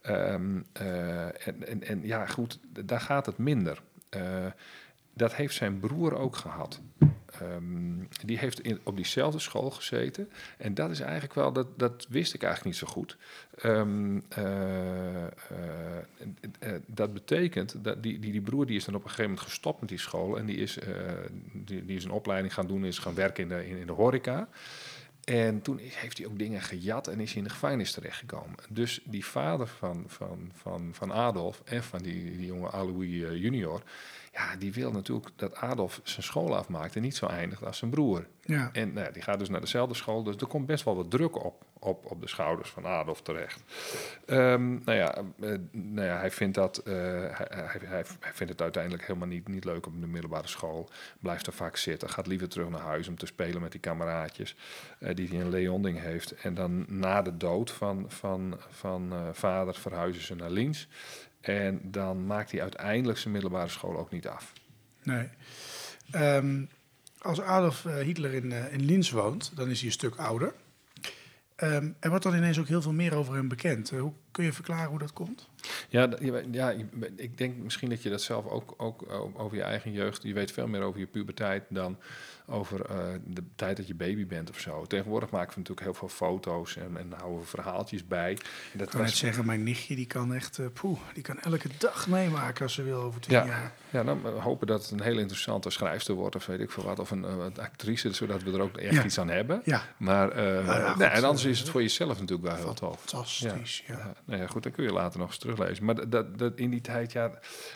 Ehm, 0.00 0.60
eh, 0.72 1.46
en, 1.46 1.82
en, 1.82 2.00
ja, 2.02 2.26
goed, 2.26 2.60
daar 2.84 3.00
gaat 3.00 3.26
het 3.26 3.38
minder. 3.38 3.82
Eh, 4.08 4.22
dat 5.14 5.34
heeft 5.34 5.54
zijn 5.54 5.80
broer 5.80 6.18
ook 6.18 6.36
gehad. 6.36 6.80
Ehm, 7.40 8.24
die 8.24 8.38
heeft 8.38 8.60
op 8.82 8.96
diezelfde 8.96 9.38
school 9.38 9.70
gezeten. 9.70 10.30
En 10.56 10.74
dat 10.74 10.90
is 10.90 11.00
eigenlijk 11.00 11.34
wel, 11.34 11.52
dat, 11.52 11.78
dat 11.78 12.06
wist 12.08 12.34
ik 12.34 12.42
eigenlijk 12.42 12.74
niet 12.74 12.88
zo 12.88 12.92
goed. 12.94 13.16
Ehm, 13.56 14.20
eh, 14.28 15.24
eh, 15.24 15.30
eh, 16.58 16.74
dat 16.86 17.12
betekent 17.12 17.84
dat 17.84 18.02
die, 18.02 18.18
die, 18.18 18.32
die 18.32 18.40
broer 18.40 18.66
die 18.66 18.76
is 18.76 18.84
dan 18.84 18.94
op 18.94 19.02
een 19.02 19.08
gegeven 19.08 19.30
moment 19.30 19.48
gestopt 19.48 19.80
met 19.80 19.88
die 19.88 19.98
school. 19.98 20.38
En 20.38 20.46
die 20.46 20.56
is, 20.56 20.78
die, 21.52 21.84
die 21.84 21.96
is 21.96 22.04
een 22.04 22.10
opleiding 22.10 22.54
gaan 22.54 22.66
doen, 22.66 22.84
is 22.84 22.98
gaan 22.98 23.14
werken 23.14 23.42
in 23.42 23.48
de, 23.48 23.68
in, 23.68 23.86
de 23.86 23.92
horeca. 23.92 24.48
En 25.28 25.62
toen 25.62 25.78
heeft 25.78 26.18
hij 26.18 26.26
ook 26.26 26.38
dingen 26.38 26.60
gejat 26.60 27.06
en 27.06 27.20
is 27.20 27.28
hij 27.28 27.38
in 27.38 27.44
de 27.44 27.54
gevangenis 27.54 27.92
terechtgekomen. 27.92 28.56
Dus 28.68 29.00
die 29.04 29.24
vader 29.24 29.66
van, 29.66 30.04
van, 30.06 30.50
van, 30.54 30.90
van 30.92 31.12
Adolf 31.12 31.62
en 31.64 31.82
van 31.82 32.02
die, 32.02 32.36
die 32.36 32.46
jonge 32.46 32.68
Alois 32.68 33.22
eh, 33.22 33.36
junior... 33.36 33.82
ja, 34.38 34.56
die 34.56 34.72
wil 34.72 34.90
natuurlijk 34.90 35.28
dat 35.36 35.56
Adolf 35.56 36.00
zijn 36.02 36.22
school 36.22 36.56
afmaakt 36.56 36.96
en 36.96 37.02
niet 37.02 37.16
zo 37.16 37.26
eindigt 37.26 37.64
als 37.64 37.78
zijn 37.78 37.90
broer. 37.90 38.26
Ja. 38.40 38.68
En 38.72 38.92
nou, 38.92 39.06
ja, 39.06 39.12
die 39.12 39.22
gaat 39.22 39.38
dus 39.38 39.48
naar 39.48 39.60
dezelfde 39.60 39.94
school, 39.94 40.22
dus 40.22 40.36
er 40.36 40.46
komt 40.46 40.66
best 40.66 40.84
wel 40.84 40.96
wat 40.96 41.10
druk 41.10 41.44
op, 41.44 41.64
op, 41.78 42.10
op 42.10 42.20
de 42.20 42.28
schouders 42.28 42.70
van 42.70 42.86
Adolf 42.86 43.22
terecht. 43.22 43.62
Ehm, 44.26 44.68
nou, 44.84 44.98
ja, 44.98 45.14
eh, 45.16 45.54
nou 45.70 46.06
ja, 46.06 46.18
hij 46.18 46.30
vindt 46.30 46.54
dat, 46.54 46.78
eh, 46.78 46.94
hij, 46.94 47.46
hij, 47.50 48.04
hij, 48.20 48.32
vindt 48.32 48.52
het 48.52 48.62
uiteindelijk 48.62 49.06
helemaal 49.06 49.28
niet, 49.28 49.48
niet 49.48 49.64
leuk 49.64 49.86
op 49.86 50.00
de 50.00 50.06
middelbare 50.06 50.48
school. 50.48 50.88
Blijft 51.20 51.46
er 51.46 51.52
vaak 51.52 51.76
zitten, 51.76 52.10
gaat 52.10 52.26
liever 52.26 52.48
terug 52.48 52.68
naar 52.68 52.80
huis 52.80 53.08
om 53.08 53.16
te 53.16 53.26
spelen 53.26 53.60
met 53.60 53.72
die 53.72 53.80
kameraadjes 53.80 54.56
eh, 54.98 55.14
die 55.14 55.28
hij 55.28 55.38
in 55.38 55.50
Leonding 55.50 56.00
heeft. 56.00 56.34
En 56.34 56.54
dan 56.54 56.84
na 56.88 57.22
de 57.22 57.36
dood 57.36 57.70
van, 57.70 58.04
van, 58.08 58.60
van 58.70 59.12
vader 59.32 59.74
verhuizen 59.74 60.22
ze 60.22 60.34
naar 60.34 60.50
Liens. 60.50 60.88
En 61.48 61.80
dan 61.82 62.26
maakt 62.26 62.50
hij 62.50 62.62
uiteindelijk 62.62 63.18
zijn 63.18 63.32
middelbare 63.32 63.68
school 63.68 63.98
ook 63.98 64.10
niet 64.10 64.28
af. 64.28 64.52
Nee. 65.02 65.28
Ehm, 66.10 66.64
als 67.18 67.40
Adolf 67.40 67.84
eh, 67.84 67.96
Hitler 67.96 68.34
in, 68.34 68.52
eh, 68.52 68.72
in 68.72 68.84
Linz 68.84 69.10
woont, 69.10 69.52
dan 69.54 69.68
is 69.68 69.78
hij 69.78 69.86
een 69.86 69.92
stuk 69.92 70.16
ouder. 70.16 70.54
Ehm, 71.56 71.90
er 72.00 72.08
wordt 72.08 72.24
dan 72.24 72.34
ineens 72.34 72.58
ook 72.58 72.68
heel 72.68 72.82
veel 72.82 72.92
meer 72.92 73.14
over 73.14 73.34
hem 73.34 73.48
bekend. 73.48 73.90
Eh, 73.90 74.00
hoe 74.00 74.12
kun 74.30 74.44
je 74.44 74.52
verklaren 74.52 74.90
hoe 74.90 74.98
dat 74.98 75.12
komt? 75.12 75.48
Ja, 75.88 76.08
ja, 76.50 76.74
ik 77.16 77.38
denk 77.38 77.56
misschien 77.56 77.88
dat 77.88 78.02
je 78.02 78.10
dat 78.10 78.22
zelf 78.22 78.46
ook, 78.46 78.74
ook 78.76 79.04
over 79.34 79.56
je 79.56 79.62
eigen 79.62 79.92
jeugd... 79.92 80.22
je 80.22 80.32
weet 80.32 80.52
veel 80.52 80.66
meer 80.66 80.82
over 80.82 81.00
je 81.00 81.06
puberteit 81.06 81.64
dan 81.68 81.98
over 82.50 82.84
eh, 82.84 82.96
de 83.24 83.42
tijd 83.54 83.76
dat 83.76 83.86
je 83.86 83.94
baby 83.94 84.26
bent 84.26 84.50
of 84.50 84.58
zo. 84.58 84.84
Tegenwoordig 84.86 85.30
maken 85.30 85.50
we 85.50 85.58
natuurlijk 85.58 85.86
heel 85.86 85.94
veel 85.94 86.08
foto's 86.08 86.76
en, 86.76 86.96
en 86.96 87.12
houden 87.16 87.40
we 87.40 87.46
verhaaltjes 87.46 88.06
bij. 88.06 88.30
En 88.30 88.78
dat 88.78 88.86
Ik 88.86 88.92
kan 88.92 89.00
net 89.02 89.10
zeggen, 89.10 89.46
mijn 89.46 89.62
nichtje 89.62 89.94
die 89.94 90.06
kan 90.06 90.34
echt, 90.34 90.58
eh, 90.58 90.66
poeh, 90.72 90.98
die 91.14 91.22
kan 91.22 91.38
elke 91.40 91.68
dag 91.78 92.06
meemaken 92.08 92.62
als 92.62 92.74
ze 92.74 92.82
wil 92.82 93.00
over 93.02 93.20
tien 93.20 93.34
Ja. 93.34 93.46
jaar. 93.46 93.72
Ja, 93.90 94.04
dan 94.04 94.22
we 94.22 94.28
hopen 94.28 94.66
dat 94.66 94.82
het 94.82 94.90
een 94.90 95.00
hele 95.00 95.20
interessante 95.20 95.70
schrijfster 95.70 96.14
wordt 96.14 96.36
of 96.36 96.46
weet 96.46 96.60
ik 96.60 96.70
veel 96.70 96.84
wat. 96.84 96.98
Of 96.98 97.10
een, 97.10 97.24
eh, 97.24 97.30
een 97.30 97.58
actrice, 97.60 98.12
zodat 98.12 98.42
we 98.42 98.52
er 98.52 98.60
ook 98.60 98.76
echt 98.76 98.94
Ja. 98.94 99.04
iets 99.04 99.18
aan 99.18 99.28
hebben. 99.28 99.60
Ja, 99.64 99.82
Maar 99.96 100.30
eh, 100.30 100.66
ja, 100.66 100.88
goed, 100.88 100.98
nee, 100.98 101.08
en 101.08 101.24
anders 101.24 101.44
eh, 101.44 101.50
is 101.50 101.58
het 101.58 101.68
voor 101.68 101.82
jezelf 101.82 102.20
natuurlijk 102.20 102.48
wel 102.48 102.56
heel 102.56 102.74
tof. 102.74 102.98
fantastisch. 103.00 103.82
Ja. 103.86 104.14
Nou 104.24 104.40
ja, 104.40 104.46
goed, 104.46 104.62
dan 104.62 104.72
kun 104.72 104.84
je 104.84 104.92
later 104.92 105.18
nog 105.18 105.28
eens 105.28 105.38
teruglezen. 105.38 105.84
Maar 105.84 105.94
dat, 105.94 106.10
dat, 106.12 106.38
dat 106.38 106.52
in 106.56 106.70
die 106.70 106.80
tijd, 106.80 107.12
ja, 107.12 107.30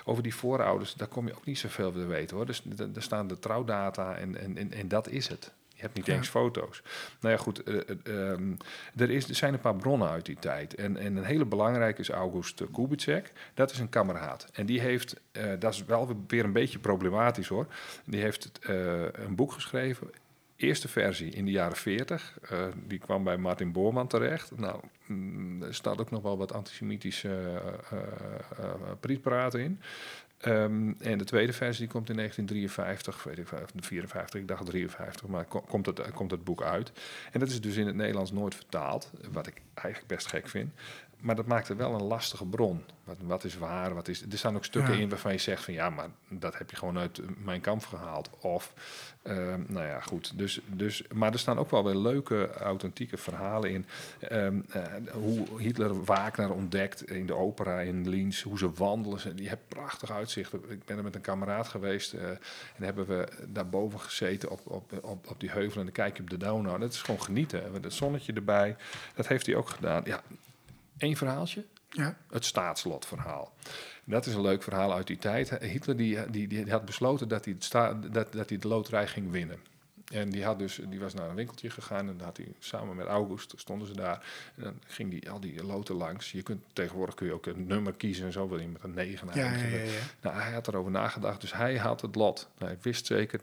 over 0.04 0.22
die 0.22 0.34
voorouders, 0.34 0.94
daar 0.94 1.08
kom 1.08 1.26
je 1.26 1.34
ook 1.36 1.44
niet 1.46 1.58
zoveel 1.58 1.92
te 1.92 2.06
weten 2.06 2.36
hoor. 2.36 2.46
Dus 2.46 2.62
daar 2.64 3.02
staan 3.02 3.26
de 3.26 3.38
trouwdata 3.38 4.14
en, 4.14 4.36
en, 4.40 4.56
en, 4.56 4.72
en 4.72 4.88
dat 4.88 5.08
is 5.08 5.28
het. 5.28 5.52
Je 5.83 5.89
hebt 5.89 5.95
niet 5.99 6.07
Ja. 6.07 6.14
eens 6.14 6.28
foto's. 6.28 6.83
Nou 7.20 7.35
ja, 7.35 7.41
goed, 7.41 7.62
eh, 7.62 7.74
eh, 7.76 8.30
ehm, 8.30 8.53
er, 8.97 9.11
is, 9.11 9.28
er 9.28 9.35
zijn 9.35 9.53
een 9.55 9.61
paar 9.61 9.76
bronnen 9.76 10.09
uit 10.09 10.26
die 10.26 10.37
tijd. 10.39 10.74
En, 10.74 10.97
en 10.97 11.16
een 11.16 11.24
hele 11.24 11.45
belangrijke 11.45 12.01
is 12.01 12.09
August 12.11 12.62
Kubitschek. 12.72 13.33
Dat 13.55 13.70
is 13.70 13.78
een 13.78 13.89
kameraad. 13.89 14.47
En 14.53 14.66
die 14.66 14.80
heeft, 14.80 15.20
eh, 15.33 15.45
dat 15.59 15.72
is 15.74 15.85
wel 15.85 16.24
weer 16.26 16.45
een 16.45 16.53
beetje 16.53 16.78
problematisch 16.78 17.49
hoor. 17.49 17.66
Die 18.05 18.20
heeft 18.20 18.51
een 19.12 19.35
boek 19.35 19.53
geschreven 19.53 20.11
eerste 20.62 20.89
versie 20.89 21.30
in 21.30 21.45
de 21.45 21.51
jaren 21.51 21.76
40. 21.76 22.39
eh, 22.49 22.66
die 22.87 22.99
kwam 22.99 23.24
bij 23.24 23.37
Martin 23.37 23.72
Boorman 23.72 24.07
terecht. 24.07 24.53
Nou, 24.57 24.80
mm, 25.07 25.62
er 25.62 25.74
staat 25.74 26.01
ook 26.01 26.11
nog 26.11 26.22
wel 26.22 26.39
wat 26.39 26.53
antisemitische 26.53 27.61
eh, 27.91 27.99
prietpraten 29.01 29.61
in. 29.61 29.80
Ehm, 30.43 30.93
en 30.99 31.18
de 31.18 31.24
tweede 31.24 31.53
versie 31.53 31.86
komt 31.86 32.09
in 32.09 32.16
1953, 32.16 33.22
weet 33.24 33.38
ik, 33.38 33.49
veel, 33.49 33.59
54, 33.76 34.40
ik 34.40 34.49
dacht 34.49 34.66
53, 34.66 35.26
maar 35.26 35.45
ko- 35.45 35.61
komt 35.61 35.86
het, 35.86 36.11
komt 36.12 36.30
het 36.30 36.45
boek 36.45 36.62
uit. 36.62 36.93
En 37.32 37.40
dat 37.40 37.49
is 37.49 37.61
dus 37.61 37.76
in 37.76 37.86
het 37.86 37.95
Nederlands 37.97 38.32
nooit 38.32 38.55
vertaald, 38.55 39.11
wat 39.32 39.47
ik 39.47 39.61
eigenlijk 39.74 40.07
best 40.07 40.26
gek 40.26 40.49
vind. 40.49 40.72
Maar 41.22 41.34
dat 41.36 41.46
maakt 41.46 41.68
het 41.68 41.76
wel 41.78 41.94
een 41.94 42.02
lastige 42.02 42.46
bron. 42.46 42.82
Wat, 43.04 43.16
wat 43.20 43.44
is 43.44 43.58
waar? 43.58 43.94
Wat 43.94 44.08
is, 44.08 44.22
er 44.30 44.38
staan 44.38 44.56
ook 44.56 44.64
stukken 44.64 44.94
Ja. 44.94 45.00
in 45.00 45.08
waarvan 45.08 45.32
je 45.32 45.38
zegt 45.38 45.64
van 45.64 45.74
ja, 45.74 45.90
maar 45.90 46.08
dat 46.28 46.58
heb 46.58 46.70
je 46.70 46.76
gewoon 46.76 46.98
uit 46.98 47.20
mijn 47.44 47.60
kamp 47.60 47.84
gehaald. 47.86 48.30
Of, 48.40 48.72
ehm, 49.22 49.60
nou 49.66 49.86
ja, 49.86 50.00
goed. 50.00 50.38
Dus, 50.38 50.60
dus, 50.66 51.02
maar 51.14 51.32
er 51.32 51.38
staan 51.38 51.58
ook 51.58 51.70
wel 51.70 51.84
weer 51.84 51.94
leuke, 51.94 52.50
authentieke 52.52 53.16
verhalen 53.16 53.70
in. 53.70 53.86
Ehm, 54.20 54.60
eh, 54.70 54.82
hoe 55.12 55.60
Hitler 55.60 56.04
Wagner 56.04 56.52
ontdekt 56.52 57.10
in 57.10 57.26
de 57.26 57.34
opera 57.34 57.80
in 57.80 58.08
Linz. 58.08 58.42
Hoe 58.42 58.58
ze 58.58 58.72
wandelen. 58.72 59.20
Ze- 59.20 59.32
Je 59.36 59.48
hebt 59.48 59.68
prachtig 59.68 60.10
uitzicht. 60.10 60.52
Ik 60.52 60.84
ben 60.84 60.96
er 60.96 61.02
met 61.02 61.14
een 61.14 61.20
kameraad 61.20 61.68
geweest. 61.68 62.12
eh, 62.12 62.28
en 62.28 62.38
hebben 62.84 63.06
we 63.06 63.28
daarboven 63.48 64.00
gezeten 64.00 64.50
op, 64.50 64.60
op, 64.64 64.92
op, 65.02 65.30
op 65.30 65.40
die 65.40 65.50
heuvel. 65.50 65.78
En 65.78 65.84
dan 65.84 65.92
kijk 65.94 66.16
je 66.16 66.22
op 66.22 66.30
de 66.30 66.36
Donau. 66.36 66.78
Dat 66.78 66.92
is 66.92 67.02
gewoon 67.02 67.22
genieten. 67.22 67.72
Met 67.72 67.84
het 67.84 67.92
zonnetje 67.92 68.32
erbij. 68.32 68.76
Dat 69.14 69.26
heeft 69.28 69.46
hij 69.46 69.54
ook 69.54 69.68
gedaan. 69.68 70.02
Ja, 70.04 70.22
één 71.03 71.16
verhaaltje. 71.16 71.64
Ja. 71.88 72.16
Het 72.30 72.44
staatslotverhaal. 72.44 73.53
Dat 74.05 74.26
is 74.26 74.34
een 74.34 74.40
leuk 74.40 74.62
verhaal 74.62 74.92
uit 74.92 75.07
die 75.07 75.18
tijd. 75.18 75.50
Hitler 75.50 75.96
die, 75.96 76.30
die, 76.30 76.48
die 76.48 76.70
had 76.70 76.84
besloten 76.84 77.28
dat 77.28 77.44
hij, 77.44 77.55
het 77.55 77.64
sta, 77.64 77.94
dat, 77.94 78.32
dat 78.32 78.48
hij 78.48 78.59
de 78.59 78.68
loterij 78.68 79.07
ging 79.07 79.30
winnen. 79.30 79.59
En 80.12 80.30
die, 80.30 80.44
had 80.44 80.59
dus, 80.59 80.80
die 80.88 81.00
was 81.00 81.14
naar 81.14 81.28
een 81.28 81.34
winkeltje 81.34 81.70
gegaan 81.70 82.09
en 82.09 82.16
dan 82.16 82.26
had 82.26 82.36
hij 82.36 82.46
samen 82.59 82.96
met 82.96 83.07
August, 83.07 83.55
stonden 83.57 83.86
ze 83.88 83.94
daar. 83.94 84.26
En 84.55 84.62
dan 84.62 84.80
ging 84.86 85.11
die 85.11 85.30
al 85.30 85.40
die 85.40 85.64
loten 85.64 85.94
langs. 85.94 86.32
Je 86.32 86.42
kunt, 86.42 86.62
tegenwoordig 86.72 87.14
kun 87.14 87.26
je 87.26 87.32
ook 87.32 87.46
een 87.46 87.66
nummer 87.66 87.92
kiezen 87.92 88.26
en 88.26 88.32
zo, 88.32 88.48
wil 88.48 88.61
je 88.61 88.68
met 88.68 88.82
een 88.82 88.94
9 88.94 89.28
Ja, 89.34 89.53
ja, 89.53 89.64
ja, 89.64 89.82
ja. 89.82 89.90
Nou, 90.20 90.36
hij 90.36 90.53
had 90.53 90.68
erover 90.68 90.90
nagedacht, 90.90 91.40
dus 91.40 91.53
hij 91.53 91.76
had 91.76 92.00
het 92.00 92.14
lot. 92.14 92.48
Nou, 92.59 92.70
hij 92.72 92.80
wist 92.82 93.07
zeker, 93.07 93.40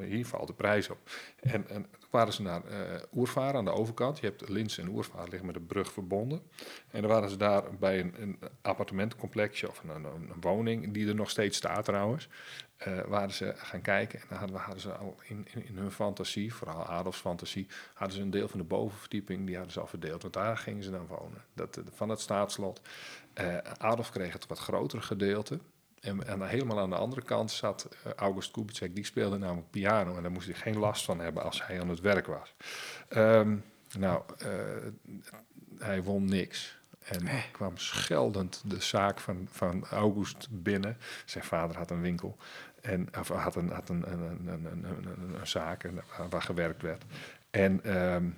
hier 0.00 0.26
valt 0.26 0.46
de 0.46 0.52
prijs 0.52 0.88
op. 0.88 0.98
En, 1.40 1.68
en 1.68 1.86
waren 2.12 2.32
ze 2.32 2.42
naar 2.42 2.64
eh 2.64 3.02
Oervaar 3.12 3.54
aan 3.54 3.64
de 3.64 3.70
overkant. 3.70 4.18
Je 4.18 4.26
hebt 4.26 4.48
Lins 4.48 4.78
en 4.78 4.88
Oervaar 4.88 5.28
liggen 5.28 5.46
met 5.46 5.56
een 5.56 5.66
brug 5.66 5.92
verbonden. 5.92 6.42
En 6.90 7.00
dan 7.00 7.10
waren 7.10 7.30
ze 7.30 7.36
daar 7.36 7.74
bij 7.78 8.00
een, 8.00 8.14
een 8.22 8.38
of 9.68 9.82
een, 9.84 10.04
een, 10.04 10.40
woning, 10.40 10.92
die 10.92 11.08
er 11.08 11.14
nog 11.14 11.30
steeds 11.30 11.56
staat 11.56 11.84
trouwens. 11.84 12.28
eh, 12.76 13.04
waren 13.06 13.32
ze 13.32 13.52
gaan 13.56 13.80
kijken 13.80 14.20
en 14.20 14.26
dan 14.28 14.38
hadden, 14.38 14.56
hadden 14.56 14.80
ze 14.80 14.92
al 14.92 15.16
in, 15.22 15.46
in, 15.54 15.76
hun 15.76 15.90
fantasie, 15.90 16.54
vooral 16.54 16.84
Adolfs 16.84 17.20
fantasie, 17.20 17.66
hadden 17.94 18.16
ze 18.16 18.22
een 18.22 18.30
deel 18.30 18.48
van 18.48 18.58
de 18.58 18.64
bovenverdieping, 18.66 19.46
die 19.46 19.54
hadden 19.54 19.72
ze 19.72 19.80
al 19.80 19.86
verdeeld. 19.86 20.22
Want 20.22 20.34
daar 20.34 20.56
gingen 20.56 20.82
ze 20.82 20.90
dan 20.90 21.06
wonen, 21.06 21.44
dat, 21.54 21.76
eh, 21.76 21.84
van 21.92 22.08
het 22.08 22.20
staatslot. 22.20 22.80
Eh, 23.32 23.56
Adolf 23.78 24.10
kreeg 24.10 24.32
het 24.32 24.46
wat 24.46 24.58
grotere 24.58 25.02
gedeelte. 25.02 25.58
En, 26.02 26.26
en 26.26 26.42
helemaal 26.48 26.80
aan 26.80 26.90
de 26.90 26.96
andere 26.96 27.22
kant 27.22 27.50
zat 27.50 27.88
eh, 28.04 28.12
August 28.12 28.50
Kubitschek, 28.50 28.94
die 28.94 29.04
speelde 29.04 29.38
namelijk 29.38 29.70
piano. 29.70 30.16
En 30.16 30.22
daar 30.22 30.30
moest 30.32 30.46
hij 30.46 30.54
geen 30.56 30.78
last 30.78 31.04
van 31.04 31.18
hebben 31.20 31.42
als 31.42 31.66
hij 31.66 31.80
aan 31.80 31.88
het 31.88 32.00
werk 32.00 32.26
was. 32.26 32.54
Ehm, 33.08 33.56
nou, 33.98 34.22
eh, 34.38 34.48
hij 35.78 36.02
won 36.02 36.24
niks. 36.24 36.80
En 37.02 37.26
kwam 37.52 37.76
scheldend 37.76 38.62
de 38.66 38.80
zaak 38.80 39.20
van, 39.20 39.48
van 39.50 39.84
August 39.90 40.48
binnen. 40.50 40.96
Zijn 41.24 41.44
vader 41.44 41.76
had 41.76 41.90
een 41.90 42.00
winkel. 42.00 42.36
En, 42.80 43.08
of 43.18 43.28
had 43.28 43.54
een, 43.56 43.70
had 43.70 43.88
een, 43.88 44.12
een, 44.12 44.20
een, 44.22 44.46
een, 44.48 44.64
een, 44.66 44.84
een- 45.06 45.34
een 45.40 45.46
zaak 45.46 45.90
waar, 46.30 46.42
gewerkt 46.42 46.82
werd. 46.82 47.04
En 47.50 47.84
ehm, 47.84 48.28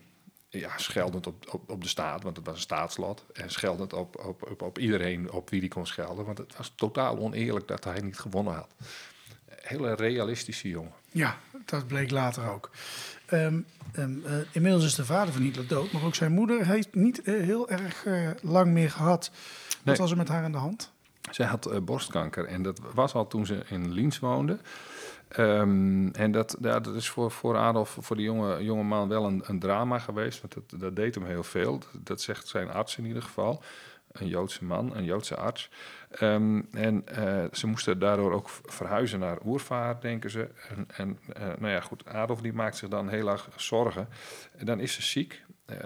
ja, 0.59 0.79
scheldend 0.79 1.27
op, 1.27 1.55
op, 1.55 1.71
op 1.71 1.83
de 1.83 1.89
staat, 1.89 2.23
want 2.23 2.37
het 2.37 2.47
was 2.47 2.55
een 2.55 2.61
staatslot. 2.61 3.25
En 3.33 3.51
scheldend 3.51 3.93
op, 3.93 4.25
op, 4.25 4.51
op, 4.51 4.63
op 4.63 4.79
iedereen 4.79 5.31
op 5.33 5.51
wie 5.51 5.61
die 5.61 5.69
kon 5.69 5.87
schelden. 5.87 6.25
Want 6.25 6.39
het 6.39 6.57
was 6.57 6.73
totaal 6.75 7.19
oneerlijk 7.19 7.69
dat 7.69 7.85
hij 7.85 8.01
niet 8.01 8.19
gewonnen 8.19 8.55
had. 8.55 8.69
Hele 9.61 9.95
realistische 9.95 10.69
jongen. 10.69 10.93
Ja, 11.11 11.37
dat 11.65 11.87
bleek 11.87 12.11
later 12.11 12.49
ook. 12.51 12.71
Ehm, 13.27 13.61
ehm, 13.93 14.27
eh, 14.27 14.33
inmiddels 14.53 14.85
is 14.85 14.95
de 14.95 15.05
vader 15.05 15.33
van 15.33 15.43
Hitler 15.43 15.67
dood, 15.67 15.93
maar 15.93 16.05
ook 16.05 16.15
zijn 16.15 16.33
moeder 16.33 16.67
heeft 16.67 16.95
niet 16.95 17.23
eh, 17.23 17.35
heel 17.35 17.69
erg 17.71 18.05
eh, 18.07 18.31
lang 18.43 18.73
meer 18.73 18.91
gehad. 18.91 19.31
Wat 19.69 19.85
Nee. 19.85 19.97
was 19.97 20.11
er 20.11 20.17
met 20.17 20.29
haar 20.29 20.45
aan 20.45 20.53
de 20.53 20.59
hand? 20.59 20.93
Zij 21.31 21.47
had 21.47 21.85
borstkanker 21.85 22.45
en 22.47 22.63
dat 22.63 22.81
was 22.95 23.15
al 23.15 23.27
toen 23.27 23.47
ze 23.47 23.63
in 23.69 23.93
Liens 23.93 24.19
woonde. 24.19 24.59
Ehm, 25.35 26.09
en 26.09 26.31
dat, 26.31 26.57
ja, 26.61 26.81
dat 26.81 26.95
is 26.95 27.09
voor, 27.09 27.31
voor 27.31 27.57
Adolf, 27.57 27.97
voor 28.01 28.17
die 28.17 28.25
jonge, 28.25 28.65
jonge 28.65 28.83
man, 28.83 29.09
wel 29.09 29.25
een, 29.25 29.43
een 29.47 29.59
drama 29.59 29.99
geweest. 29.99 30.41
Want 30.41 30.55
dat, 30.55 30.81
dat 30.81 30.97
deed 30.97 31.15
hem 31.15 31.25
heel 31.25 31.43
veel. 31.43 31.81
Dat, 31.93 32.21
zegt 32.21 32.49
zijn 32.49 32.71
arts 32.71 32.97
in 32.97 33.05
ieder 33.05 33.23
geval. 33.23 33.63
Een 34.13 34.29
Joodse 34.29 34.65
man, 34.65 34.97
een 34.97 35.05
Joodse 35.05 35.37
arts. 35.37 35.71
Ehm, 36.11 36.63
en 36.71 37.03
eh, 37.07 37.45
ze 37.53 37.67
moesten 37.67 37.99
daardoor 37.99 38.33
ook 38.33 38.49
verhuizen 38.49 39.19
naar 39.19 39.39
Oervaart, 39.45 40.03
denken 40.03 40.31
ze. 40.31 40.49
En, 40.69 40.87
en 40.97 41.19
eh, 41.33 41.43
nou 41.59 41.73
ja, 41.73 41.81
goed, 41.81 42.07
Adolf 42.07 42.41
die 42.41 42.53
maakt 42.53 42.77
zich 42.77 42.89
dan 42.89 43.09
heel 43.09 43.29
erg 43.29 43.49
zorgen. 43.57 44.09
En 44.57 44.67
dan 44.67 44.81
is 44.81 44.93
ze 44.93 45.03
ziek. 45.03 45.44
Eh, 45.65 45.77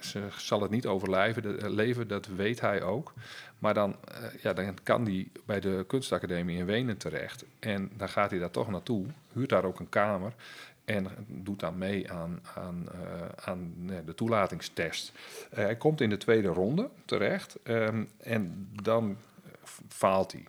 ze 0.00 0.22
zal 0.36 0.62
het 0.62 0.70
niet 0.70 0.86
overleven, 0.86 1.60
eh, 1.60 1.68
leven, 1.70 2.08
dat 2.08 2.26
weet 2.26 2.60
hij 2.60 2.82
ook. 2.82 3.12
Maar 3.58 3.74
dan, 3.74 3.96
eh, 4.04 4.42
ja, 4.42 4.52
dan 4.52 4.78
kan 4.82 5.04
hij 5.04 5.28
bij 5.44 5.60
de 5.60 5.84
kunstacademie 5.86 6.58
in 6.58 6.66
Wenen 6.66 6.96
terecht. 6.96 7.44
En 7.58 7.90
dan 7.96 8.08
gaat 8.08 8.30
hij 8.30 8.38
daar 8.38 8.50
toch 8.50 8.70
naartoe, 8.70 9.06
huurt 9.32 9.48
daar 9.48 9.64
ook 9.64 9.80
een 9.80 9.88
kamer. 9.88 10.32
En 10.84 11.08
doet 11.26 11.60
dan 11.60 11.78
mee 11.78 12.12
aan, 12.12 12.40
aan, 12.54 12.86
aan 13.44 13.72
de 14.04 14.14
toelatingstest. 14.14 15.12
Hij 15.50 15.76
komt 15.76 16.00
in 16.00 16.10
de 16.10 16.16
tweede 16.16 16.48
ronde 16.48 16.90
terecht. 17.04 17.56
ehm, 17.62 18.04
en 18.18 18.68
dan 18.82 19.16
faalt 19.88 20.32
hij. 20.32 20.44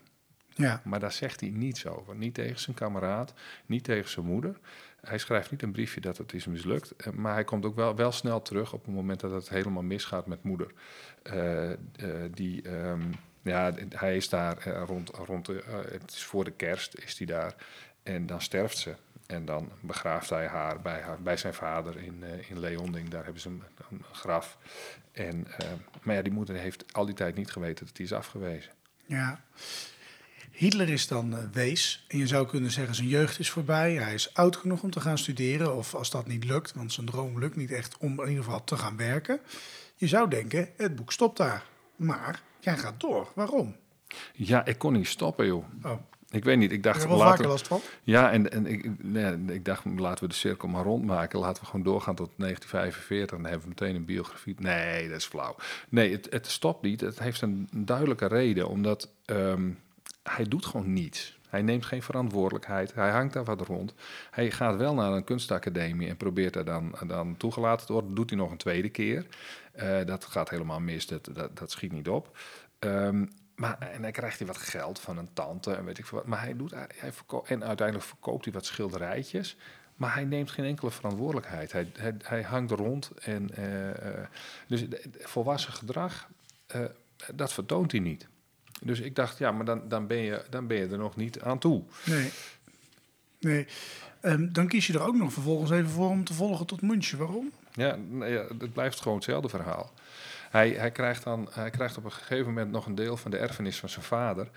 Ja, 0.59 0.81
Maar 0.83 0.99
daar 0.99 1.11
zegt 1.11 1.39
hij 1.39 1.49
niets 1.49 1.85
over. 1.87 2.15
Niet 2.15 2.33
tegen 2.33 2.59
zijn 2.59 2.75
kameraad, 2.75 3.33
niet 3.65 3.83
tegen 3.83 4.09
zijn 4.09 4.25
moeder. 4.25 4.59
Hij 5.01 5.17
schrijft 5.17 5.51
niet 5.51 5.61
een 5.61 5.71
briefje 5.71 6.01
dat 6.01 6.17
het 6.17 6.33
is 6.33 6.45
mislukt. 6.47 6.95
eh, 6.95 7.13
Maar 7.13 7.33
hij 7.33 7.43
komt 7.43 7.65
ook 7.65 7.75
wel, 7.75 7.95
wel 7.95 8.11
snel 8.11 8.41
terug 8.41 8.73
op 8.73 8.85
het 8.85 8.95
moment 8.95 9.19
dat 9.19 9.31
het 9.31 9.49
helemaal 9.49 9.83
misgaat 9.83 10.27
met 10.27 10.43
moeder. 10.43 10.71
Eh, 11.23 11.71
eh, 11.71 11.77
die, 12.33 12.61
ehm, 12.61 13.01
ja, 13.41 13.73
hij 13.89 14.15
is 14.15 14.29
daar 14.29 14.67
rond, 14.69 15.09
rond 15.09 15.45
de, 15.45 15.63
het 15.91 16.11
is 16.11 16.23
voor 16.23 16.43
de 16.43 16.51
kerst 16.51 16.97
is 16.97 17.17
hij 17.17 17.27
daar. 17.27 17.55
En 18.03 18.25
dan 18.25 18.41
sterft 18.41 18.77
ze. 18.77 18.93
En 19.25 19.45
dan 19.45 19.71
begraaft 19.79 20.29
hij 20.29 20.47
haar 20.47 20.81
bij, 20.81 21.01
haar, 21.01 21.21
bij 21.21 21.37
zijn 21.37 21.53
vader 21.53 21.97
in, 21.97 22.23
eh, 22.23 22.49
in 22.49 22.59
Leonding. 22.59 23.09
Daar 23.09 23.23
hebben 23.23 23.41
ze 23.41 23.49
een, 23.49 23.63
een 23.91 24.03
graf. 24.11 24.57
En, 25.11 25.47
maar 26.01 26.15
ja, 26.15 26.21
die 26.21 26.31
moeder 26.33 26.55
heeft 26.55 26.93
al 26.93 27.05
die 27.05 27.15
tijd 27.15 27.35
niet 27.35 27.51
geweten 27.51 27.85
dat 27.85 27.97
hij 27.97 28.05
is 28.05 28.13
afgewezen. 28.13 28.71
ja. 29.05 29.41
Hitler 30.59 30.89
is 30.89 31.07
dan 31.07 31.37
eh, 31.37 31.43
wees. 31.51 32.05
En 32.07 32.17
je 32.17 32.27
zou 32.27 32.47
kunnen 32.47 32.71
zeggen, 32.71 32.95
zijn 32.95 33.07
jeugd 33.07 33.39
is 33.39 33.49
voorbij. 33.49 33.93
Hij 33.93 34.13
is 34.13 34.33
oud 34.33 34.55
genoeg 34.55 34.83
om 34.83 34.91
te 34.91 34.99
gaan 34.99 35.17
studeren. 35.17 35.75
Of 35.75 35.95
als 35.95 36.09
dat 36.09 36.27
niet 36.27 36.43
lukt, 36.43 36.73
want 36.73 36.93
zijn 36.93 37.05
droom 37.05 37.39
lukt 37.39 37.55
niet 37.55 37.71
echt 37.71 37.97
om 37.97 38.21
in 38.21 38.27
ieder 38.29 38.43
geval 38.43 38.63
te 38.63 38.77
gaan 38.77 38.97
werken. 38.97 39.39
Je 39.95 40.07
zou 40.07 40.29
denken, 40.29 40.69
het 40.77 40.95
boek 40.95 41.11
stopt 41.11 41.37
daar. 41.37 41.63
Maar 41.95 42.41
jij 42.59 42.77
gaat 42.77 42.99
door. 42.99 43.31
Waarom? 43.35 43.75
Ja, 44.33 44.65
ik 44.65 44.77
kon 44.77 44.93
niet 44.93 45.07
stoppen, 45.07 45.45
joh. 45.45 45.65
Oh, 45.83 45.91
Ik 46.29 46.43
weet 46.43 46.57
niet, 46.57 46.71
ik 46.71 46.83
dacht... 46.83 47.05
wel 47.07 47.17
laten- 47.17 47.29
vaker 47.31 47.47
last 47.47 47.67
van? 47.67 47.81
Ja, 48.03 48.31
en, 48.31 48.51
en 48.51 48.65
ik, 48.65 49.03
nee, 49.03 49.35
ik 49.47 49.65
dacht, 49.65 49.85
laten 49.85 50.23
we 50.23 50.29
de 50.29 50.35
cirkel 50.35 50.67
maar 50.67 50.83
rondmaken. 50.83 51.39
Laten 51.39 51.61
we 51.63 51.69
gewoon 51.69 51.85
doorgaan 51.85 52.15
tot 52.15 52.29
1945. 52.37 53.37
En 53.37 53.43
dan 53.43 53.51
hebben 53.51 53.69
we 53.69 53.75
meteen 53.79 53.95
een 53.95 54.05
biografie. 54.05 54.55
Nee, 54.59 55.07
dat 55.09 55.17
is 55.17 55.25
flauw. 55.25 55.55
Nee, 55.89 56.11
het, 56.11 56.27
het 56.29 56.47
stopt 56.47 56.81
niet. 56.81 57.01
Het 57.01 57.19
heeft 57.19 57.41
een 57.41 57.67
duidelijke 57.71 58.27
reden. 58.27 58.67
Omdat 58.67 59.09
ehm, 59.25 59.69
hij 60.35 60.45
doet 60.45 60.65
gewoon 60.65 60.93
niets. 60.93 61.39
Hij 61.49 61.61
neemt 61.61 61.85
geen 61.85 62.03
verantwoordelijkheid. 62.03 62.93
Hij 62.93 63.09
hangt 63.09 63.33
daar 63.33 63.43
wat 63.43 63.61
rond. 63.61 63.93
Hij 64.31 64.51
gaat 64.51 64.75
wel 64.75 64.93
naar 64.93 65.11
een 65.11 65.23
kunstacademie 65.23 66.09
en 66.09 66.17
probeert 66.17 66.55
er 66.55 66.65
dan, 66.65 66.95
dan 67.07 67.37
toegelaten 67.37 67.85
te 67.85 67.93
worden. 67.93 68.15
Doet 68.15 68.29
hij 68.29 68.39
nog 68.39 68.51
een 68.51 68.57
tweede 68.57 68.89
keer. 68.89 69.25
Eh, 69.71 70.05
dat 70.05 70.25
gaat 70.25 70.49
helemaal 70.49 70.79
mis. 70.79 71.07
Dat, 71.07 71.29
dat, 71.53 71.71
schiet 71.71 71.91
niet 71.91 72.09
op. 72.09 72.37
Ehm, 72.79 73.25
maar, 73.55 73.77
en 73.77 74.01
dan 74.01 74.11
krijgt 74.11 74.37
hij 74.37 74.47
wat 74.47 74.57
geld 74.57 74.99
van 74.99 75.17
een 75.17 75.33
tante 75.33 75.73
en 75.73 75.85
weet 75.85 75.97
ik 75.97 76.05
veel 76.05 76.17
wat. 76.17 76.27
Maar 76.27 76.41
hij 76.41 76.55
doet, 76.55 76.71
hij, 76.71 77.13
en 77.45 77.63
uiteindelijk 77.63 78.07
verkoopt 78.07 78.43
hij 78.43 78.53
wat 78.53 78.65
schilderijtjes. 78.65 79.57
Maar 79.95 80.13
hij 80.13 80.25
neemt 80.25 80.51
geen 80.51 80.65
enkele 80.65 80.91
verantwoordelijkheid. 80.91 81.71
Hij, 81.71 81.91
hij, 82.23 82.43
hangt 82.43 82.71
rond. 82.71 83.11
En, 83.21 83.55
eh, 83.55 83.89
eh, 83.89 84.27
dus 84.67 84.85
volwassen 85.19 85.73
gedrag, 85.73 86.29
dat 87.33 87.53
vertoont 87.53 87.91
hij 87.91 88.01
niet. 88.01 88.27
Dus 88.81 88.99
ik 88.99 89.15
dacht, 89.15 89.37
ja, 89.37 89.51
maar 89.51 89.65
dan, 89.65 89.81
dan, 89.87 90.07
ben 90.07 90.17
je, 90.17 90.43
dan 90.49 90.67
ben 90.67 90.77
je 90.77 90.87
er 90.87 90.97
nog 90.97 91.15
niet 91.15 91.41
aan 91.41 91.59
toe. 91.59 91.83
Nee. 92.05 92.29
Nee. 93.39 93.67
Ehm, 94.21 94.51
dan 94.51 94.67
kies 94.67 94.87
je 94.87 94.93
er 94.93 95.07
ook 95.07 95.15
nog 95.15 95.33
vervolgens 95.33 95.71
even 95.71 95.89
voor 95.89 96.09
om 96.09 96.23
te 96.23 96.33
volgen 96.33 96.65
tot 96.65 96.81
München. 96.81 97.17
Waarom? 97.17 97.51
Ja, 97.73 97.95
nee, 98.09 98.31
ja, 98.31 98.45
het 98.59 98.73
blijft 98.73 99.01
gewoon 99.01 99.17
hetzelfde 99.17 99.49
verhaal. 99.49 99.91
Hij, 100.49 100.69
hij, 100.69 100.91
krijgt 100.91 101.23
dan, 101.23 101.47
hij 101.51 101.69
krijgt 101.69 101.97
op 101.97 102.03
een 102.03 102.11
gegeven 102.11 102.45
moment 102.47 102.71
nog 102.71 102.85
een 102.85 102.95
deel 102.95 103.17
van 103.17 103.31
de 103.31 103.37
erfenis 103.37 103.79
van 103.79 103.89
zijn 103.89 104.05
vader. 104.05 104.49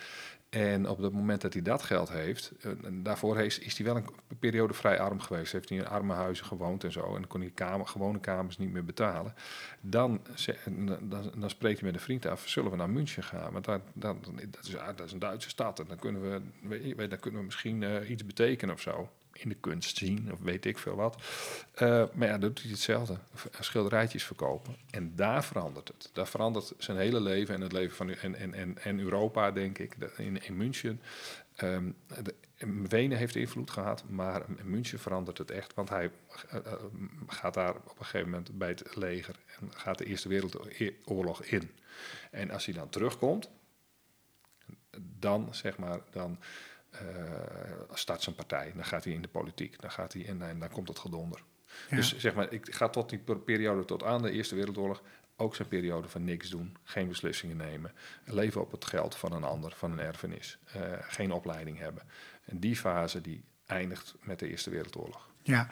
En 0.50 0.88
op 0.88 0.98
het 0.98 1.12
moment 1.12 1.40
dat 1.40 1.52
hij 1.52 1.62
dat 1.62 1.82
geld 1.82 2.10
heeft, 2.10 2.52
eh, 2.60 2.70
daarvoor 2.90 3.38
is, 3.40 3.58
is 3.58 3.76
hij 3.78 3.86
wel 3.86 3.96
een 3.96 4.06
periode 4.38 4.74
vrij 4.74 5.00
arm 5.00 5.20
geweest. 5.20 5.52
Heeft 5.52 5.68
hij 5.68 5.78
in 5.78 5.86
arme 5.86 6.14
huizen 6.14 6.46
gewoond 6.46 6.84
en 6.84 6.92
zo. 6.92 7.16
En 7.16 7.26
kon 7.26 7.40
hij 7.40 7.50
kamer, 7.54 7.86
gewone 7.86 8.20
kamers 8.20 8.58
niet 8.58 8.72
meer 8.72 8.84
betalen. 8.84 9.34
Dan, 9.80 10.20
ze- 10.34 10.58
dan, 11.00 11.32
dan 11.36 11.50
spreekt 11.50 11.80
hij 11.80 11.86
met 11.90 11.94
een 11.98 12.04
vriend 12.04 12.26
af, 12.26 12.48
zullen 12.48 12.70
we 12.70 12.76
naar 12.76 12.90
München 12.90 13.22
gaan? 13.22 13.52
Want 13.52 13.64
dan, 13.64 13.80
dat, 13.92 14.16
is, 14.62 14.70
dat 14.96 15.06
is 15.06 15.12
een 15.12 15.18
Duitse 15.18 15.48
stad 15.48 15.78
en 15.80 15.86
dan 15.88 15.98
kunnen 15.98 16.22
we, 16.22 16.40
weet 16.68 16.84
je, 16.84 17.08
dan 17.08 17.18
kunnen 17.18 17.40
we 17.40 17.46
misschien 17.46 17.82
eh, 17.82 18.10
iets 18.10 18.26
betekenen 18.26 18.74
of 18.74 18.80
zo. 18.80 19.10
In 19.32 19.48
de 19.48 19.54
kunst 19.54 19.96
zien, 19.96 20.32
of 20.32 20.40
weet 20.40 20.64
ik 20.64 20.78
veel 20.78 20.94
wat. 20.94 21.22
Eh, 21.74 22.04
maar 22.12 22.28
ja, 22.28 22.38
doet 22.38 22.62
hij 22.62 22.70
hetzelfde. 22.70 23.16
Schilderijtjes 23.60 24.24
verkopen. 24.24 24.76
En 24.90 25.12
daar 25.16 25.44
verandert 25.44 25.88
het. 25.88 26.10
Daar 26.12 26.26
verandert 26.26 26.72
zijn 26.78 26.96
hele 26.96 27.20
leven 27.20 27.54
en 27.54 27.60
het 27.60 27.72
leven 27.72 27.96
van 27.96 28.10
en, 28.10 28.34
en, 28.34 28.54
en, 28.54 28.78
en 28.78 29.00
Europa, 29.00 29.50
denk 29.50 29.78
ik, 29.78 29.96
in, 30.16 30.56
München. 30.56 31.00
Ehm, 31.54 31.90
Wenen 32.88 33.18
heeft 33.18 33.36
invloed 33.36 33.70
gehad, 33.70 34.04
maar 34.08 34.42
München 34.64 34.98
verandert 34.98 35.38
het 35.38 35.50
echt. 35.50 35.74
Want 35.74 35.88
hij 35.88 36.10
eh, 36.48 36.58
eh, 36.58 36.72
gaat 37.26 37.54
daar 37.54 37.74
op 37.74 37.98
een 37.98 38.04
gegeven 38.04 38.30
moment 38.30 38.58
bij 38.58 38.68
het 38.68 38.96
leger 38.96 39.36
en 39.60 39.70
gaat 39.74 39.98
de 39.98 40.04
Eerste 40.04 40.28
Wereldoorlog 40.28 41.42
in. 41.42 41.70
En 42.30 42.50
als 42.50 42.64
hij 42.64 42.74
dan 42.74 42.88
terugkomt, 42.88 43.50
dan 45.18 45.54
zeg 45.54 45.78
maar, 45.78 46.00
dan 46.10 46.38
start 47.92 48.22
zijn 48.22 48.34
partij. 48.34 48.72
Dan 48.74 48.84
gaat 48.84 49.04
hij 49.04 49.12
in 49.12 49.22
de 49.22 49.28
politiek. 49.28 49.80
Dan 49.80 49.90
gaat 49.90 50.12
hij 50.12 50.22
in 50.22 50.42
en 50.42 50.58
dan 50.58 50.68
komt 50.70 50.88
het 50.88 50.98
gedonder. 50.98 51.42
Ja. 51.90 51.96
Dus 51.96 52.16
zeg 52.18 52.34
maar, 52.34 52.52
ik 52.52 52.74
ga 52.74 52.88
tot 52.88 53.08
die 53.10 53.18
per- 53.18 53.38
periode 53.38 53.84
tot 53.84 54.02
aan 54.02 54.22
de 54.22 54.30
Eerste 54.30 54.54
Wereldoorlog 54.54 55.02
ook 55.36 55.54
zijn 55.54 55.68
periode 55.68 56.08
van 56.08 56.24
niks 56.24 56.50
doen, 56.50 56.76
geen 56.82 57.08
beslissingen 57.08 57.56
nemen, 57.56 57.92
leven 58.24 58.60
op 58.60 58.70
het 58.70 58.84
geld 58.84 59.14
van 59.16 59.32
een 59.32 59.44
ander, 59.44 59.72
van 59.76 59.92
een 59.92 60.00
erfenis, 60.00 60.58
eh, 60.72 60.80
geen 61.00 61.32
opleiding 61.32 61.78
hebben. 61.78 62.02
En 62.44 62.58
die 62.58 62.76
fase 62.76 63.20
die 63.20 63.44
eindigt 63.66 64.14
met 64.20 64.38
de 64.38 64.48
Eerste 64.48 64.70
Wereldoorlog. 64.70 65.28
Ja, 65.42 65.68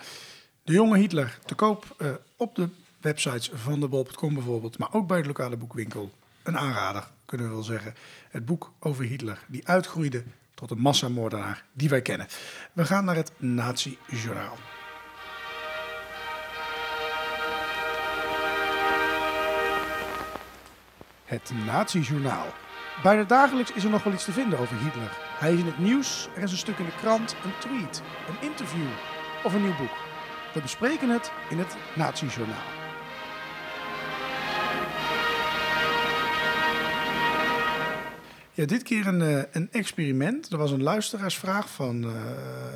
de 0.62 0.72
jonge 0.72 0.98
Hitler 0.98 1.38
te 1.44 1.54
koop 1.54 1.94
eh, 1.98 2.14
op 2.36 2.54
de 2.54 2.68
websites 3.00 3.50
van 3.54 3.80
de 3.80 3.88
bol.com 3.88 4.34
bijvoorbeeld, 4.34 4.78
maar 4.78 4.92
ook 4.94 5.06
bij 5.06 5.20
de 5.20 5.26
lokale 5.26 5.56
boekwinkel. 5.56 6.10
Een 6.42 6.58
aanrader, 6.58 7.08
kunnen 7.24 7.46
we 7.46 7.52
wel 7.52 7.62
zeggen. 7.62 7.94
Het 8.30 8.44
boek 8.44 8.72
over 8.78 9.04
Hitler, 9.04 9.44
die 9.48 9.66
uitgroeide 9.66 10.24
tot 10.60 10.70
een 10.70 10.78
massamoordenaar 10.78 11.64
die 11.72 11.88
wij 11.88 12.02
kennen. 12.02 12.26
We 12.72 12.84
gaan 12.84 13.04
naar 13.04 13.16
het 13.16 13.32
Nazi-journaal. 13.36 14.56
Het 21.24 21.52
Nazi-journaal. 21.66 22.46
Bijna 23.02 23.24
dagelijks 23.24 23.72
is 23.72 23.84
er 23.84 23.90
nog 23.90 24.02
wel 24.02 24.12
iets 24.12 24.24
te 24.24 24.32
vinden 24.32 24.58
over 24.58 24.76
Hitler. 24.76 25.18
Hij 25.38 25.52
is 25.52 25.58
in 25.58 25.66
het 25.66 25.78
nieuws, 25.78 26.28
er 26.36 26.42
is 26.42 26.52
een 26.52 26.58
stuk 26.58 26.78
in 26.78 26.84
de 26.84 26.96
krant, 27.00 27.36
een 27.44 27.58
tweet, 27.58 28.02
een 28.28 28.48
interview 28.48 28.88
of 29.44 29.54
een 29.54 29.62
nieuw 29.62 29.76
boek. 29.76 29.96
We 30.54 30.60
bespreken 30.60 31.08
het 31.08 31.32
in 31.50 31.58
het 31.58 31.76
Nazi-journaal. 31.94 32.79
Ja, 38.60 38.66
dit 38.66 38.82
keer 38.82 39.06
een, 39.06 39.22
eh, 39.22 39.42
een 39.50 39.68
experiment. 39.72 40.52
Er 40.52 40.58
was 40.58 40.70
een 40.70 40.82
luisteraarsvraag 40.82 41.70
van, 41.70 42.04
eh, 42.04 42.10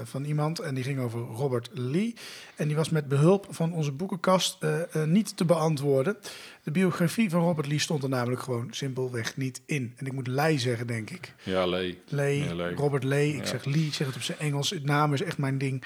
van 0.04 0.24
iemand 0.24 0.58
en 0.58 0.74
die 0.74 0.84
ging 0.84 0.98
over 1.00 1.20
Robert 1.20 1.68
Lee. 1.72 2.14
En 2.56 2.66
die 2.66 2.76
was 2.76 2.88
met 2.90 3.08
behulp 3.08 3.46
van 3.50 3.72
onze 3.72 3.92
boekenkast 3.92 4.56
eh, 4.62 5.04
niet 5.04 5.36
te 5.36 5.44
beantwoorden. 5.44 6.16
De 6.62 6.70
biografie 6.70 7.30
van 7.30 7.40
Robert 7.40 7.66
Lee 7.66 7.78
stond 7.78 8.02
er 8.02 8.08
namelijk 8.08 8.42
gewoon 8.42 8.68
simpelweg 8.70 9.36
niet 9.36 9.60
in. 9.66 9.92
En 9.96 10.06
ik 10.06 10.12
moet 10.12 10.26
Lee 10.26 10.58
zeggen, 10.58 10.86
denk 10.86 11.10
ik. 11.10 11.34
Ja, 11.42 11.66
Lee. 11.66 11.98
Lee, 12.08 12.44
Ja, 12.44 12.54
Lee. 12.54 12.74
Robert 12.74 13.04
Lee. 13.04 13.32
Ik 13.32 13.40
Ja. 13.42 13.46
zeg 13.46 13.64
Lee, 13.64 13.86
ik 13.86 13.94
zeg 13.94 14.06
het 14.06 14.16
op 14.16 14.22
zijn 14.22 14.38
Engels. 14.38 14.70
Het 14.70 14.84
naam 14.84 15.12
is 15.12 15.22
echt 15.22 15.38
mijn 15.38 15.58
ding. 15.58 15.84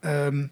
Ehm, 0.00 0.46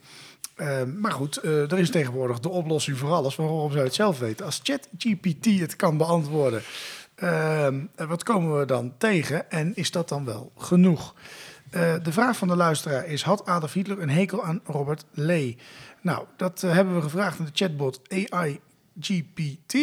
ehm, 0.56 1.00
maar 1.00 1.12
goed, 1.12 1.42
er 1.44 1.78
is 1.78 1.90
tegenwoordig 1.90 2.40
de 2.40 2.48
oplossing 2.48 2.98
voor 2.98 3.10
alles. 3.10 3.36
Waarom 3.36 3.68
zou 3.68 3.78
je 3.78 3.84
het 3.86 3.94
zelf 3.94 4.18
weten? 4.18 4.46
Als 4.46 4.60
ChatGPT 4.62 5.44
het 5.60 5.76
kan 5.76 5.96
beantwoorden, 5.96 6.62
ehm, 7.16 7.84
eh, 7.94 8.08
wat 8.08 8.22
komen 8.22 8.58
we 8.58 8.64
dan 8.64 8.94
tegen? 8.98 9.50
En 9.50 9.76
is 9.76 9.90
dat 9.90 10.08
dan 10.08 10.24
wel 10.24 10.52
genoeg? 10.56 11.14
Eh, 11.70 11.94
de 12.02 12.12
vraag 12.12 12.36
van 12.36 12.48
de 12.48 12.56
luisteraar 12.56 13.06
is: 13.06 13.22
had 13.22 13.46
Adolf 13.46 13.72
Hitler 13.72 14.02
een 14.02 14.10
hekel 14.10 14.44
aan 14.44 14.60
Robert 14.64 15.04
Lee? 15.10 15.58
Nou, 16.00 16.26
dat 16.36 16.62
eh, 16.62 16.72
hebben 16.72 16.94
we 16.94 17.02
gevraagd 17.02 17.38
aan 17.38 17.44
de 17.44 17.50
chatbot 17.54 18.00
AI 18.08 18.60
GPT. 19.00 19.74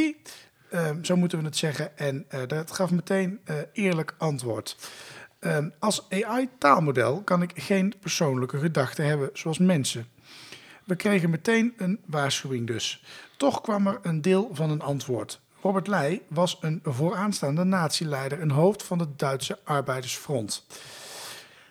Ehm, 0.69 1.03
zo 1.03 1.15
moeten 1.15 1.37
we 1.39 1.45
het 1.45 1.57
zeggen. 1.57 1.97
En 1.97 2.25
eh, 2.27 2.39
dat 2.47 2.71
gaf 2.71 2.91
meteen 2.91 3.39
eerlijk 3.73 4.15
antwoord. 4.17 4.77
Ehm, 5.39 5.69
als 5.79 6.05
AI-taalmodel 6.09 7.21
kan 7.21 7.41
ik 7.41 7.51
geen 7.55 7.93
persoonlijke 7.99 8.59
gedachten 8.59 9.05
hebben 9.05 9.29
zoals 9.33 9.57
mensen. 9.57 10.07
We 10.83 10.95
kregen 10.95 11.29
meteen 11.29 11.73
een 11.77 11.99
waarschuwing 12.05 12.67
dus. 12.67 13.03
Toch 13.37 13.61
kwam 13.61 13.87
er 13.87 13.99
een 14.01 14.21
deel 14.21 14.49
van 14.53 14.69
een 14.69 14.81
antwoord. 14.81 15.41
Robert 15.63 15.87
Leij 15.87 16.21
was 16.27 16.57
een 16.61 16.79
vooraanstaande 16.83 17.63
natieleider 17.63 18.39
en 18.39 18.49
hoofd 18.49 18.83
van 18.83 18.99
het 18.99 19.19
Duitse 19.19 19.59
Arbeidersfront. 19.63 20.65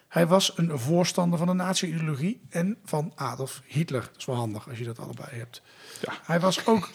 Hij 0.09 0.27
was 0.27 0.53
een 0.57 0.79
voorstander 0.79 1.39
van 1.39 1.47
de 1.47 1.53
nazi-ideologie 1.53 2.41
en 2.49 2.77
van 2.85 3.13
Adolf 3.15 3.63
Hitler. 3.67 4.01
Dat 4.01 4.17
is 4.17 4.25
wel 4.25 4.37
handig 4.37 4.69
als 4.69 4.79
je 4.79 4.85
dat 4.85 4.99
allebei 4.99 5.29
hebt. 5.31 5.63
Ja. 6.01 6.13
Hij 6.25 6.41
was 6.41 6.67
ook. 6.67 6.89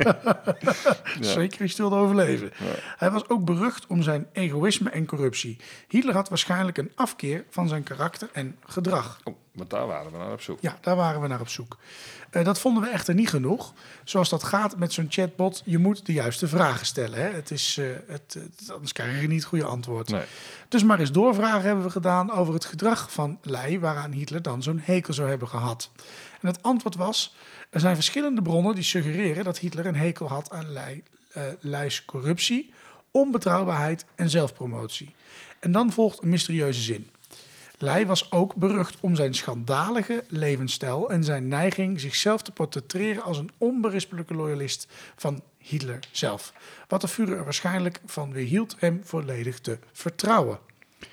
Zeker 1.36 1.66
je 1.66 1.74
wilde 1.76 1.96
overleven. 1.96 2.50
Hij 2.96 3.10
was 3.10 3.28
ook 3.28 3.44
berucht 3.44 3.86
om 3.86 4.02
zijn 4.02 4.26
egoïsme 4.32 4.90
en 4.90 5.06
corruptie. 5.06 5.56
Hitler 5.88 6.14
had 6.14 6.28
waarschijnlijk 6.28 6.78
een 6.78 6.92
afkeer 6.94 7.44
van 7.50 7.68
zijn 7.68 7.82
karakter 7.82 8.28
en 8.32 8.56
gedrag. 8.66 9.20
Oh, 9.24 9.34
want 9.52 9.70
daar 9.70 9.86
waren 9.86 10.12
we 10.12 10.18
naar 10.18 10.32
op 10.32 10.40
zoek. 10.40 10.58
Ja, 10.60 10.78
daar 10.80 10.96
waren 10.96 11.20
we 11.20 11.26
naar 11.28 11.40
op 11.40 11.48
zoek. 11.48 11.76
Eh, 12.30 12.44
dat 12.44 12.58
vonden 12.60 12.82
we 12.82 12.88
echter 12.88 13.14
niet 13.14 13.28
genoeg. 13.28 13.72
Zoals 14.04 14.28
dat 14.28 14.42
gaat 14.44 14.76
met 14.76 14.92
zo'n 14.92 15.06
chatbot, 15.08 15.62
je 15.64 15.78
moet 15.78 16.06
de 16.06 16.12
juiste 16.12 16.48
vragen 16.48 16.86
stellen. 16.86 17.18
Hè? 17.18 17.30
Het 17.30 17.50
is, 17.50 17.76
eh, 17.78 17.86
het, 18.06 18.34
het- 18.38 18.70
anders 18.72 18.92
krijg 18.92 19.20
je 19.20 19.26
niet 19.28 19.38
het 19.40 19.48
goede 19.48 19.64
antwoord. 19.64 20.08
Nee. 20.08 20.22
Dus 20.68 20.84
maar 20.84 20.98
eens 21.00 21.12
doorvragen 21.12 21.62
hebben 21.62 21.84
we 21.84 21.90
gedaan 21.90 22.30
over 22.32 22.54
het 22.54 22.64
gedrag 22.64 23.12
van 23.12 23.38
Lei, 23.42 23.78
waaraan 23.80 24.12
Hitler 24.12 24.42
dan 24.42 24.62
zo'n 24.62 24.80
hekel 24.82 25.14
zou 25.14 25.28
hebben 25.28 25.48
gehad. 25.48 25.90
En 26.40 26.46
het 26.46 26.62
antwoord 26.62 26.96
was: 26.96 27.34
er 27.70 27.80
zijn 27.80 27.94
verschillende 27.94 28.42
bronnen 28.42 28.74
die 28.74 28.84
suggereren 28.84 29.44
dat 29.44 29.58
Hitler 29.58 29.86
een 29.86 29.96
hekel 29.96 30.28
had 30.28 30.50
aan 30.50 30.72
Lei, 30.72 31.02
eh, 31.32 31.42
Leis 31.60 32.04
corruptie, 32.04 32.72
onbetrouwbaarheid 33.10 34.04
en 34.14 34.30
zelfpromotie. 34.30 35.14
En 35.60 35.72
dan 35.72 35.92
volgt 35.92 36.22
een 36.22 36.28
mysterieuze 36.28 36.80
zin. 36.80 37.10
Lei 37.82 38.06
was 38.06 38.32
ook 38.32 38.54
berucht 38.54 38.96
om 39.00 39.14
zijn 39.14 39.34
schandalige 39.34 40.24
levensstijl 40.28 41.10
en 41.10 41.24
zijn 41.24 41.48
neiging 41.48 42.00
zichzelf 42.00 42.42
te 42.42 42.52
portretteren 42.52 43.22
als 43.22 43.38
een 43.38 43.50
onberispelijke 43.58 44.34
loyalist 44.34 44.86
van 45.16 45.42
Hitler 45.58 45.98
zelf. 46.10 46.52
Wat 46.88 47.00
de 47.00 47.08
Führer 47.08 47.36
er 47.36 47.44
waarschijnlijk 47.44 48.00
van 48.06 48.32
weerhield 48.32 48.76
hem 48.78 49.00
volledig 49.04 49.58
te 49.58 49.78
vertrouwen. 49.92 50.58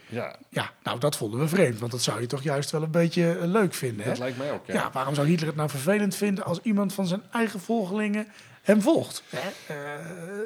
Ja, 0.09 0.35
Ja, 0.49 0.71
nou 0.83 0.99
dat 0.99 1.17
vonden 1.17 1.39
we 1.39 1.47
vreemd, 1.47 1.79
want 1.79 1.91
dat 1.91 2.01
zou 2.01 2.21
je 2.21 2.27
toch 2.27 2.43
juist 2.43 2.71
wel 2.71 2.83
een 2.83 2.91
beetje 2.91 3.37
eh, 3.37 3.47
leuk 3.47 3.73
vinden. 3.73 4.03
Hè? 4.03 4.09
dat 4.09 4.19
lijkt 4.19 4.37
mij 4.37 4.51
ook. 4.51 4.65
Ja. 4.65 4.73
Ja, 4.73 4.91
waarom 4.91 5.15
zou 5.15 5.27
Hitler 5.27 5.47
het 5.47 5.55
nou 5.57 5.69
vervelend 5.69 6.15
vinden 6.15 6.43
als 6.43 6.59
iemand 6.61 6.93
van 6.93 7.07
zijn 7.07 7.23
eigen 7.31 7.59
volgelingen 7.59 8.27
hem 8.67 8.81
volgt? 8.81 9.23
Hè? 9.29 9.73
Eh, 9.73 9.79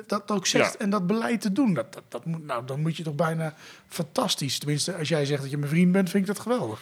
dat 0.07 0.31
ook 0.31 0.45
zegt 0.47 0.73
Ja. 0.73 0.79
en 0.79 0.89
dat 0.89 1.07
beleid 1.07 1.41
te 1.41 1.51
doen. 1.51 1.73
Dat, 1.73 1.93
dat, 1.93 2.03
dat 2.09 2.25
moet, 2.25 2.45
nou, 2.45 2.65
dan 2.65 2.81
moet 2.81 2.97
je 2.97 3.03
toch 3.03 3.15
bijna 3.15 3.53
fantastisch. 3.87 4.59
Tenminste, 4.59 4.95
als 4.95 5.07
jij 5.09 5.25
zegt 5.25 5.41
dat 5.41 5.51
je 5.51 5.57
mijn 5.57 5.69
vriend 5.71 5.91
bent, 5.91 6.09
vind 6.09 6.27
ik 6.27 6.33
dat 6.35 6.43
geweldig. 6.43 6.81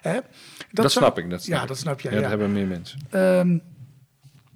Hè? 0.00 0.12
Dat, 0.70 0.92
zou- 0.92 1.04
snap 1.04 1.18
ik. 1.18 1.30
Dat 1.30 1.42
snap 1.42 1.56
ja, 1.56 1.62
ik. 1.62 1.68
dat 1.68 1.78
snap 1.78 2.00
jij. 2.00 2.10
Ja, 2.12 2.16
Ja, 2.16 2.22
dat 2.22 2.30
hebben 2.38 2.52
meer 2.52 2.66
mensen. 2.66 2.98
Ehm, 3.10 3.58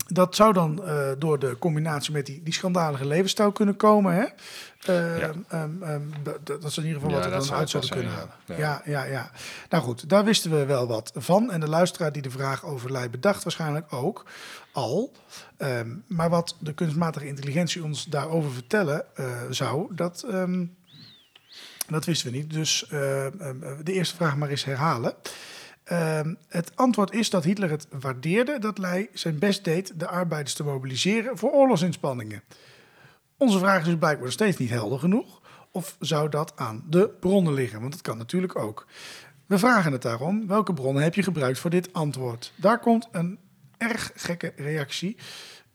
dat 0.07 0.35
zou 0.37 0.53
dan 0.53 0.85
eh, 0.85 1.09
door 1.19 1.39
de 1.39 1.57
combinatie 1.59 2.13
met 2.13 2.27
die, 2.27 2.43
die 2.43 2.53
schandalige 2.55 3.07
levensstijl 3.07 3.53
kunnen 3.53 3.77
komen. 3.77 4.15
Hè? 4.15 4.25
Eh, 4.87 5.19
Ja. 5.19 5.33
ehm, 5.49 5.83
ehm, 5.83 6.03
dat, 6.43 6.65
is 6.65 6.77
in 6.77 6.83
ieder 6.85 7.01
geval 7.01 7.17
Ja, 7.17 7.23
wat 7.23 7.33
dat 7.33 7.47
dan 7.47 7.57
uit 7.59 7.71
zouden 7.71 7.93
kunnen 7.93 8.13
halen. 8.13 8.35
ja. 8.47 8.57
Ja. 8.57 8.83
Ja, 8.85 9.05
ja, 9.05 9.31
Nou 9.71 9.83
goed, 9.83 10.09
daar 10.09 10.25
wisten 10.25 10.51
we 10.51 10.65
wel 10.65 10.87
wat 10.87 11.13
van. 11.15 11.51
En 11.53 11.61
de 11.61 11.69
luisteraar 11.69 12.13
die 12.13 12.23
de 12.23 12.31
vraag 12.31 12.65
over 12.65 12.93
Lei 12.93 13.09
bedacht 13.09 13.43
waarschijnlijk 13.43 13.93
ook 13.93 14.25
al. 14.73 15.13
Ehm, 15.57 15.89
maar 16.07 16.31
wat 16.31 16.57
de 16.61 16.73
kunstmatige 16.75 17.27
intelligentie 17.27 17.85
ons 17.85 18.05
daarover 18.05 18.53
vertellen 18.53 19.05
eh, 19.17 19.27
zou, 19.51 19.95
dat, 19.95 20.25
ehm, 20.31 20.65
dat 21.89 22.05
wisten 22.05 22.31
we 22.31 22.37
niet. 22.37 22.53
Dus 22.53 22.87
ehm, 22.89 23.31
de 23.83 23.93
eerste 23.93 24.17
vraag 24.17 24.37
maar 24.37 24.49
eens 24.49 24.65
herhalen. 24.65 25.15
Ehm, 25.85 26.35
het 26.49 26.73
antwoord 26.75 27.13
is 27.13 27.31
dat 27.31 27.45
Hitler 27.45 27.71
het 27.71 27.87
waardeerde 28.01 28.59
dat 28.59 28.79
Lei 28.79 29.09
zijn 29.13 29.39
best 29.39 29.65
deed 29.65 29.93
de 30.01 30.07
arbeiders 30.07 30.55
te 30.55 30.65
mobiliseren 30.65 31.39
voor 31.39 31.51
oorlogsinspanningen. 31.51 32.43
Onze 33.45 33.59
vraag 33.59 33.81
is 33.81 33.87
dus 33.87 33.99
blijkbaar 33.99 34.33
steeds 34.33 34.57
niet 34.57 34.71
helder 34.71 34.99
genoeg. 34.99 35.41
Of 35.71 35.97
zou 36.01 36.29
dat 36.29 36.53
aan 36.57 36.85
de 36.89 37.11
bronnen 37.21 37.55
liggen? 37.55 37.81
Want 37.81 37.93
dat 37.93 38.03
kan 38.03 38.19
natuurlijk 38.19 38.59
ook. 38.59 38.87
We 39.47 39.59
vragen 39.59 39.93
het 39.93 40.03
daarom. 40.03 40.47
Welke 40.47 40.75
bronnen 40.75 41.03
heb 41.03 41.15
je 41.15 41.23
gebruikt 41.23 41.59
voor 41.59 41.71
dit 41.71 41.93
antwoord? 41.93 42.53
Daar 42.57 42.79
komt 42.79 43.09
een 43.13 43.39
erg 43.79 44.13
gekke 44.15 44.53
reactie. 44.57 45.17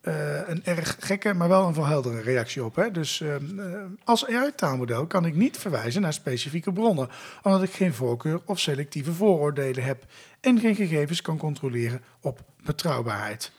Eh, 0.02 0.48
een 0.48 0.66
erg 0.66 0.96
gekke, 1.00 1.34
maar 1.34 1.48
wel 1.48 1.68
een 1.68 1.74
verheldere 1.74 2.22
reactie 2.22 2.64
op. 2.64 2.76
Hè? 2.76 2.92
Dus 2.92 3.22
ehm, 3.22 3.60
eh, 3.60 3.82
als 4.04 4.28
AI-taalmodel 4.28 5.08
kan 5.08 5.26
ik 5.26 5.36
niet 5.36 5.58
verwijzen 5.58 6.02
naar 6.02 6.14
specifieke 6.14 6.74
bronnen, 6.74 7.10
omdat 7.44 7.64
ik 7.64 7.72
geen 7.72 7.94
voorkeur 7.94 8.42
of 8.46 8.60
selectieve 8.60 9.14
vooroordelen 9.14 9.84
heb 9.84 10.06
en 10.42 10.60
geen 10.60 10.76
gegevens 10.76 11.22
kan 11.22 11.38
controleren 11.38 12.02
op 12.22 12.40
betrouwbaarheid. 12.64 13.52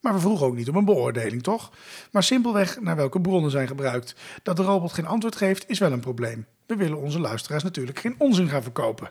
Maar 0.00 0.12
we 0.12 0.20
vroegen 0.20 0.46
ook 0.46 0.56
niet 0.56 0.68
om 0.68 0.76
een 0.76 0.84
beoordeling, 0.84 1.42
toch? 1.42 1.70
Maar 2.10 2.22
simpelweg 2.22 2.80
naar 2.80 2.96
welke 2.96 3.20
bronnen 3.20 3.50
zijn 3.50 3.66
gebruikt. 3.66 4.14
Dat 4.42 4.56
de 4.56 4.62
robot 4.62 4.92
geen 4.92 5.06
antwoord 5.06 5.36
geeft, 5.36 5.68
is 5.68 5.78
wel 5.78 5.92
een 5.92 6.00
probleem. 6.00 6.46
We 6.66 6.76
willen 6.76 6.98
onze 6.98 7.20
luisteraars 7.20 7.62
natuurlijk 7.62 7.98
geen 7.98 8.14
onzin 8.18 8.48
gaan 8.48 8.62
verkopen. 8.62 9.10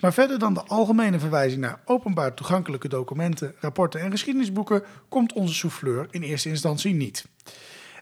Maar 0.00 0.12
verder 0.12 0.38
dan 0.38 0.54
de 0.54 0.64
algemene 0.64 1.18
verwijzing 1.18 1.60
naar 1.60 1.80
openbaar 1.84 2.34
toegankelijke 2.34 2.88
documenten, 2.88 3.54
rapporten 3.60 4.00
en 4.00 4.10
geschiedenisboeken, 4.10 4.82
komt 5.08 5.32
onze 5.32 5.54
souffleur 5.54 6.06
in 6.10 6.22
eerste 6.22 6.48
instantie 6.48 6.94
niet. 6.94 7.24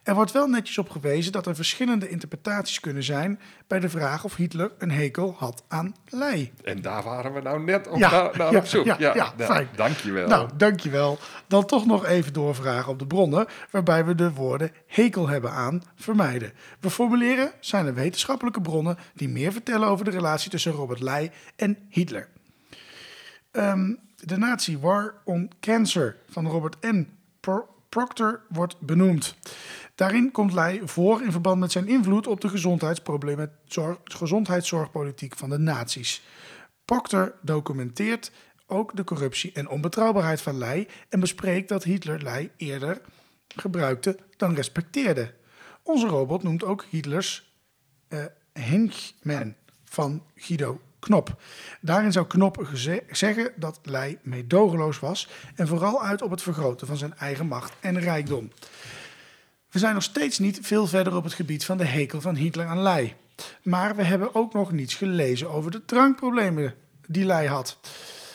Er 0.04 0.14
wordt 0.14 0.32
wel 0.32 0.46
netjes 0.46 0.78
op 0.78 0.90
gewezen 0.90 1.32
dat 1.32 1.46
er 1.46 1.54
verschillende 1.54 2.08
interpretaties 2.08 2.80
kunnen 2.80 3.02
zijn 3.02 3.40
bij 3.66 3.80
de 3.80 3.88
vraag 3.88 4.24
of 4.24 4.36
Hitler 4.36 4.72
een 4.78 4.90
hekel 4.90 5.34
had 5.38 5.64
aan 5.68 5.94
lei. 6.08 6.52
En 6.64 6.82
daar 6.82 7.02
waren 7.02 7.32
we 7.32 7.40
nou 7.40 7.62
net 7.62 7.88
op, 7.88 7.98
Ja, 7.98 8.10
naar, 8.10 8.36
naar 8.36 8.52
ja, 8.52 8.58
op 8.58 8.66
zoek. 8.66 8.84
ja, 8.84 8.96
Ja, 8.98 9.14
ja, 9.14 9.32
nou, 9.36 9.52
fijn. 9.52 9.68
Dankjewel. 9.76 10.28
Nou, 10.28 10.50
dankjewel. 10.56 11.18
Dan 11.46 11.66
toch 11.66 11.86
nog 11.86 12.04
even 12.06 12.32
doorvragen 12.32 12.92
op 12.92 12.98
de 12.98 13.06
bronnen, 13.06 13.46
waarbij 13.70 14.04
we 14.04 14.14
de 14.14 14.32
woorden 14.32 14.70
hekel 14.86 15.28
hebben 15.28 15.50
aan 15.50 15.82
vermijden. 15.94 16.52
We 16.80 16.90
formuleren 16.90 17.52
zijn 17.60 17.86
er 17.86 17.94
wetenschappelijke 17.94 18.60
bronnen 18.60 18.98
die 19.14 19.28
meer 19.28 19.52
vertellen 19.52 19.88
over 19.88 20.04
de 20.04 20.10
relatie 20.10 20.50
tussen 20.50 20.72
Robert 20.72 21.00
Ley 21.00 21.32
en 21.56 21.78
Hitler. 21.88 22.28
Ehm, 23.50 23.94
de 24.16 24.36
Nazi 24.36 24.78
War 24.78 25.14
on 25.24 25.50
Cancer 25.60 26.16
van 26.30 26.46
Robert 26.46 26.76
N. 26.86 27.08
Pro- 27.94 28.02
Proctor 28.04 28.40
wordt 28.48 28.80
benoemd. 28.80 29.34
Daarin 29.94 30.30
komt 30.30 30.52
Ley 30.52 30.80
voor 30.84 31.22
in 31.22 31.30
verband 31.32 31.60
met 31.60 31.72
zijn 31.72 31.88
invloed 31.88 32.26
op 32.26 32.40
de 32.40 32.48
gezondheidsproblemen- 32.48 33.52
zorg- 33.64 33.98
gezondheidszorgpolitiek 34.04 35.36
van 35.36 35.50
de 35.50 35.58
nazi's. 35.58 36.22
Proctor 36.84 37.34
documenteert 37.42 38.32
ook 38.66 38.96
de 38.96 39.04
corruptie 39.04 39.52
en 39.52 39.68
onbetrouwbaarheid 39.68 40.40
van 40.40 40.58
Ley 40.58 40.88
en 41.08 41.20
bespreekt 41.20 41.68
dat 41.68 41.84
Hitler 41.84 42.22
Ley 42.22 42.50
eerder 42.56 43.00
gebruikte 43.48 44.18
dan 44.36 44.54
respecteerde. 44.54 45.34
Onze 45.82 46.06
robot 46.06 46.42
noemt 46.42 46.64
ook 46.64 46.84
Hitlers 46.90 47.54
eh 48.08 48.24
Henchman 48.52 49.54
van 49.84 50.22
Guido 50.34 50.80
Knop. 51.04 51.36
Daarin 51.80 52.12
zou 52.12 52.26
Knop 52.26 52.68
zeggen 53.10 53.52
dat 53.56 53.78
Ley 53.82 54.18
meedogenloos 54.22 54.98
was 54.98 55.28
en 55.54 55.68
vooral 55.68 56.02
uit 56.02 56.22
op 56.22 56.30
het 56.30 56.42
vergroten 56.42 56.86
van 56.86 56.96
zijn 56.96 57.16
eigen 57.16 57.46
macht 57.46 57.72
en 57.80 58.00
rijkdom. 58.00 58.50
We 59.70 59.78
zijn 59.78 59.94
nog 59.94 60.02
steeds 60.02 60.38
niet 60.38 60.58
veel 60.62 60.86
verder 60.86 61.16
op 61.16 61.24
het 61.24 61.32
gebied 61.32 61.64
van 61.64 61.76
de 61.76 61.84
hekel 61.84 62.20
van 62.20 62.34
Hitler 62.34 62.66
aan 62.66 62.82
Ley. 62.82 63.16
Maar 63.62 63.96
we 63.96 64.02
hebben 64.02 64.34
ook 64.34 64.52
nog 64.52 64.72
niets 64.72 64.94
gelezen 64.94 65.50
over 65.50 65.70
de 65.70 65.84
drankproblemen 65.84 66.74
die 67.06 67.24
Ley 67.24 67.46
had. 67.46 67.78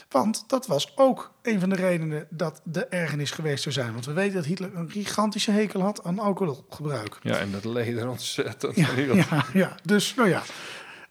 Want 0.09 0.43
dat 0.47 0.67
was 0.67 0.97
ook 0.97 1.31
een 1.41 1.59
van 1.59 1.69
de 1.69 1.75
redenen 1.75 2.27
dat 2.29 2.61
de 2.63 2.85
ergernis 2.85 3.31
geweest 3.31 3.63
zou 3.63 3.75
zijn. 3.75 3.93
Want 3.93 4.05
we 4.05 4.13
weten 4.13 4.35
dat 4.35 4.45
Hitler 4.45 4.75
een 4.75 4.91
gigantische 4.91 5.51
hekel 5.51 5.81
had 5.81 6.03
aan 6.03 6.19
alcoholgebruik. 6.19 7.17
Ja, 7.21 7.37
en 7.37 7.51
dat 7.51 7.65
leed 7.65 7.97
er 7.97 8.09
ontzettend 8.09 8.75
Ja, 8.75 8.85
van. 8.85 9.15
ja, 9.15 9.45
ja, 9.53 9.75
dus 9.83 10.15
nou 10.15 10.29
ja, 10.29 10.41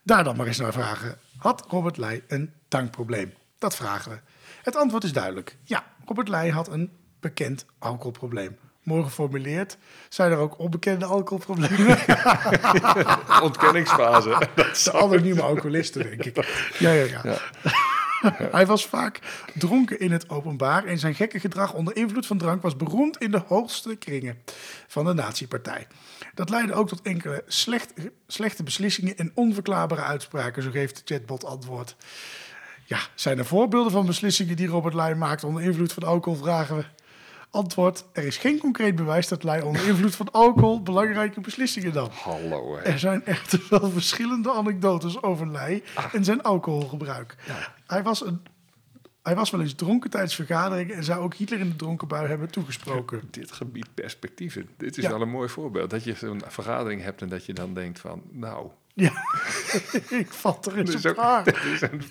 daar 0.03 0.23
dan 0.23 0.35
maar 0.35 0.47
eens 0.47 0.57
naar 0.57 0.73
vragen. 0.73 1.17
Had 1.39 1.65
Robert 1.67 1.97
Ley 1.97 2.23
een 2.27 2.53
tankprobleem? 2.67 3.33
Dat 3.57 3.75
vragen 3.75 4.11
we. 4.11 4.19
Het 4.63 4.75
antwoord 4.75 5.03
is 5.03 5.13
duidelijk. 5.13 5.57
Ja, 5.63 5.83
Robert 6.05 6.27
Ley 6.27 6.49
had 6.49 6.67
een 6.67 6.91
bekend 7.19 7.65
alcoholprobleem. 7.79 8.57
Mooi 8.83 9.03
geformuleerd. 9.03 9.77
Zijn 10.09 10.31
er 10.31 10.37
ook 10.37 10.59
onbekende 10.59 11.05
alcoholproblemen? 11.05 11.97
Ontkenningsfase. 13.43 14.47
De 14.83 14.91
anonieme 14.93 15.41
alcoholisten, 15.41 16.03
denk 16.03 16.23
ik. 16.23 16.45
Ja, 16.79 16.91
ja, 16.91 17.21
ja. 17.23 17.37
Hij 18.51 18.65
was 18.65 18.85
vaak 18.85 19.19
dronken 19.53 19.99
in 19.99 20.11
het 20.11 20.29
openbaar 20.29 20.85
en 20.85 20.99
zijn 20.99 21.15
gekke 21.15 21.39
gedrag 21.39 21.73
onder 21.73 21.95
invloed 21.95 22.25
van 22.25 22.37
drank 22.37 22.61
was 22.61 22.75
beroemd 22.75 23.17
in 23.17 23.31
de 23.31 23.41
hoogste 23.47 23.95
kringen 23.95 24.37
van 24.87 25.05
de 25.05 25.13
nazi-partij. 25.13 25.87
Dat 26.33 26.49
leidde 26.49 26.73
ook 26.73 26.87
tot 26.87 27.01
enkele 27.01 27.43
slecht, 27.47 27.93
slechte 28.27 28.63
beslissingen 28.63 29.17
en 29.17 29.31
onverklaarbare 29.33 30.01
uitspraken, 30.01 30.63
zo 30.63 30.69
geeft 30.69 30.95
de 30.95 31.13
chatbot 31.13 31.45
antwoord. 31.45 31.95
Ja, 32.85 32.99
zijn 33.15 33.37
er 33.37 33.45
voorbeelden 33.45 33.91
van 33.91 34.05
beslissingen 34.05 34.55
die 34.55 34.67
Robert 34.67 34.93
Ley 34.93 35.15
maakte 35.15 35.47
onder 35.47 35.63
invloed 35.63 35.93
van 35.93 36.03
alcohol, 36.03 36.39
vragen 36.39 36.75
we. 36.75 36.85
Antwoord, 37.51 38.05
er 38.13 38.23
is 38.23 38.37
geen 38.37 38.57
concreet 38.59 38.95
bewijs 38.95 39.27
dat 39.27 39.43
Ley 39.43 39.61
onder 39.61 39.87
invloed 39.87 40.15
van 40.15 40.31
alcohol 40.31 40.81
belangrijke 40.83 41.41
beslissingen 41.41 41.93
nam. 41.93 42.07
Hallo, 42.11 42.75
hè. 42.75 42.81
Er 42.81 42.99
zijn 42.99 43.25
echter 43.25 43.61
wel 43.69 43.89
verschillende 43.89 44.51
anekdotes 44.53 45.21
over 45.21 45.51
Ley 45.51 45.83
en 46.13 46.23
zijn 46.23 46.41
alcoholgebruik. 46.43 47.35
Hij, 47.87 48.03
was 48.03 48.25
een, 48.25 48.41
hij 49.23 49.35
was 49.35 49.49
wel 49.49 49.61
eens 49.61 49.73
dronken 49.73 50.09
tijdens 50.09 50.35
vergaderingen 50.35 50.95
en 50.95 51.03
zou 51.03 51.21
ook 51.21 51.33
Hitler 51.33 51.59
in 51.59 51.69
de 51.69 51.75
dronken 51.75 52.07
bui 52.07 52.27
hebben 52.27 52.51
toegesproken. 52.51 53.21
Dit 53.31 53.51
gebied 53.51 53.87
perspectieven. 53.93 54.69
Dit 54.77 54.97
is 54.97 55.03
Ja. 55.03 55.09
wel 55.09 55.21
een 55.21 55.29
mooi 55.29 55.49
voorbeeld. 55.49 55.89
Dat 55.89 56.03
je 56.03 56.13
zo'n 56.13 56.41
vergadering 56.47 57.01
hebt 57.01 57.21
en 57.21 57.29
dat 57.29 57.45
je 57.45 57.53
dan 57.53 57.73
denkt 57.73 57.99
van... 57.99 58.21
Nou, 58.31 58.67
Ja, 59.07 59.23
ik 60.17 60.33
vat 60.33 60.65
er 60.65 60.77
eens 60.77 60.93
is 60.93 61.05
op 61.05 61.17
aan. 61.17 61.43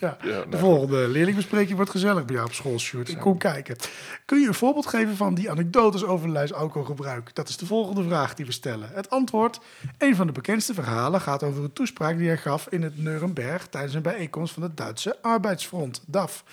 Ja, 0.01 0.17
de 0.21 0.45
nou, 0.49 0.59
volgende 0.59 1.09
leerlingbespreking 1.09 1.77
wordt 1.77 1.91
gezellig 1.91 2.25
bij 2.25 2.35
jou 2.35 2.47
op 2.47 2.55
school, 2.55 2.79
Sjoerd. 2.79 3.09
Ik 3.09 3.19
kom 3.19 3.39
kijken. 3.39 3.77
Kun 4.25 4.41
je 4.41 4.47
een 4.47 4.55
voorbeeld 4.55 4.87
geven 4.87 5.17
van 5.17 5.35
die 5.35 5.51
anekdotes 5.51 6.05
over 6.05 6.31
Leijs 6.31 6.53
alcoholgebruik? 6.53 7.35
Dat 7.35 7.49
is 7.49 7.57
de 7.57 7.67
volgende 7.67 8.03
vraag 8.03 8.35
die 8.35 8.47
we 8.47 8.53
stellen. 8.53 8.91
Het 8.93 9.11
antwoord, 9.11 9.61
een 9.99 10.17
van 10.17 10.27
de 10.27 10.33
bekendste 10.33 10.75
verhalen, 10.75 11.21
gaat 11.21 11.43
over 11.43 11.65
een 11.65 11.73
toespraak 11.73 12.19
die 12.19 12.27
hij 12.27 12.37
gaf 12.37 12.67
in 12.69 12.83
het 12.83 12.99
Nuremberg 12.99 13.67
tijdens 13.67 13.95
een 13.95 14.03
bijeenkomst 14.03 14.55
van 14.55 14.63
het 14.63 14.77
Duitse 14.77 15.23
Arbeidsfront, 15.23 16.03
DAF, 16.07 16.45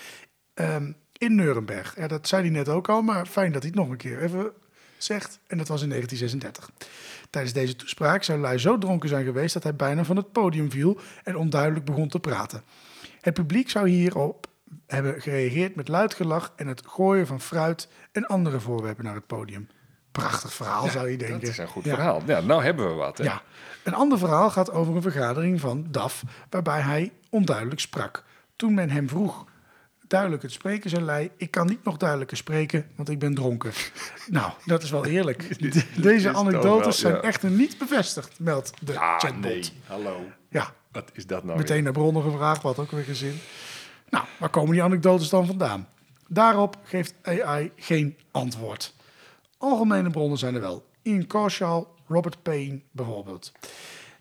ehm, 0.54 0.92
in 1.18 1.36
Nuremberg. 1.36 1.96
Ja, 1.98 2.08
dat 2.08 2.28
zei 2.28 2.42
hij 2.42 2.52
net 2.52 2.70
ook 2.70 2.90
al, 2.90 3.02
maar 3.02 3.26
fijn 3.26 3.52
dat 3.52 3.62
hij 3.62 3.72
het 3.72 3.80
nog 3.80 3.90
een 3.90 3.98
keer 3.98 4.22
even 4.22 4.52
zegt. 4.98 5.40
En 5.48 5.58
dat 5.58 5.68
was 5.68 5.82
in 5.82 5.90
1936. 5.90 6.70
Tijdens 7.36 7.56
deze 7.56 7.76
toespraak 7.76 8.24
zou 8.24 8.40
Lui 8.40 8.58
zo 8.58 8.78
dronken 8.78 9.10
zijn 9.10 9.26
geweest 9.26 9.54
dat 9.54 9.64
hij 9.64 9.76
bijna 9.76 10.04
van 10.04 10.16
het 10.16 10.32
podium 10.32 10.72
viel 10.72 10.98
en 11.24 11.36
onduidelijk 11.38 11.86
begon 11.86 12.08
te 12.08 12.20
praten. 12.20 12.64
Het 13.22 13.34
publiek 13.34 13.70
zou 13.70 13.90
hierop 13.90 14.48
hebben 14.88 15.22
gereageerd 15.22 15.76
met 15.76 15.88
luid 15.88 16.14
gelach 16.14 16.54
en 16.56 16.68
het 16.68 16.82
gooien 16.88 17.28
van 17.28 17.42
fruit 17.42 17.88
en 18.12 18.26
andere 18.26 18.60
voorwerpen 18.60 19.04
naar 19.04 19.16
het 19.16 19.28
podium. 19.28 19.68
Prachtig 20.12 20.54
verhaal, 20.54 20.88
zou 20.88 21.10
je 21.10 21.18
denken. 21.18 21.40
Dat 21.40 21.50
is 21.50 21.58
een 21.58 21.68
goed 21.68 21.84
Ja. 21.84 21.94
verhaal. 21.96 22.22
Ja, 22.26 22.40
nou 22.40 22.64
hebben 22.64 22.88
we 22.88 22.94
wat. 22.94 23.18
Hè? 23.18 23.24
Ja. 23.24 23.42
Een 23.84 23.94
ander 23.94 24.18
verhaal 24.18 24.50
gaat 24.50 24.72
over 24.72 24.96
een 24.96 25.02
vergadering 25.02 25.60
van 25.60 25.88
DAF, 25.92 26.24
waarbij 26.50 26.82
hij 26.82 27.12
onduidelijk 27.30 27.80
sprak. 27.80 28.24
Toen 28.56 28.74
men 28.74 28.90
hem 28.90 29.10
vroeg 29.10 29.46
duidelijk 30.08 30.42
het 30.42 30.52
spreken, 30.52 30.90
zei 30.90 31.06
hij: 31.06 31.32
Ik 31.38 31.52
kan 31.52 31.68
niet 31.68 31.84
nog 31.84 31.98
duidelijker 31.98 32.38
spreken, 32.38 32.86
want 32.96 33.10
ik 33.10 33.20
ben 33.20 33.34
dronken. 33.34 33.72
nou, 34.28 34.52
dat 34.66 34.84
is 34.84 34.90
wel 34.90 35.06
eerlijk. 35.06 35.60
De- 35.74 35.84
Deze 36.02 36.34
anekdotes 36.34 37.00
zijn 37.00 37.14
ja. 37.14 37.22
echter 37.22 37.50
niet 37.50 37.78
bevestigd, 37.78 38.40
meldt 38.40 38.72
de 38.86 39.00
Ah, 39.00 39.20
chatbot. 39.20 39.42
nee. 39.42 39.72
Hallo. 39.88 40.26
Ja, 40.50 40.74
Wat 40.92 41.10
is 41.14 41.28
dat 41.28 41.44
nou 41.44 41.58
meteen 41.58 41.84
naar 41.84 41.94
bronnen 41.94 42.24
gevraagd, 42.24 42.62
wat 42.62 42.80
ook 42.80 42.92
weer 42.92 43.04
gezin. 43.04 43.38
Nou, 44.10 44.26
waar 44.40 44.50
komen 44.50 44.72
die 44.72 44.84
anekdotes 44.84 45.30
dan 45.30 45.46
vandaan? 45.46 45.88
Daarop 46.28 46.78
geeft 46.84 47.14
AI 47.24 47.72
geen 47.76 48.18
antwoord. 48.32 48.94
Algemene 49.58 50.10
bronnen 50.10 50.38
zijn 50.38 50.56
er 50.56 50.62
wel. 50.62 50.86
Ian 51.02 51.28
Kershaw, 51.28 51.86
Robert 52.08 52.44
Payne 52.44 52.80
bijvoorbeeld. 52.92 53.52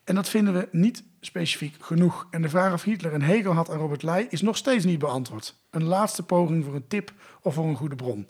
En 0.04 0.14
dat 0.14 0.28
vinden 0.28 0.54
we 0.54 0.68
niet 0.72 1.02
specifiek 1.24 1.74
genoeg. 1.80 2.26
En 2.30 2.42
de 2.42 2.48
vraag 2.48 2.72
of 2.72 2.82
Hitler 2.82 3.14
een 3.14 3.22
hekel 3.22 3.52
had 3.52 3.70
aan 3.70 3.78
Robert 3.78 4.02
Ley 4.02 4.26
is 4.30 4.42
nog 4.42 4.56
steeds 4.56 4.84
niet 4.84 4.98
beantwoord. 4.98 5.54
Een 5.70 5.84
laatste 5.84 6.22
poging 6.22 6.64
voor 6.64 6.74
een 6.74 6.88
tip 6.88 7.12
of 7.42 7.54
voor 7.54 7.64
een 7.64 7.76
goede 7.76 7.96
bron. 7.96 8.28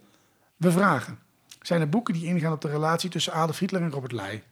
We 0.57 0.71
vragen. 0.71 1.19
zijn 1.61 1.81
er 1.81 1.89
boeken 1.89 2.15
die 2.15 2.27
ingaan 2.27 2.53
op 2.53 2.61
de 2.61 2.69
relatie 2.69 3.11
tussen 3.11 3.33
Adolf 3.33 3.59
Hitler 3.59 3.83
en 3.83 3.91
Robert 3.91 4.13
Leij. 4.13 4.43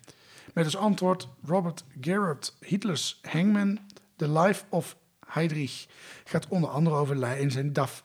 Met 0.55 0.65
als 0.65 0.77
antwoord 0.77 1.29
Robert 1.45 1.85
Gerard 2.01 2.57
Hitlers 2.61 3.21
Hangman, 3.23 3.79
The 4.17 4.29
Life 4.29 4.65
of 4.69 4.97
Heydrich, 5.27 5.87
gaat 6.25 6.49
onder 6.49 6.71
andere 6.71 6.97
over 6.97 7.17
Leij 7.17 7.39
en 7.39 7.51
zijn 7.51 7.73
DAF. 7.73 8.05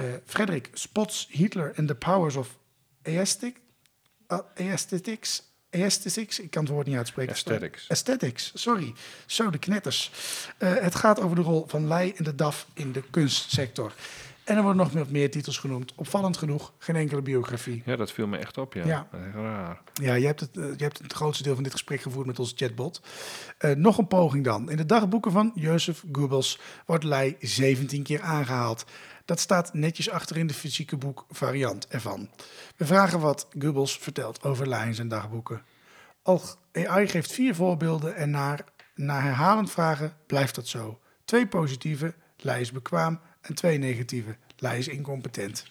Uh, 0.00 0.06
Frederick 0.24 0.70
Spots 0.72 1.26
Hitler 1.30 1.72
and 1.76 1.88
the 1.88 1.94
Powers 1.94 2.36
of 2.36 2.58
Aesthetic, 3.02 3.60
Aesthetics. 4.54 5.51
Aesthetics, 5.80 6.40
ik 6.40 6.50
kan 6.50 6.62
het 6.62 6.72
woord 6.72 6.86
niet 6.86 6.96
uitspreken. 6.96 7.32
Aesthetics. 7.32 7.88
Aesthetics, 7.88 8.52
sorry. 8.54 8.92
Zo, 9.26 9.50
de 9.50 9.58
knetters. 9.58 10.10
Uh, 10.58 10.74
het 10.74 10.94
gaat 10.94 11.20
over 11.20 11.36
de 11.36 11.42
rol 11.42 11.64
van 11.68 11.88
Leij 11.88 12.14
en 12.16 12.24
de 12.24 12.34
DAF 12.34 12.66
in 12.74 12.92
de 12.92 13.02
kunstsector. 13.10 13.92
En 14.44 14.56
er 14.56 14.62
worden 14.62 14.82
nog 14.82 14.92
meer, 14.92 15.06
meer 15.08 15.30
titels 15.30 15.58
genoemd. 15.58 15.92
Opvallend 15.96 16.36
genoeg, 16.36 16.72
geen 16.78 16.96
enkele 16.96 17.22
biografie. 17.22 17.82
Ja, 17.86 17.96
dat 17.96 18.12
viel 18.12 18.26
me 18.26 18.36
echt 18.36 18.58
op, 18.58 18.74
ja. 18.74 18.86
Ja. 18.86 19.08
Raar. 19.34 19.80
Ja, 19.94 20.14
je 20.14 20.26
hebt, 20.26 20.40
het, 20.40 20.56
uh, 20.56 20.64
je 20.76 20.82
hebt 20.82 20.98
het 20.98 21.12
grootste 21.12 21.42
deel 21.42 21.54
van 21.54 21.62
dit 21.62 21.72
gesprek 21.72 22.00
gevoerd 22.00 22.26
met 22.26 22.38
onze 22.38 22.56
chatbot. 22.56 23.00
Uh, 23.60 23.74
nog 23.74 23.98
een 23.98 24.06
poging 24.06 24.44
dan. 24.44 24.70
In 24.70 24.76
de 24.76 24.86
dagboeken 24.86 25.32
van 25.32 25.52
Jozef 25.54 26.04
Goebbels 26.12 26.58
wordt 26.86 27.04
Leij 27.04 27.36
17 27.40 28.02
keer 28.02 28.20
aangehaald. 28.20 28.84
Dat 29.24 29.40
staat 29.40 29.74
netjes 29.74 30.10
achter 30.10 30.36
in 30.36 30.46
de 30.46 30.54
fysieke 30.54 30.96
boek 30.96 31.26
variant 31.30 31.86
ervan. 31.88 32.30
We 32.76 32.86
vragen 32.86 33.20
wat 33.20 33.46
Goebbels 33.58 33.98
vertelt 33.98 34.42
over 34.42 34.68
Leij 34.68 34.86
in 34.86 34.94
zijn 34.94 35.08
dagboeken. 35.08 35.62
AI 36.72 37.08
geeft 37.08 37.32
vier 37.32 37.54
voorbeelden 37.54 38.16
en 38.16 38.30
na 38.94 39.20
herhalend 39.20 39.70
vragen 39.70 40.16
blijft 40.26 40.54
dat 40.54 40.68
zo. 40.68 41.00
Twee 41.24 41.46
positieve, 41.46 42.14
Leij 42.36 42.60
is 42.60 42.72
bekwaam 42.72 43.20
en 43.40 43.54
twee 43.54 43.78
negatieve, 43.78 44.36
Leij 44.56 44.78
is 44.78 44.88
incompetent. 44.88 45.66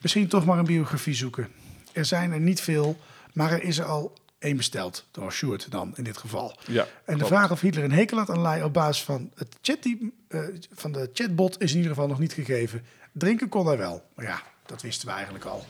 Misschien 0.00 0.28
toch 0.28 0.44
maar 0.44 0.58
een 0.58 0.64
biografie 0.64 1.14
zoeken. 1.14 1.48
Er 1.92 2.04
zijn 2.04 2.32
er 2.32 2.40
niet 2.40 2.60
veel, 2.60 2.98
maar 3.32 3.52
er 3.52 3.62
is 3.62 3.78
er 3.78 3.84
al 3.84 4.18
één 4.40 4.56
besteld. 4.56 5.06
Door 5.10 5.32
Sjoerd 5.32 5.70
dan, 5.70 5.92
in 5.96 6.04
dit 6.04 6.16
geval. 6.16 6.56
Ja, 6.66 6.86
en 7.04 7.18
de 7.18 7.26
vraag 7.26 7.50
of 7.50 7.60
Hitler 7.60 7.84
een 7.84 7.92
hekel 7.92 8.18
had 8.18 8.30
aan 8.30 8.42
Leij 8.42 8.62
op 8.62 8.72
basis 8.72 9.04
van, 9.04 9.30
het 9.34 9.56
chat 9.62 9.82
die, 9.82 10.12
uh, 10.28 10.40
van 10.72 10.92
de 10.92 11.10
chatbot 11.12 11.60
is 11.60 11.70
in 11.70 11.76
ieder 11.76 11.92
geval 11.92 12.08
nog 12.08 12.18
niet 12.18 12.32
gegeven. 12.32 12.84
Drinken 13.12 13.48
kon 13.48 13.66
hij 13.66 13.78
wel. 13.78 14.04
Maar 14.14 14.24
ja, 14.24 14.42
dat 14.66 14.82
wisten 14.82 15.08
we 15.08 15.14
eigenlijk 15.14 15.44
al. 15.44 15.64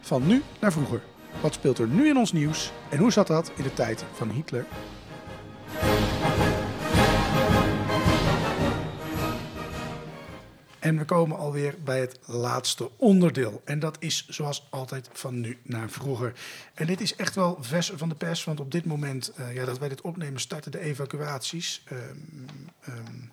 Van 0.00 0.26
nu 0.26 0.42
naar 0.60 0.72
vroeger. 0.72 1.02
Wat 1.40 1.54
speelt 1.54 1.78
er 1.78 1.88
nu 1.88 2.08
in 2.08 2.16
ons 2.16 2.32
nieuws 2.32 2.72
en 2.88 2.98
hoe 2.98 3.12
zat 3.12 3.26
dat 3.26 3.52
in 3.56 3.62
de 3.62 3.74
tijd 3.74 4.04
van 4.14 4.30
Hitler? 4.30 4.66
En 10.86 10.98
we 10.98 11.04
komen 11.04 11.38
alweer 11.38 11.74
bij 11.84 12.00
het 12.00 12.18
laatste 12.24 12.90
onderdeel. 12.96 13.62
En 13.64 13.78
dat 13.78 13.96
is 13.98 14.26
zoals 14.28 14.66
altijd 14.70 15.08
van 15.12 15.40
nu 15.40 15.58
naar 15.62 15.90
vroeger. 15.90 16.32
En 16.74 16.86
dit 16.86 17.00
is 17.00 17.16
echt 17.16 17.34
wel 17.34 17.58
vers 17.60 17.92
van 17.94 18.08
de 18.08 18.14
pers, 18.14 18.44
want 18.44 18.60
op 18.60 18.70
dit 18.70 18.84
moment 18.84 19.32
uh, 19.38 19.54
ja, 19.54 19.64
dat 19.64 19.78
wij 19.78 19.88
dit 19.88 20.00
opnemen 20.00 20.40
starten 20.40 20.70
de 20.70 20.80
evacuaties. 20.80 21.84
Um, 21.92 22.36
um, 22.88 23.32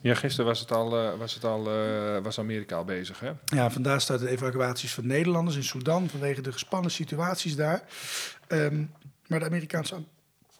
ja, 0.00 0.14
gisteren 0.14 0.46
was 0.46 0.60
het 0.60 0.72
al, 0.72 1.04
uh, 1.04 1.18
was, 1.18 1.34
het 1.34 1.44
al 1.44 1.78
uh, 1.78 2.22
was 2.22 2.38
Amerika 2.38 2.76
al 2.76 2.84
bezig, 2.84 3.20
hè? 3.20 3.32
Ja, 3.44 3.70
vandaag 3.70 4.00
starten 4.00 4.26
de 4.26 4.32
evacuaties 4.32 4.94
van 4.94 5.06
Nederlanders 5.06 5.56
in 5.56 5.64
Sudan 5.64 6.08
vanwege 6.08 6.40
de 6.40 6.52
gespannen 6.52 6.90
situaties 6.90 7.56
daar. 7.56 7.82
Um, 8.48 8.92
maar 9.26 9.38
de 9.38 9.46
Amerikaanse 9.46 10.04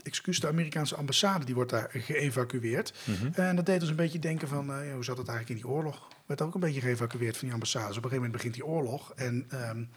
excuus, 0.02 0.40
de 0.40 0.48
Amerikaanse 0.48 0.96
ambassade 0.96 1.44
die 1.44 1.54
wordt 1.54 1.70
daar 1.70 1.88
geëvacueerd. 1.92 2.92
Mm 3.04 3.14
-hmm. 3.14 3.32
En 3.34 3.56
dat 3.56 3.66
deed 3.66 3.80
ons 3.80 3.90
een 3.90 3.96
beetje 3.96 4.18
denken 4.18 4.48
van, 4.48 4.70
uh, 4.70 4.92
hoe 4.92 5.04
zat 5.04 5.18
het 5.18 5.28
eigenlijk 5.28 5.60
in 5.60 5.66
die 5.66 5.74
oorlog? 5.76 6.12
Werd 6.26 6.42
ook 6.42 6.54
een 6.54 6.60
beetje 6.60 6.80
geëvacueerd 6.80 7.36
van 7.36 7.44
die 7.44 7.52
ambassades. 7.52 7.96
Op 7.96 8.04
een 8.04 8.10
gegeven 8.10 8.30
moment 8.30 8.32
begint 8.32 8.54
die 8.54 8.66
oorlog. 8.66 9.12
En 9.14 9.46
um, 9.68 9.90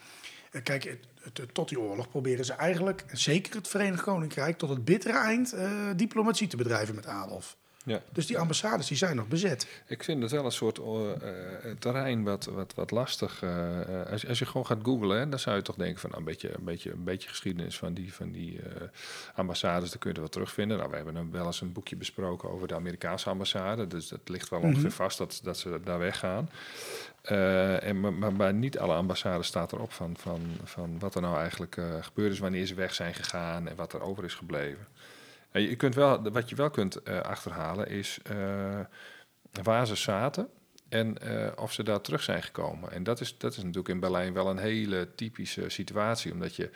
kijk, 0.64 0.84
het, 0.84 1.54
tot 1.54 1.70
die 1.70 1.80
oorlog 1.80 2.10
proberen 2.10 2.46
ze 2.46 2.54
eigenlijk, 2.54 3.06
zeker 3.12 3.56
het 3.56 3.68
Verenigd 3.68 4.04
Koninkrijk, 4.04 4.58
tot 4.58 4.70
het 4.70 4.86
bittere 4.86 5.18
eind 5.18 5.54
uh, 5.54 5.90
diplomatie 5.96 6.48
te 6.48 6.58
bedrijven 6.58 6.96
met 6.96 7.06
Adolf. 7.06 7.58
Ja. 7.88 8.02
Dus 8.12 8.26
die 8.26 8.38
ambassades 8.38 8.88
die 8.88 8.98
zijn 8.98 9.16
nog 9.16 9.28
bezet. 9.28 9.68
Ik 9.86 10.04
vind 10.04 10.22
het 10.22 10.32
wel 10.32 10.46
een 10.46 10.52
soort 10.52 10.80
uh, 10.80 10.86
terrein 11.80 12.24
wat, 12.24 12.46
wat, 12.46 12.74
wat 12.74 12.92
lastig. 12.92 13.42
Uh, 13.44 13.80
als, 14.12 14.28
als 14.28 14.40
je 14.40 14.46
gewoon 14.46 14.66
gaat 14.66 14.80
googlen, 14.84 15.30
dan 15.30 15.40
zou 15.40 15.56
je 15.56 15.62
toch 15.62 15.76
denken 15.76 16.00
van 16.00 16.10
nou, 16.10 16.22
een, 16.22 16.28
beetje, 16.28 16.50
een, 16.58 16.64
beetje, 16.64 16.92
een 16.92 17.04
beetje 17.04 17.30
geschiedenis 17.30 17.78
van 17.78 17.94
die, 17.94 18.14
van 18.14 18.32
die 18.32 18.60
ambassades, 19.36 19.90
daar 19.90 20.00
kun 20.00 20.10
je 20.10 20.16
er 20.16 20.22
wel 20.22 20.32
terugvinden. 20.32 20.78
Nou, 20.78 20.90
we 20.90 20.96
hebben 20.96 21.32
wel 21.32 21.46
eens 21.46 21.62
een 21.62 21.72
boekje 21.72 21.96
besproken 21.96 22.50
over 22.50 22.68
de 22.68 22.76
Amerikaanse 22.76 23.30
ambassade. 23.30 23.88
Dus 23.88 24.08
dat 24.08 24.20
ligt 24.26 24.50
wel 24.50 24.60
ongeveer 24.60 24.78
mm 24.78 24.86
-hmm. 24.86 24.92
vast 24.92 25.18
dat, 25.18 25.40
dat 25.44 25.58
ze 25.58 25.80
daar 25.84 26.00
weggaan. 26.00 26.50
en, 27.22 28.00
maar, 28.00 28.34
maar, 28.34 28.54
niet 28.54 28.80
alle 28.80 28.94
ambassades 28.94 29.48
staat 29.48 29.72
erop 29.72 29.92
van, 29.92 30.16
van, 30.18 30.42
van 30.64 31.00
wat 31.00 31.16
er 31.16 31.22
nou 31.22 31.38
eigenlijk 31.38 31.78
gebeurd 32.02 32.32
is, 32.32 32.40
wanneer 32.40 32.66
ze 32.66 32.76
weg 32.76 32.94
zijn 32.94 33.14
gegaan 33.14 33.68
en 33.68 33.76
wat 33.76 33.94
er 33.94 34.02
over 34.02 34.24
is 34.24 34.34
gebleven. 34.34 34.88
Je 35.62 35.76
kunt 35.76 35.95
wel, 35.95 36.32
wat 36.32 36.49
je 36.49 36.55
wel 36.55 36.70
kunt 36.70 36.99
uh, 37.03 37.20
achterhalen 37.20 37.88
is 37.88 38.20
waar 39.64 39.88
ze 39.88 39.95
zaten 39.95 40.49
en 40.90 41.16
uh, 41.24 41.48
of 41.56 41.74
ze 41.74 41.84
daar 41.84 42.02
terug 42.02 42.24
zijn 42.24 42.44
gekomen. 42.44 42.92
En 42.92 43.04
dat 43.04 43.22
is, 43.22 43.38
dat 43.38 43.52
is 43.52 43.58
natuurlijk 43.58 43.88
in 43.88 44.00
Berlijn 44.00 44.34
wel 44.34 44.50
een 44.50 44.58
hele 44.58 45.08
typische 45.16 45.70
situatie, 45.70 46.32
omdat 46.32 46.56
je 46.56 46.70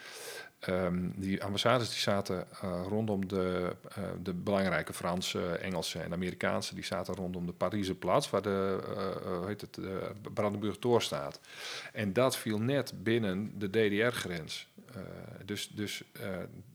um, 0.67 1.13
die 1.15 1.43
ambassades 1.43 1.89
die 1.89 1.99
zaten 1.99 2.47
rondom 2.87 3.27
de, 3.27 3.75
de 4.23 4.33
belangrijke 4.33 4.93
Franse, 4.93 5.41
Engelse 5.41 5.99
en 5.99 6.13
Amerikaanse, 6.13 6.75
die 6.75 6.83
zaten 6.85 7.15
rondom 7.15 7.45
de 7.45 7.53
Pariser 7.53 7.95
plaats, 7.95 8.29
waar 8.29 8.41
de, 8.41 8.79
hoe 9.23 9.47
heet 9.47 9.61
het, 9.61 9.73
de 9.73 10.11
Brandenburg 10.33 10.77
Tor 10.77 11.01
staat. 11.01 11.39
En 11.93 12.13
dat 12.13 12.37
viel 12.37 12.59
net 12.59 12.93
binnen 13.03 13.59
de 13.59 13.69
DDR-grens. 13.69 14.69
Dus 15.45 15.67
dus 15.67 16.03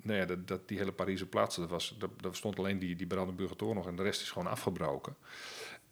nou 0.03 0.19
ja, 0.19 0.37
dat, 0.45 0.69
die 0.69 0.79
hele 0.79 0.93
Pariser 0.93 1.27
plaats, 1.27 1.57
dat 1.57 1.69
was, 1.69 1.97
dat, 1.99 2.11
dat 2.21 2.37
stond 2.37 2.59
alleen 2.59 2.79
die, 2.79 2.97
die 2.97 3.07
Brandenburger 3.07 3.57
Tor 3.57 3.75
nog 3.75 3.87
en 3.87 3.97
de 3.97 4.03
rest 4.03 4.21
is 4.21 4.31
gewoon 4.31 4.49
afgebroken. 4.49 5.17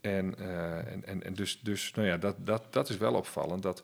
En, 0.05 0.35
uh, 0.39 0.77
en, 0.77 1.05
en, 1.05 1.23
en, 1.23 1.35
dus, 1.35 1.61
dus 1.63 1.93
nou 1.95 2.09
ja, 2.09 2.17
dat, 2.17 2.37
dat, 2.39 2.63
dat 2.71 2.89
is 2.89 2.97
wel 2.97 3.15
opvallend. 3.15 3.63
Dat 3.63 3.83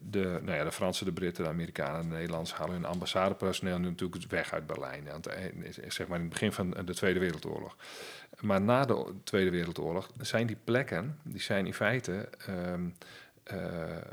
de, 0.00 0.38
nou 0.42 0.56
ja, 0.56 0.64
de 0.64 0.72
Fransen, 0.72 1.06
de 1.06 1.12
Britten, 1.12 1.44
de 1.44 1.50
Amerikanen 1.50 2.00
en 2.00 2.08
de 2.08 2.14
Nederlanders 2.14 2.54
halen 2.54 2.74
hun 2.74 2.84
ambassadepersoneel 2.84 3.78
nu 3.78 3.88
natuurlijk 3.88 4.30
weg 4.30 4.52
uit 4.52 4.66
Berlijn. 4.66 5.10
Aan 5.10 5.20
het, 5.20 5.80
zeg 5.88 6.06
maar 6.06 6.16
in 6.16 6.24
het 6.24 6.32
begin 6.32 6.52
van 6.52 6.70
de 6.70 6.94
Tweede 6.94 7.18
Wereldoorlog. 7.18 7.76
Maar 8.40 8.60
na 8.60 8.84
de 8.84 9.14
Tweede 9.24 9.50
Wereldoorlog 9.50 10.10
zijn 10.20 10.46
die 10.46 10.58
plekken, 10.64 11.18
die 11.22 11.40
zijn 11.40 11.66
in 11.66 11.74
feite. 11.74 12.28
Um, 12.48 12.94
uh, 13.52 13.58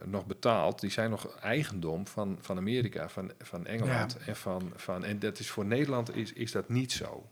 nog 0.05 0.26
betaald, 0.26 0.80
die 0.80 0.89
zijn 0.89 1.10
nog 1.10 1.39
eigendom 1.39 2.07
van, 2.07 2.38
van 2.41 2.57
Amerika, 2.57 3.10
van, 3.10 3.32
van 3.39 3.66
Engeland. 3.66 4.18
Ja. 4.20 4.26
En, 4.26 4.36
van, 4.36 4.74
van, 4.76 5.05
en 5.05 5.20
dat 5.20 5.39
is 5.39 5.49
voor 5.49 5.66
Nederland 5.66 6.16
is, 6.16 6.34
is 6.34 6.51
dat 6.51 6.70
niet 6.70 6.91
zo. 6.91 7.30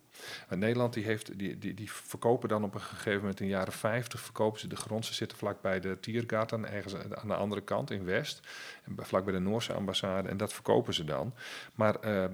Want 0.50 0.62
Nederland 0.62 0.94
die 0.94 1.04
heeft, 1.04 1.38
die, 1.40 1.58
die, 1.58 1.74
die 1.74 1.92
verkopen 1.92 2.50
dan 2.50 2.64
op 2.64 2.74
een 2.74 2.82
gegeven 2.82 3.20
moment 3.20 3.40
in 3.40 3.46
de 3.46 3.52
jaren 3.52 3.74
50, 3.74 4.20
verkopen 4.20 4.60
ze 4.60 4.68
de 4.68 4.76
grond. 4.76 5.06
Ze 5.06 5.14
zitten 5.14 5.38
vlakbij 5.38 5.80
de 5.80 6.00
Tiergarten, 6.00 6.72
ergens 6.72 6.96
aan 6.96 7.28
de 7.28 7.36
andere 7.36 7.62
kant 7.62 7.92
in 7.92 8.04
West. 8.04 8.48
Vlakbij 8.98 9.34
de 9.34 9.40
Noorse 9.40 9.74
ambassade. 9.74 10.30
En 10.30 10.38
dat 10.38 10.54
verkopen 10.54 10.94
ze 10.94 11.04
dan. 11.04 11.34
Maar 11.76 11.96
uh, 11.96 12.26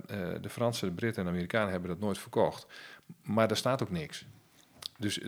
de 0.42 0.50
Fransen, 0.50 0.88
de 0.88 0.94
Britten 0.94 1.20
en 1.22 1.28
de 1.28 1.34
Amerikanen 1.34 1.72
hebben 1.72 1.90
dat 1.90 2.00
nooit 2.00 2.18
verkocht. 2.18 2.68
Maar 3.22 3.48
daar 3.48 3.58
staat 3.58 3.84
ook 3.84 3.92
niks. 3.92 4.26
Dus 4.98 5.20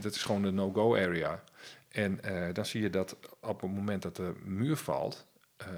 dat 0.00 0.14
is 0.14 0.22
gewoon 0.22 0.42
de 0.42 0.50
no-go 0.50 0.94
area. 0.96 1.42
En 1.88 2.20
dan 2.52 2.66
zie 2.66 2.82
je 2.82 2.90
dat 2.90 3.16
op 3.40 3.60
het 3.60 3.70
moment 3.70 4.02
dat 4.02 4.16
de 4.16 4.34
muur 4.44 4.76
valt, 4.76 5.26
uh, 5.62 5.68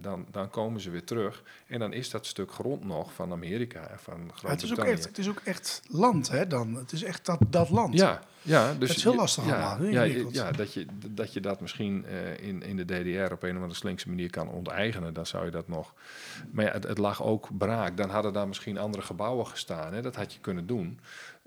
dan, 0.00 0.26
dan 0.30 0.50
komen 0.50 0.80
ze 0.80 0.90
weer 0.90 1.04
terug. 1.04 1.42
En 1.66 1.78
dan 1.78 1.92
is 1.92 2.10
dat 2.10 2.26
stuk 2.26 2.52
grond 2.52 2.84
nog 2.84 3.12
van 3.12 3.32
Amerika 3.32 3.86
en 3.86 3.98
van 3.98 4.30
Groot-Brittannië. 4.34 4.50
Het, 4.50 4.62
is 4.62 4.72
ook 4.72 4.84
echt, 4.84 5.04
het 5.04 5.18
is 5.18 5.28
ook 5.28 5.40
echt 5.44 5.82
land, 5.88 6.28
hè, 6.28 6.46
dan. 6.46 6.74
Het 6.74 6.92
is 6.92 7.02
echt 7.02 7.26
dat, 7.26 7.38
dat 7.48 7.70
land. 7.70 7.94
Ja, 7.94 8.22
ja. 8.42 8.74
Dus 8.78 8.88
het 8.88 8.98
is 8.98 9.04
heel 9.04 9.14
lastig 9.14 9.46
ja, 9.46 9.52
allemaal. 9.52 9.90
Ja, 9.90 10.02
ja, 10.02 10.50
dat, 10.50 10.74
je, 10.74 10.86
dat 11.10 11.32
je 11.32 11.40
dat 11.40 11.60
misschien 11.60 12.04
uh, 12.08 12.48
in, 12.48 12.62
in 12.62 12.76
de 12.76 12.84
DDR 12.84 13.32
op 13.32 13.42
een 13.42 13.50
of 13.50 13.56
andere 13.56 13.74
slinkse 13.74 14.08
manier 14.08 14.30
kan 14.30 14.48
onteigenen, 14.48 15.14
dan 15.14 15.26
zou 15.26 15.44
je 15.44 15.50
dat 15.50 15.68
nog... 15.68 15.94
Maar 16.50 16.64
ja, 16.64 16.72
het, 16.72 16.84
het 16.84 16.98
lag 16.98 17.22
ook 17.22 17.48
braak. 17.58 17.96
Dan 17.96 18.10
hadden 18.10 18.32
daar 18.32 18.48
misschien 18.48 18.78
andere 18.78 19.02
gebouwen 19.02 19.46
gestaan. 19.46 19.94
Hè. 19.94 20.02
Dat 20.02 20.16
had 20.16 20.32
je 20.32 20.40
kunnen 20.40 20.66
doen 20.66 20.98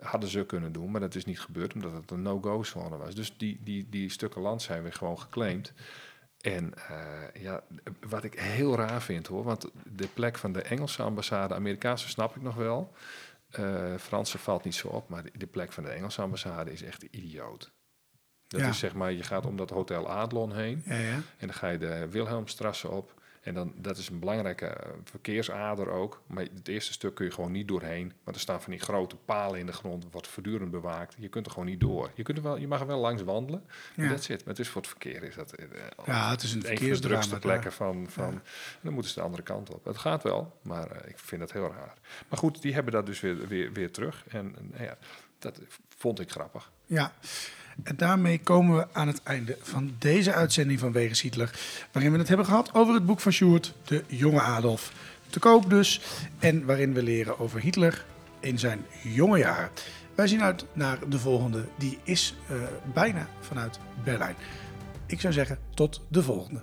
hadden 0.02 0.30
ze 0.30 0.46
kunnen 0.46 0.72
doen, 0.72 0.92
maar 0.92 1.02
dat 1.02 1.16
is 1.16 1.26
niet 1.26 1.40
gebeurd 1.40 1.74
omdat 1.74 1.94
het 1.94 2.12
een 2.12 2.22
no-go 2.22 2.64
zone 2.64 2.98
was. 2.98 3.16
Dus 3.16 3.34
die, 3.38 3.60
die, 3.64 3.88
die 3.90 4.10
stukken 4.10 4.42
land 4.42 4.62
zijn 4.62 4.84
weer 4.84 4.94
gewoon 4.94 5.20
geclaimd. 5.20 5.74
En 6.42 6.74
uh, 6.92 7.42
ja, 7.44 7.64
wat 8.08 8.24
ik 8.24 8.34
heel 8.40 8.76
raar 8.76 9.02
vind 9.02 9.28
hoor, 9.28 9.44
want 9.44 9.70
de 9.86 10.08
plek 10.08 10.38
van 10.38 10.52
de 10.52 10.62
Engelse 10.62 11.04
ambassade, 11.04 11.54
Amerikaanse 11.54 12.10
snap 12.10 12.36
ik 12.36 12.42
nog 12.42 12.56
wel. 12.56 12.94
Uh, 13.60 13.96
Franse 13.98 14.38
valt 14.38 14.64
niet 14.64 14.76
zo 14.76 14.88
op, 14.88 15.10
maar 15.10 15.24
de, 15.34 15.48
plek 15.48 15.72
van 15.72 15.84
de 15.84 15.90
Engelse 15.90 16.22
ambassade 16.22 16.72
is 16.72 16.84
echt 16.84 17.04
idioot. 17.04 17.72
Dat 18.48 18.60
Ja. 18.62 18.68
is 18.68 18.80
zeg 18.80 18.94
maar, 18.94 19.12
je 19.12 19.24
gaat 19.24 19.46
om 19.46 19.56
dat 19.58 19.70
Hotel 19.70 20.10
Adlon 20.10 20.56
heen 20.56 20.82
Ja, 20.86 20.96
ja. 20.96 21.14
en 21.14 21.48
dan 21.48 21.54
ga 21.54 21.68
je 21.68 21.78
de 21.78 22.08
Wilhelmstrasse 22.10 22.90
op. 22.90 23.17
En 23.48 23.54
dan, 23.54 23.74
dat 23.76 23.98
is 23.98 24.10
een 24.10 24.20
belangrijke 24.20 24.66
eh, 24.66 24.90
verkeersader 25.04 25.90
ook. 25.90 26.22
Maar 26.28 26.44
het 26.44 26.68
eerste 26.68 26.94
stuk 26.94 27.16
kun 27.16 27.26
je 27.26 27.32
gewoon 27.32 27.52
niet 27.52 27.68
doorheen. 27.68 28.14
Want 28.24 28.36
er 28.36 28.42
staan 28.42 28.62
van 28.62 28.72
die 28.72 28.82
grote 28.82 29.16
palen 29.16 29.60
in 29.60 29.66
de 29.66 29.72
grond, 29.72 30.06
wordt 30.12 30.28
voortdurend 30.28 30.72
bewaakt. 30.72 31.16
Je 31.18 31.28
kunt 31.28 31.46
er 31.46 31.52
gewoon 31.52 31.68
niet 31.68 31.80
door. 31.80 32.12
Je, 32.16 32.24
kunt 32.24 32.38
er 32.38 32.44
wel, 32.44 32.58
je 32.58 32.68
mag 32.68 32.80
er 32.80 32.88
wel 32.88 33.00
langs 33.00 33.24
wandelen. 33.24 33.66
Ja. 33.96 34.10
Dat 34.10 34.24
zit. 34.24 34.40
Maar 34.40 34.54
het 34.54 34.60
is 34.60 34.70
voor 34.70 34.82
het 34.82 34.90
verkeer. 34.90 35.24
Is 35.24 35.36
dat, 35.36 35.52
eh, 35.52 35.66
Ja, 36.06 36.30
het 36.30 36.44
is 36.44 36.54
een 36.54 36.62
van 36.62 36.88
de 36.88 37.00
drukste 37.00 37.40
plekken 37.40 37.74
van... 37.74 38.06
van 38.10 38.34
en 38.34 38.42
dan 38.82 38.94
moeten 38.94 39.12
ze 39.12 39.20
de 39.20 39.26
andere 39.26 39.44
kant 39.44 39.74
op. 39.74 39.86
Het 39.86 39.98
gaat 39.98 40.24
wel, 40.24 40.60
maar 40.62 40.92
eh, 40.92 41.10
ik 41.10 41.20
vind 41.20 41.42
het 41.42 41.54
heel 41.54 41.72
raar. 41.72 41.94
Maar 42.28 42.40
goed, 42.40 42.62
die 42.62 42.74
hebben 42.74 42.94
dat 42.94 43.06
dus 43.06 43.20
weer, 43.20 43.48
weer, 43.48 43.74
weer 43.74 43.92
terug. 43.92 44.24
En 44.28 44.56
eh, 44.56 44.62
nou 44.62 44.84
ja, 44.84 44.98
dat 45.40 45.62
vond 45.98 46.20
ik 46.20 46.32
grappig. 46.32 46.72
Ja, 46.86 47.14
en 47.84 47.98
daarmee 47.98 48.40
komen 48.40 48.78
we 48.78 48.88
aan 48.92 49.08
het 49.08 49.24
einde 49.24 49.58
van 49.62 49.94
deze 50.00 50.34
uitzending 50.34 50.80
van 50.80 50.92
Wegens 50.92 51.22
Hitler. 51.22 51.60
Waarin 51.92 52.12
we 52.12 52.18
het 52.18 52.28
hebben 52.28 52.46
gehad 52.46 52.74
over 52.74 52.94
het 52.94 53.06
boek 53.06 53.20
van 53.20 53.32
Sjoerd, 53.32 53.74
De 53.86 54.04
Jonge 54.08 54.42
Adolf. 54.42 54.92
Te 55.30 55.40
koop 55.40 55.70
dus. 55.70 56.02
En 56.40 56.66
waarin 56.66 56.94
we 56.94 57.04
leren 57.04 57.40
over 57.40 57.60
Hitler 57.60 58.06
in 58.40 58.60
zijn 58.60 58.86
jonge 59.04 59.38
jaren. 59.38 59.70
Wij 60.16 60.28
zien 60.28 60.42
uit 60.42 60.66
naar 60.74 60.98
de 61.10 61.20
volgende. 61.20 61.66
Die 61.78 62.00
is 62.04 62.36
eh, 62.50 62.56
bijna 62.94 63.28
vanuit 63.40 63.80
Berlijn. 64.04 64.36
Ik 65.06 65.22
zou 65.22 65.34
zeggen, 65.34 65.60
tot 65.74 66.02
de 66.08 66.24
volgende. 66.24 66.62